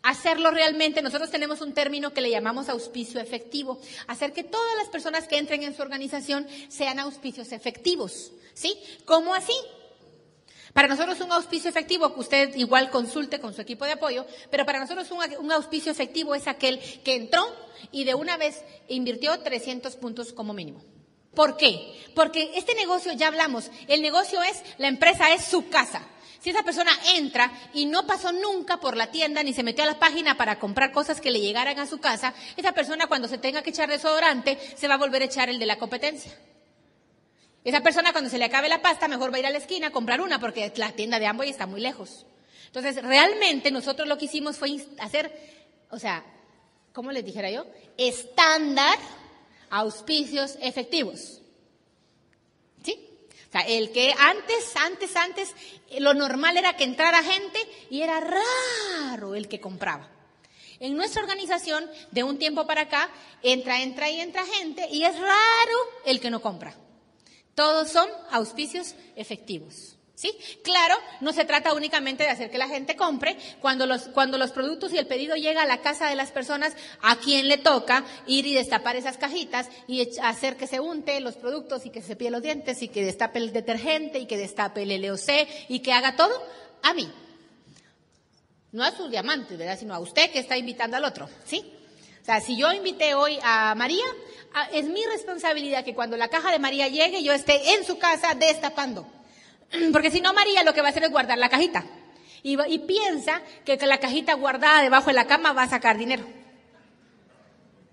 Hacerlo 0.03 0.51
realmente, 0.51 1.01
nosotros 1.01 1.31
tenemos 1.31 1.61
un 1.61 1.73
término 1.73 2.13
que 2.13 2.21
le 2.21 2.29
llamamos 2.29 2.69
auspicio 2.69 3.19
efectivo, 3.19 3.79
hacer 4.07 4.33
que 4.33 4.43
todas 4.43 4.75
las 4.77 4.89
personas 4.89 5.27
que 5.27 5.37
entren 5.37 5.63
en 5.63 5.75
su 5.75 5.81
organización 5.81 6.47
sean 6.69 6.99
auspicios 6.99 7.51
efectivos, 7.51 8.31
¿sí? 8.53 8.73
¿Cómo 9.05 9.33
así? 9.33 9.53
Para 10.73 10.87
nosotros 10.87 11.19
un 11.21 11.31
auspicio 11.31 11.69
efectivo, 11.69 12.13
que 12.13 12.19
usted 12.19 12.55
igual 12.55 12.91
consulte 12.91 13.39
con 13.39 13.53
su 13.53 13.61
equipo 13.61 13.85
de 13.85 13.93
apoyo, 13.93 14.25
pero 14.51 14.65
para 14.65 14.79
nosotros 14.79 15.09
un, 15.11 15.19
un 15.39 15.51
auspicio 15.51 15.91
efectivo 15.91 16.35
es 16.35 16.47
aquel 16.47 16.79
que 17.03 17.15
entró 17.15 17.43
y 17.91 18.03
de 18.03 18.15
una 18.15 18.37
vez 18.37 18.63
invirtió 18.87 19.39
300 19.39 19.95
puntos 19.95 20.31
como 20.31 20.53
mínimo. 20.53 20.83
¿Por 21.33 21.57
qué? 21.57 21.93
Porque 22.15 22.51
este 22.55 22.75
negocio, 22.75 23.13
ya 23.13 23.27
hablamos, 23.27 23.71
el 23.87 24.01
negocio 24.01 24.41
es, 24.43 24.61
la 24.77 24.87
empresa 24.87 25.33
es 25.33 25.45
su 25.45 25.69
casa. 25.69 26.07
Si 26.39 26.51
esa 26.51 26.63
persona 26.63 26.91
entra 27.15 27.51
y 27.73 27.85
no 27.85 28.07
pasó 28.07 28.31
nunca 28.31 28.77
por 28.77 28.95
la 28.95 29.11
tienda 29.11 29.43
ni 29.43 29.53
se 29.53 29.63
metió 29.63 29.83
a 29.83 29.87
la 29.87 29.99
página 29.99 30.37
para 30.37 30.57
comprar 30.57 30.91
cosas 30.91 31.19
que 31.19 31.31
le 31.31 31.41
llegaran 31.41 31.77
a 31.79 31.85
su 31.85 31.99
casa, 31.99 32.33
esa 32.55 32.71
persona 32.71 33.07
cuando 33.07 33.27
se 33.27 33.37
tenga 33.37 33.61
que 33.61 33.71
echar 33.71 33.89
desodorante 33.89 34.57
se 34.75 34.87
va 34.87 34.93
a 34.93 34.97
volver 34.97 35.21
a 35.21 35.25
echar 35.25 35.49
el 35.49 35.59
de 35.59 35.65
la 35.65 35.77
competencia. 35.77 36.31
Esa 37.63 37.81
persona 37.81 38.13
cuando 38.13 38.29
se 38.29 38.37
le 38.37 38.45
acabe 38.45 38.69
la 38.69 38.81
pasta 38.81 39.09
mejor 39.09 39.33
va 39.33 39.37
a 39.37 39.39
ir 39.39 39.45
a 39.45 39.49
la 39.49 39.57
esquina 39.57 39.87
a 39.87 39.91
comprar 39.91 40.21
una 40.21 40.39
porque 40.39 40.71
la 40.77 40.93
tienda 40.93 41.19
de 41.19 41.27
Amboy 41.27 41.49
está 41.49 41.65
muy 41.65 41.81
lejos. 41.81 42.25
Entonces, 42.67 43.03
realmente 43.03 43.71
nosotros 43.71 44.07
lo 44.07 44.17
que 44.17 44.25
hicimos 44.25 44.57
fue 44.57 44.77
hacer, 44.99 45.31
o 45.89 45.99
sea, 45.99 46.23
¿cómo 46.93 47.11
les 47.11 47.25
dijera 47.25 47.49
yo? 47.49 47.65
Estándar 47.97 48.97
auspicios 49.69 50.57
efectivos. 50.61 51.38
O 53.49 53.51
sea, 53.51 53.61
el 53.61 53.91
que 53.91 54.13
antes, 54.15 54.75
antes, 54.75 55.15
antes, 55.15 55.55
lo 55.99 56.13
normal 56.13 56.55
era 56.55 56.77
que 56.77 56.83
entrara 56.83 57.23
gente 57.23 57.59
y 57.89 58.01
era 58.01 58.19
raro 58.19 59.33
el 59.33 59.47
que 59.47 59.59
compraba. 59.59 60.07
En 60.79 60.95
nuestra 60.95 61.23
organización, 61.23 61.89
de 62.11 62.23
un 62.23 62.37
tiempo 62.37 62.67
para 62.67 62.81
acá, 62.81 63.09
entra, 63.41 63.81
entra 63.81 64.09
y 64.09 64.21
entra 64.21 64.45
gente 64.45 64.87
y 64.91 65.03
es 65.03 65.19
raro 65.19 65.77
el 66.05 66.19
que 66.19 66.29
no 66.29 66.41
compra. 66.41 66.75
Todos 67.55 67.91
son 67.91 68.07
auspicios 68.31 68.95
efectivos. 69.15 69.98
¿Sí? 70.19 70.37
Claro, 70.63 70.95
no 71.21 71.31
se 71.31 71.45
trata 71.45 71.73
únicamente 71.73 72.25
de 72.25 72.29
hacer 72.29 72.51
que 72.51 72.57
la 72.57 72.67
gente 72.67 72.97
compre. 72.97 73.37
Cuando 73.61 73.85
los, 73.85 74.09
cuando 74.09 74.37
los 74.37 74.51
productos 74.51 74.91
y 74.91 74.97
el 74.97 75.07
pedido 75.07 75.37
llega 75.37 75.61
a 75.61 75.65
la 75.65 75.79
casa 75.79 76.09
de 76.09 76.17
las 76.17 76.31
personas, 76.31 76.75
¿a 77.01 77.15
quién 77.15 77.47
le 77.47 77.57
toca 77.57 78.03
ir 78.27 78.45
y 78.45 78.53
destapar 78.53 78.97
esas 78.97 79.15
cajitas 79.15 79.69
y 79.87 80.09
hacer 80.21 80.57
que 80.57 80.67
se 80.67 80.81
unte 80.81 81.21
los 81.21 81.37
productos 81.37 81.85
y 81.85 81.89
que 81.89 82.01
se 82.01 82.07
cepille 82.07 82.31
los 82.31 82.41
dientes 82.41 82.81
y 82.81 82.89
que 82.89 83.05
destape 83.05 83.39
el 83.39 83.53
detergente 83.53 84.19
y 84.19 84.25
que 84.25 84.35
destape 84.35 84.83
el 84.83 85.01
LOC 85.01 85.47
y 85.69 85.79
que 85.79 85.93
haga 85.93 86.17
todo? 86.17 86.33
A 86.83 86.93
mí. 86.93 87.09
No 88.73 88.83
a 88.83 88.91
sus 88.91 89.09
diamantes, 89.09 89.57
¿verdad? 89.57 89.79
Sino 89.79 89.93
a 89.93 89.99
usted 89.99 90.31
que 90.31 90.39
está 90.39 90.57
invitando 90.57 90.97
al 90.97 91.05
otro, 91.05 91.29
¿sí? 91.45 91.63
O 92.21 92.25
sea, 92.25 92.41
si 92.41 92.57
yo 92.57 92.69
invité 92.73 93.15
hoy 93.15 93.39
a 93.41 93.73
María, 93.73 94.03
es 94.73 94.83
mi 94.83 95.05
responsabilidad 95.05 95.85
que 95.85 95.95
cuando 95.95 96.17
la 96.17 96.27
caja 96.27 96.51
de 96.51 96.59
María 96.59 96.89
llegue, 96.89 97.23
yo 97.23 97.31
esté 97.31 97.75
en 97.75 97.85
su 97.85 97.97
casa 97.97 98.35
destapando. 98.35 99.07
Porque 99.91 100.11
si 100.11 100.21
no, 100.21 100.33
María 100.33 100.63
lo 100.63 100.73
que 100.73 100.81
va 100.81 100.87
a 100.87 100.91
hacer 100.91 101.03
es 101.03 101.11
guardar 101.11 101.37
la 101.37 101.49
cajita. 101.49 101.85
Y, 102.41 102.79
piensa 102.79 103.41
que 103.65 103.75
la 103.85 103.99
cajita 103.99 104.33
guardada 104.33 104.81
debajo 104.81 105.07
de 105.07 105.13
la 105.13 105.27
cama 105.27 105.51
va 105.53 105.63
a 105.63 105.69
sacar 105.69 105.97
dinero. 105.97 106.23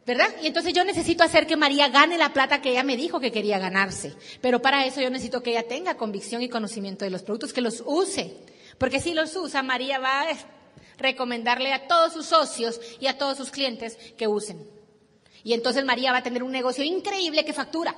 ¿Verdad? 0.06 0.28
Y 0.40 0.46
entonces 0.46 0.72
yo 0.72 0.84
necesito 0.84 1.24
hacer 1.24 1.48
que 1.48 1.56
María 1.56 1.88
gane 1.88 2.16
la 2.16 2.32
plata 2.32 2.62
que 2.62 2.70
ella 2.70 2.84
me 2.84 2.96
dijo 2.96 3.18
que 3.18 3.32
quería 3.32 3.58
ganarse. 3.58 4.14
Pero 4.40 4.62
para 4.62 4.86
eso 4.86 5.00
yo 5.00 5.10
necesito 5.10 5.42
que 5.42 5.50
ella 5.50 5.66
tenga 5.66 5.96
convicción 5.96 6.42
y 6.42 6.48
conocimiento 6.48 7.04
de 7.04 7.10
los 7.10 7.24
productos, 7.24 7.52
que 7.52 7.60
los 7.60 7.82
use. 7.84 8.36
Porque 8.78 9.00
si 9.00 9.14
los 9.14 9.34
usa, 9.34 9.64
María 9.64 9.98
va 9.98 10.22
a 10.22 10.26
recomendarle 10.98 11.72
a 11.72 11.88
todos 11.88 12.12
sus 12.12 12.26
socios 12.26 12.80
y 13.00 13.08
a 13.08 13.18
todos 13.18 13.36
sus 13.36 13.50
clientes 13.50 13.98
que 14.16 14.28
usen. 14.28 14.70
Y 15.42 15.54
entonces 15.54 15.84
María 15.84 16.12
va 16.12 16.18
a 16.18 16.22
tener 16.22 16.44
un 16.44 16.52
negocio 16.52 16.84
increíble 16.84 17.44
que 17.44 17.52
factura. 17.52 17.96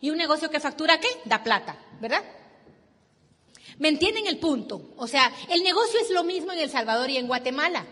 Y 0.00 0.10
un 0.10 0.18
negocio 0.18 0.50
que 0.50 0.60
factura, 0.60 1.00
¿qué? 1.00 1.08
Da 1.24 1.42
plata, 1.42 1.76
¿verdad? 2.00 2.22
¿Me 3.80 3.88
entienden 3.88 4.26
el 4.26 4.38
punto? 4.38 4.92
O 4.96 5.06
sea, 5.06 5.32
el 5.48 5.62
negocio 5.62 5.98
es 6.00 6.10
lo 6.10 6.22
mismo 6.22 6.52
en 6.52 6.58
El 6.58 6.70
Salvador 6.70 7.08
y 7.08 7.16
en 7.16 7.26
Guatemala. 7.26 7.86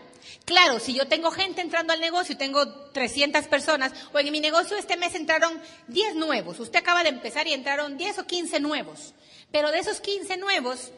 Claro, 0.45 0.79
si 0.79 0.93
yo 0.93 1.07
tengo 1.07 1.31
gente 1.31 1.61
entrando 1.61 1.93
al 1.93 1.99
negocio, 1.99 2.37
tengo 2.37 2.67
300 2.91 3.47
personas, 3.47 3.91
o 4.13 4.19
en 4.19 4.31
mi 4.31 4.39
negocio 4.39 4.77
este 4.77 4.97
mes 4.97 5.15
entraron 5.15 5.59
10 5.87 6.15
nuevos, 6.15 6.59
usted 6.59 6.77
acaba 6.77 7.01
de 7.01 7.09
empezar 7.09 7.47
y 7.47 7.53
entraron 7.53 7.97
10 7.97 8.19
o 8.19 8.27
15 8.27 8.59
nuevos, 8.59 9.15
pero 9.51 9.71
de 9.71 9.79
esos 9.79 9.99
15 9.99 10.37
nuevos, 10.37 10.91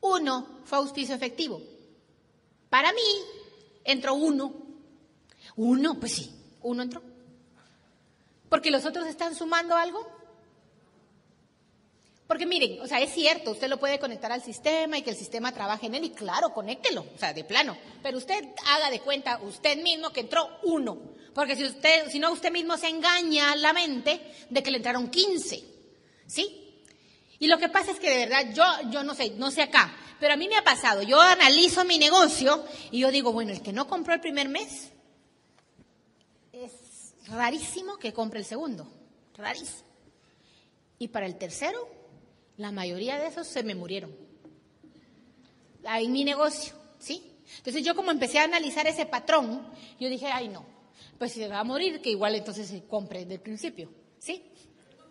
uno 0.00 0.60
fue 0.64 0.78
auspicio 0.78 1.14
efectivo. 1.14 1.62
Para 2.68 2.92
mí, 2.92 3.00
entró 3.84 4.14
uno. 4.14 4.52
Uno, 5.54 6.00
pues 6.00 6.12
sí, 6.12 6.34
uno 6.62 6.82
entró. 6.82 7.02
Porque 8.48 8.72
los 8.72 8.84
otros 8.84 9.06
están 9.06 9.36
sumando 9.36 9.76
algo. 9.76 10.15
Porque 12.26 12.44
miren, 12.44 12.80
o 12.80 12.86
sea, 12.88 13.00
es 13.00 13.12
cierto, 13.12 13.52
usted 13.52 13.68
lo 13.68 13.78
puede 13.78 14.00
conectar 14.00 14.32
al 14.32 14.42
sistema 14.42 14.98
y 14.98 15.02
que 15.02 15.10
el 15.10 15.16
sistema 15.16 15.52
trabaje 15.52 15.86
en 15.86 15.94
él 15.94 16.04
y 16.04 16.10
claro, 16.10 16.52
conéctelo, 16.52 17.06
o 17.14 17.18
sea, 17.18 17.32
de 17.32 17.44
plano. 17.44 17.76
Pero 18.02 18.18
usted 18.18 18.44
haga 18.66 18.90
de 18.90 19.00
cuenta 19.00 19.38
usted 19.42 19.80
mismo 19.80 20.10
que 20.10 20.20
entró 20.20 20.58
uno. 20.64 20.98
Porque 21.34 21.54
si 21.54 21.64
usted, 21.64 22.10
si 22.10 22.18
no, 22.18 22.32
usted 22.32 22.50
mismo 22.50 22.76
se 22.76 22.88
engaña 22.88 23.54
la 23.56 23.72
mente 23.72 24.20
de 24.50 24.62
que 24.62 24.70
le 24.70 24.78
entraron 24.78 25.08
15. 25.08 25.62
¿Sí? 26.26 26.66
Y 27.38 27.46
lo 27.46 27.58
que 27.58 27.68
pasa 27.68 27.92
es 27.92 28.00
que 28.00 28.10
de 28.10 28.26
verdad, 28.26 28.52
yo, 28.52 28.90
yo 28.90 29.04
no 29.04 29.14
sé, 29.14 29.30
no 29.30 29.50
sé 29.50 29.62
acá, 29.62 29.94
pero 30.18 30.32
a 30.32 30.36
mí 30.36 30.48
me 30.48 30.56
ha 30.56 30.64
pasado, 30.64 31.02
yo 31.02 31.20
analizo 31.20 31.84
mi 31.84 31.98
negocio 31.98 32.64
y 32.90 33.00
yo 33.00 33.10
digo, 33.10 33.32
bueno, 33.32 33.52
el 33.52 33.62
que 33.62 33.72
no 33.72 33.86
compró 33.86 34.14
el 34.14 34.20
primer 34.20 34.48
mes, 34.48 34.90
es 36.52 36.72
rarísimo 37.26 37.98
que 37.98 38.14
compre 38.14 38.40
el 38.40 38.46
segundo, 38.46 38.90
rarísimo. 39.36 39.84
Y 40.98 41.08
para 41.08 41.26
el 41.26 41.36
tercero, 41.36 41.95
la 42.56 42.72
mayoría 42.72 43.18
de 43.18 43.28
esos 43.28 43.46
se 43.46 43.62
me 43.62 43.74
murieron. 43.74 44.14
En 45.84 46.12
mi 46.12 46.24
negocio, 46.24 46.74
¿sí? 46.98 47.36
Entonces 47.58 47.84
yo 47.84 47.94
como 47.94 48.10
empecé 48.10 48.38
a 48.38 48.44
analizar 48.44 48.86
ese 48.86 49.06
patrón, 49.06 49.66
yo 50.00 50.08
dije, 50.08 50.26
ay 50.26 50.48
no, 50.48 50.66
pues 51.18 51.32
si 51.32 51.40
se 51.40 51.48
va 51.48 51.60
a 51.60 51.64
morir, 51.64 52.00
que 52.02 52.10
igual 52.10 52.34
entonces 52.34 52.68
se 52.68 52.84
compre 52.86 53.20
desde 53.20 53.34
el 53.34 53.40
principio, 53.40 53.90
¿sí? 54.18 54.42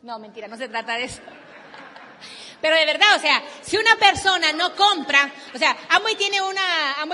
No, 0.03 0.19
mentira, 0.19 0.47
no 0.47 0.57
se 0.57 0.67
trata 0.67 0.97
de 0.97 1.05
eso. 1.05 1.21
Pero 2.61 2.75
de 2.75 2.85
verdad, 2.85 3.15
o 3.15 3.19
sea, 3.19 3.43
si 3.61 3.77
una 3.77 3.95
persona 3.95 4.51
no 4.53 4.75
compra, 4.75 5.31
o 5.53 5.57
sea, 5.57 5.77
Amway 5.89 6.15
tiene 6.15 6.41
una, 6.41 6.61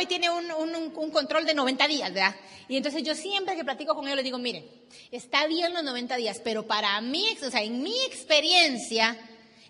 tiene 0.08 0.30
un, 0.30 0.52
un, 0.52 0.76
un, 0.96 1.12
control 1.12 1.46
de 1.46 1.54
90 1.54 1.88
días, 1.88 2.14
¿verdad? 2.14 2.36
Y 2.68 2.78
entonces 2.78 3.04
yo 3.04 3.16
siempre 3.16 3.56
que 3.56 3.64
platico 3.64 3.94
con 3.96 4.06
ellos 4.06 4.18
les 4.18 4.26
digo, 4.26 4.38
miren, 4.38 4.66
está 5.12 5.46
bien 5.48 5.74
los 5.74 5.84
90 5.84 6.16
días, 6.16 6.42
pero 6.44 6.66
para 6.68 7.00
mí, 7.02 7.38
o 7.46 7.50
sea, 7.50 7.62
en 7.62 7.82
mi 7.84 7.98
experiencia, 8.04 9.18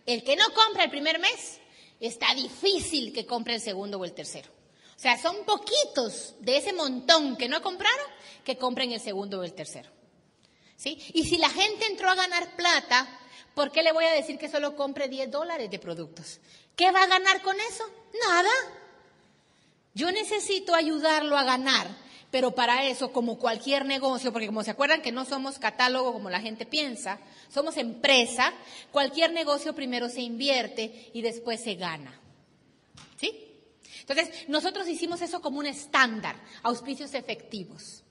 el 0.05 0.23
que 0.23 0.35
no 0.35 0.45
compra 0.53 0.83
el 0.83 0.89
primer 0.89 1.19
mes, 1.19 1.59
está 1.99 2.33
difícil 2.33 3.13
que 3.13 3.25
compre 3.25 3.55
el 3.55 3.61
segundo 3.61 3.97
o 3.97 4.05
el 4.05 4.13
tercero. 4.13 4.49
O 4.95 4.99
sea, 4.99 5.17
son 5.17 5.45
poquitos 5.45 6.35
de 6.39 6.57
ese 6.57 6.73
montón 6.73 7.35
que 7.35 7.49
no 7.49 7.61
compraron 7.61 8.05
que 8.43 8.57
compren 8.57 8.91
el 8.91 8.99
segundo 8.99 9.39
o 9.39 9.43
el 9.43 9.53
tercero. 9.53 9.89
¿Sí? 10.75 10.97
Y 11.13 11.25
si 11.25 11.37
la 11.37 11.49
gente 11.49 11.85
entró 11.85 12.09
a 12.09 12.15
ganar 12.15 12.55
plata, 12.55 13.19
¿por 13.53 13.71
qué 13.71 13.83
le 13.83 13.91
voy 13.91 14.05
a 14.05 14.13
decir 14.13 14.37
que 14.37 14.49
solo 14.49 14.75
compre 14.75 15.07
10 15.07 15.29
dólares 15.29 15.69
de 15.69 15.79
productos? 15.79 16.39
¿Qué 16.75 16.91
va 16.91 17.03
a 17.03 17.07
ganar 17.07 17.41
con 17.43 17.55
eso? 17.59 17.83
Nada. 18.27 18.49
Yo 19.93 20.11
necesito 20.11 20.73
ayudarlo 20.73 21.37
a 21.37 21.43
ganar 21.43 21.87
Pero 22.31 22.55
para 22.55 22.85
eso, 22.85 23.11
como 23.11 23.37
cualquier 23.37 23.85
negocio, 23.85 24.31
porque 24.31 24.47
como 24.47 24.63
se 24.63 24.71
acuerdan 24.71 25.01
que 25.01 25.11
no 25.11 25.25
somos 25.25 25.59
catálogo 25.59 26.13
como 26.13 26.29
la 26.29 26.39
gente 26.39 26.65
piensa, 26.65 27.19
somos 27.49 27.75
empresa, 27.75 28.53
cualquier 28.91 29.33
negocio 29.33 29.75
primero 29.75 30.07
se 30.07 30.21
invierte 30.21 31.11
y 31.13 31.21
después 31.21 31.61
se 31.61 31.75
gana. 31.75 32.17
¿Sí? 33.17 33.51
Entonces, 33.99 34.47
nosotros 34.47 34.87
hicimos 34.87 35.21
eso 35.21 35.41
como 35.41 35.59
un 35.59 35.65
estándar, 35.65 36.41
auspicios 36.63 37.13
efectivos. 37.13 38.03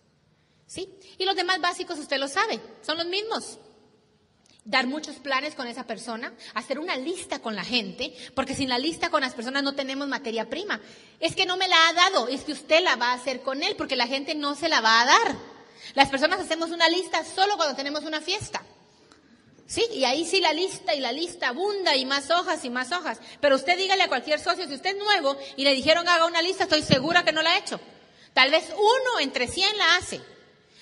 ¿Sí? 0.66 0.88
Y 1.18 1.24
los 1.24 1.34
demás 1.34 1.60
básicos 1.60 1.98
usted 1.98 2.18
lo 2.18 2.28
sabe, 2.28 2.60
son 2.82 2.98
los 2.98 3.06
mismos 3.06 3.58
dar 4.64 4.86
muchos 4.86 5.16
planes 5.16 5.54
con 5.54 5.66
esa 5.66 5.84
persona, 5.86 6.32
hacer 6.54 6.78
una 6.78 6.96
lista 6.96 7.40
con 7.40 7.56
la 7.56 7.64
gente, 7.64 8.14
porque 8.34 8.54
sin 8.54 8.68
la 8.68 8.78
lista 8.78 9.10
con 9.10 9.22
las 9.22 9.34
personas 9.34 9.62
no 9.62 9.74
tenemos 9.74 10.08
materia 10.08 10.48
prima. 10.48 10.80
Es 11.18 11.34
que 11.34 11.46
no 11.46 11.56
me 11.56 11.68
la 11.68 11.88
ha 11.88 11.92
dado, 11.92 12.28
es 12.28 12.42
que 12.42 12.52
usted 12.52 12.82
la 12.82 12.96
va 12.96 13.10
a 13.10 13.14
hacer 13.14 13.42
con 13.42 13.62
él, 13.62 13.74
porque 13.76 13.96
la 13.96 14.06
gente 14.06 14.34
no 14.34 14.54
se 14.54 14.68
la 14.68 14.80
va 14.80 15.00
a 15.00 15.06
dar. 15.06 15.36
Las 15.94 16.08
personas 16.08 16.40
hacemos 16.40 16.70
una 16.70 16.88
lista 16.88 17.24
solo 17.24 17.56
cuando 17.56 17.74
tenemos 17.74 18.04
una 18.04 18.20
fiesta. 18.20 18.62
Sí, 19.66 19.84
y 19.92 20.04
ahí 20.04 20.24
sí 20.24 20.40
la 20.40 20.52
lista 20.52 20.94
y 20.96 21.00
la 21.00 21.12
lista 21.12 21.48
abunda 21.48 21.94
y 21.94 22.04
más 22.04 22.28
hojas 22.30 22.64
y 22.64 22.70
más 22.70 22.90
hojas. 22.90 23.20
Pero 23.40 23.54
usted 23.54 23.78
dígale 23.78 24.02
a 24.02 24.08
cualquier 24.08 24.40
socio, 24.40 24.66
si 24.66 24.74
usted 24.74 24.96
es 24.96 24.98
nuevo 24.98 25.36
y 25.56 25.62
le 25.62 25.74
dijeron 25.74 26.08
haga 26.08 26.26
una 26.26 26.42
lista, 26.42 26.64
estoy 26.64 26.82
segura 26.82 27.24
que 27.24 27.32
no 27.32 27.40
la 27.40 27.54
ha 27.54 27.58
hecho. 27.58 27.80
Tal 28.34 28.50
vez 28.50 28.64
uno 28.74 29.20
entre 29.20 29.46
cien 29.46 29.76
la 29.78 29.96
hace. 29.96 30.20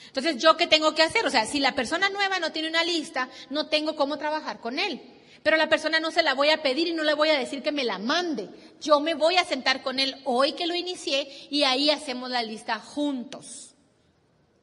Entonces, 0.08 0.36
¿yo 0.42 0.56
qué 0.56 0.66
tengo 0.66 0.94
que 0.94 1.02
hacer? 1.02 1.24
O 1.26 1.30
sea, 1.30 1.46
si 1.46 1.60
la 1.60 1.74
persona 1.74 2.08
nueva 2.08 2.38
no 2.40 2.52
tiene 2.52 2.68
una 2.68 2.84
lista, 2.84 3.28
no 3.50 3.68
tengo 3.68 3.96
cómo 3.96 4.18
trabajar 4.18 4.60
con 4.60 4.78
él. 4.78 5.00
Pero 5.42 5.56
la 5.56 5.68
persona 5.68 6.00
no 6.00 6.10
se 6.10 6.22
la 6.22 6.34
voy 6.34 6.50
a 6.50 6.62
pedir 6.62 6.88
y 6.88 6.92
no 6.92 7.04
le 7.04 7.14
voy 7.14 7.28
a 7.28 7.38
decir 7.38 7.62
que 7.62 7.72
me 7.72 7.84
la 7.84 7.98
mande. 7.98 8.48
Yo 8.80 9.00
me 9.00 9.14
voy 9.14 9.36
a 9.36 9.44
sentar 9.44 9.82
con 9.82 10.00
él 10.00 10.16
hoy 10.24 10.52
que 10.52 10.66
lo 10.66 10.74
inicié 10.74 11.28
y 11.50 11.62
ahí 11.62 11.90
hacemos 11.90 12.30
la 12.30 12.42
lista 12.42 12.78
juntos. 12.80 13.74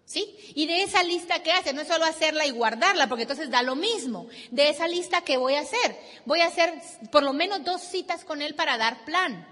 ¿Sí? 0.05 0.35
Y 0.53 0.67
de 0.67 0.83
esa 0.83 1.01
lista 1.01 1.41
que 1.41 1.51
hace, 1.51 1.73
no 1.73 1.81
es 1.81 1.87
solo 1.87 2.05
hacerla 2.05 2.45
y 2.45 2.51
guardarla, 2.51 3.09
porque 3.09 3.23
entonces 3.23 3.49
da 3.49 3.63
lo 3.63 3.75
mismo. 3.75 4.27
De 4.51 4.69
esa 4.69 4.87
lista 4.87 5.21
que 5.21 5.37
voy 5.37 5.55
a 5.55 5.61
hacer, 5.61 5.97
voy 6.25 6.41
a 6.41 6.47
hacer 6.47 6.73
por 7.11 7.23
lo 7.23 7.33
menos 7.33 7.63
dos 7.63 7.81
citas 7.81 8.23
con 8.23 8.41
él 8.41 8.53
para 8.53 8.77
dar 8.77 9.03
plan. 9.05 9.47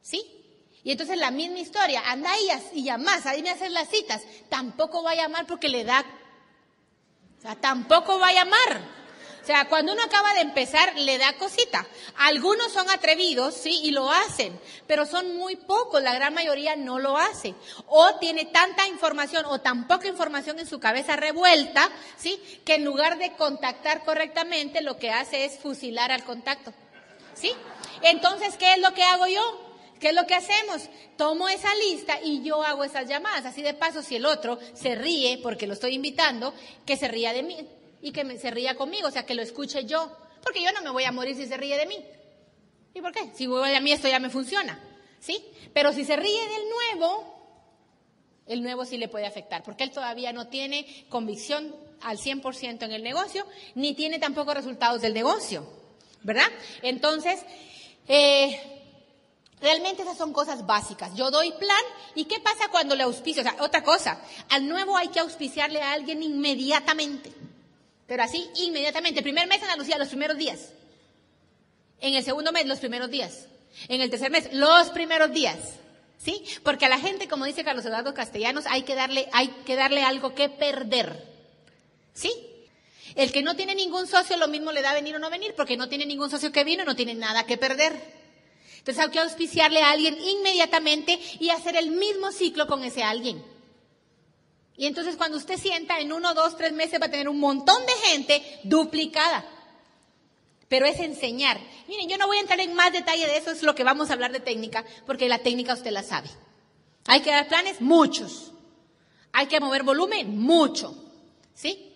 ¿Sí? 0.00 0.43
Y 0.84 0.92
entonces 0.92 1.16
la 1.16 1.30
misma 1.30 1.58
historia, 1.58 2.02
anda 2.04 2.30
ahí 2.30 2.46
y 2.74 2.84
llamás, 2.84 3.24
ahí 3.24 3.42
me 3.42 3.50
haces 3.50 3.72
las 3.72 3.88
citas. 3.88 4.22
Tampoco 4.50 5.02
va 5.02 5.12
a 5.12 5.16
llamar 5.16 5.46
porque 5.46 5.70
le 5.70 5.82
da, 5.82 6.04
o 7.38 7.42
sea, 7.42 7.56
tampoco 7.56 8.18
va 8.18 8.28
a 8.28 8.34
llamar. 8.34 9.04
O 9.42 9.46
sea, 9.46 9.68
cuando 9.68 9.92
uno 9.92 10.02
acaba 10.02 10.32
de 10.32 10.40
empezar, 10.40 10.94
le 10.96 11.18
da 11.18 11.34
cosita. 11.34 11.86
Algunos 12.16 12.72
son 12.72 12.88
atrevidos, 12.88 13.54
sí, 13.54 13.80
y 13.82 13.90
lo 13.90 14.10
hacen, 14.10 14.58
pero 14.86 15.04
son 15.04 15.36
muy 15.36 15.56
pocos, 15.56 16.02
la 16.02 16.14
gran 16.14 16.32
mayoría 16.32 16.76
no 16.76 16.98
lo 16.98 17.18
hace. 17.18 17.54
O 17.86 18.14
tiene 18.16 18.46
tanta 18.46 18.88
información 18.88 19.44
o 19.46 19.60
tan 19.60 19.86
poca 19.86 20.08
información 20.08 20.58
en 20.58 20.66
su 20.66 20.80
cabeza 20.80 21.16
revuelta, 21.16 21.90
sí, 22.16 22.40
que 22.64 22.76
en 22.76 22.86
lugar 22.86 23.18
de 23.18 23.36
contactar 23.36 24.04
correctamente, 24.04 24.80
lo 24.80 24.98
que 24.98 25.10
hace 25.10 25.44
es 25.44 25.58
fusilar 25.58 26.10
al 26.10 26.24
contacto. 26.24 26.72
¿Sí? 27.34 27.52
Entonces, 28.00 28.56
¿qué 28.56 28.72
es 28.72 28.78
lo 28.78 28.94
que 28.94 29.02
hago 29.02 29.26
yo? 29.26 29.63
¿Qué 30.04 30.10
es 30.10 30.14
lo 30.14 30.26
que 30.26 30.34
hacemos? 30.34 30.90
Tomo 31.16 31.48
esa 31.48 31.74
lista 31.76 32.18
y 32.22 32.42
yo 32.42 32.62
hago 32.62 32.84
esas 32.84 33.08
llamadas. 33.08 33.46
Así 33.46 33.62
de 33.62 33.72
paso, 33.72 34.02
si 34.02 34.16
el 34.16 34.26
otro 34.26 34.58
se 34.74 34.94
ríe 34.94 35.38
porque 35.42 35.66
lo 35.66 35.72
estoy 35.72 35.94
invitando, 35.94 36.52
que 36.84 36.98
se 36.98 37.08
ría 37.08 37.32
de 37.32 37.42
mí 37.42 37.66
y 38.02 38.12
que 38.12 38.38
se 38.38 38.50
ría 38.50 38.74
conmigo, 38.74 39.08
o 39.08 39.10
sea, 39.10 39.24
que 39.24 39.34
lo 39.34 39.40
escuche 39.40 39.86
yo. 39.86 40.14
Porque 40.42 40.62
yo 40.62 40.72
no 40.72 40.82
me 40.82 40.90
voy 40.90 41.04
a 41.04 41.10
morir 41.10 41.34
si 41.34 41.46
se 41.46 41.56
ríe 41.56 41.78
de 41.78 41.86
mí. 41.86 42.04
¿Y 42.92 43.00
por 43.00 43.12
qué? 43.12 43.30
Si 43.34 43.46
voy 43.46 43.74
a 43.74 43.80
mí 43.80 43.92
esto 43.92 44.06
ya 44.06 44.18
me 44.18 44.28
funciona. 44.28 44.78
¿Sí? 45.20 45.42
Pero 45.72 45.90
si 45.94 46.04
se 46.04 46.16
ríe 46.16 46.48
del 46.48 46.68
nuevo, 46.68 47.24
el 48.46 48.62
nuevo 48.62 48.84
sí 48.84 48.98
le 48.98 49.08
puede 49.08 49.24
afectar, 49.24 49.62
porque 49.62 49.84
él 49.84 49.90
todavía 49.90 50.34
no 50.34 50.48
tiene 50.48 51.06
convicción 51.08 51.74
al 52.02 52.18
100% 52.18 52.82
en 52.82 52.92
el 52.92 53.02
negocio, 53.02 53.46
ni 53.74 53.94
tiene 53.94 54.18
tampoco 54.18 54.52
resultados 54.52 55.00
del 55.00 55.14
negocio. 55.14 55.66
¿Verdad? 56.22 56.50
Entonces, 56.82 57.40
eh, 58.06 58.74
Realmente 59.64 60.02
esas 60.02 60.18
son 60.18 60.34
cosas 60.34 60.66
básicas. 60.66 61.14
Yo 61.14 61.30
doy 61.30 61.50
plan 61.52 61.82
y 62.14 62.26
¿qué 62.26 62.38
pasa 62.38 62.68
cuando 62.68 62.94
le 62.94 63.04
auspicio? 63.04 63.40
O 63.40 63.44
sea, 63.44 63.56
otra 63.60 63.82
cosa, 63.82 64.20
al 64.50 64.68
nuevo 64.68 64.94
hay 64.94 65.08
que 65.08 65.20
auspiciarle 65.20 65.80
a 65.80 65.94
alguien 65.94 66.22
inmediatamente. 66.22 67.32
Pero 68.06 68.22
así, 68.22 68.46
inmediatamente. 68.56 69.20
El 69.20 69.24
primer 69.24 69.48
mes 69.48 69.62
Andalucía, 69.62 69.96
los 69.96 70.08
primeros 70.08 70.36
días. 70.36 70.68
En 72.02 72.12
el 72.12 72.22
segundo 72.22 72.52
mes, 72.52 72.66
los 72.66 72.78
primeros 72.78 73.08
días. 73.08 73.46
En 73.88 74.02
el 74.02 74.10
tercer 74.10 74.30
mes, 74.30 74.52
los 74.52 74.90
primeros 74.90 75.32
días. 75.32 75.56
¿Sí? 76.18 76.44
Porque 76.62 76.84
a 76.84 76.90
la 76.90 76.98
gente, 76.98 77.26
como 77.26 77.46
dice 77.46 77.64
Carlos 77.64 77.86
Eduardo 77.86 78.12
Castellanos, 78.12 78.66
hay 78.66 78.82
que 78.82 78.94
darle, 78.94 79.30
hay 79.32 79.48
que 79.64 79.76
darle 79.76 80.02
algo 80.02 80.34
que 80.34 80.50
perder. 80.50 81.26
¿Sí? 82.12 82.30
El 83.14 83.32
que 83.32 83.40
no 83.40 83.56
tiene 83.56 83.74
ningún 83.74 84.06
socio, 84.08 84.36
lo 84.36 84.46
mismo 84.46 84.72
le 84.72 84.82
da 84.82 84.92
venir 84.92 85.16
o 85.16 85.18
no 85.18 85.30
venir, 85.30 85.54
porque 85.56 85.78
no 85.78 85.88
tiene 85.88 86.04
ningún 86.04 86.28
socio 86.28 86.52
que 86.52 86.64
vino, 86.64 86.84
no 86.84 86.94
tiene 86.94 87.14
nada 87.14 87.46
que 87.46 87.56
perder. 87.56 88.23
Entonces 88.84 89.02
hay 89.02 89.10
que 89.12 89.18
auspiciarle 89.18 89.80
a 89.80 89.92
alguien 89.92 90.14
inmediatamente 90.20 91.18
y 91.40 91.48
hacer 91.48 91.74
el 91.74 91.92
mismo 91.92 92.30
ciclo 92.32 92.66
con 92.66 92.84
ese 92.84 93.02
alguien. 93.02 93.42
Y 94.76 94.84
entonces 94.84 95.16
cuando 95.16 95.38
usted 95.38 95.58
sienta, 95.58 96.00
en 96.00 96.12
uno, 96.12 96.34
dos, 96.34 96.54
tres 96.58 96.74
meses 96.74 97.00
va 97.00 97.06
a 97.06 97.10
tener 97.10 97.30
un 97.30 97.40
montón 97.40 97.80
de 97.86 97.92
gente 98.08 98.60
duplicada. 98.62 99.42
Pero 100.68 100.84
es 100.84 101.00
enseñar. 101.00 101.58
Miren, 101.88 102.10
yo 102.10 102.18
no 102.18 102.26
voy 102.26 102.36
a 102.36 102.40
entrar 102.42 102.60
en 102.60 102.74
más 102.74 102.92
detalle 102.92 103.26
de 103.26 103.38
eso, 103.38 103.52
es 103.52 103.62
lo 103.62 103.74
que 103.74 103.84
vamos 103.84 104.10
a 104.10 104.12
hablar 104.12 104.32
de 104.32 104.40
técnica, 104.40 104.84
porque 105.06 105.30
la 105.30 105.38
técnica 105.38 105.72
usted 105.72 105.90
la 105.90 106.02
sabe. 106.02 106.28
Hay 107.06 107.22
que 107.22 107.30
dar 107.30 107.48
planes, 107.48 107.80
muchos. 107.80 108.52
Hay 109.32 109.46
que 109.46 109.60
mover 109.60 109.82
volumen, 109.82 110.36
mucho. 110.36 110.94
¿Sí? 111.54 111.90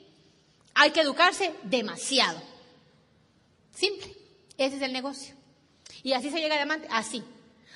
Hay 0.72 0.92
que 0.92 1.02
educarse 1.02 1.52
demasiado. 1.64 2.40
Simple. 3.74 4.16
Ese 4.56 4.76
es 4.76 4.82
el 4.82 4.94
negocio. 4.94 5.37
Y 6.08 6.14
así 6.14 6.30
se 6.30 6.40
llega 6.40 6.54
a 6.54 6.56
diamante, 6.56 6.88
así. 6.90 7.22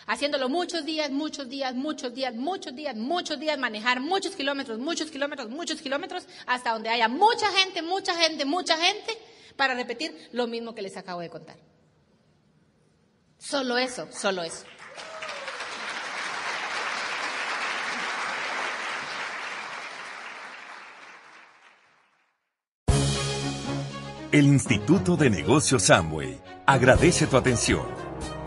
Haciéndolo 0.07 0.49
muchos 0.49 0.87
días, 0.87 1.11
muchos 1.11 1.51
días, 1.51 1.75
muchos 1.75 2.15
días, 2.15 2.35
muchos 2.35 2.75
días, 2.75 2.97
muchos 2.97 3.39
días, 3.39 3.59
manejar 3.59 4.01
muchos 4.01 4.35
kilómetros, 4.35 4.79
muchos 4.79 5.11
kilómetros, 5.11 5.51
muchos 5.51 5.83
kilómetros, 5.83 6.27
hasta 6.47 6.73
donde 6.73 6.89
haya 6.89 7.09
mucha 7.09 7.47
gente, 7.53 7.83
mucha 7.83 8.15
gente, 8.15 8.47
mucha 8.47 8.79
gente, 8.79 9.19
para 9.55 9.75
repetir 9.75 10.31
lo 10.33 10.47
mismo 10.47 10.75
que 10.75 10.81
les 10.81 10.97
acabo 10.97 11.21
de 11.21 11.29
contar. 11.29 11.59
Solo 13.37 13.77
eso, 13.77 14.09
solo 14.11 14.43
eso. 14.43 14.65
El 24.33 24.47
Instituto 24.47 25.19
de 25.19 25.29
Negocios 25.29 25.83
Samway 25.83 26.41
agradece 26.65 27.27
tu 27.27 27.37
atención 27.37 28.02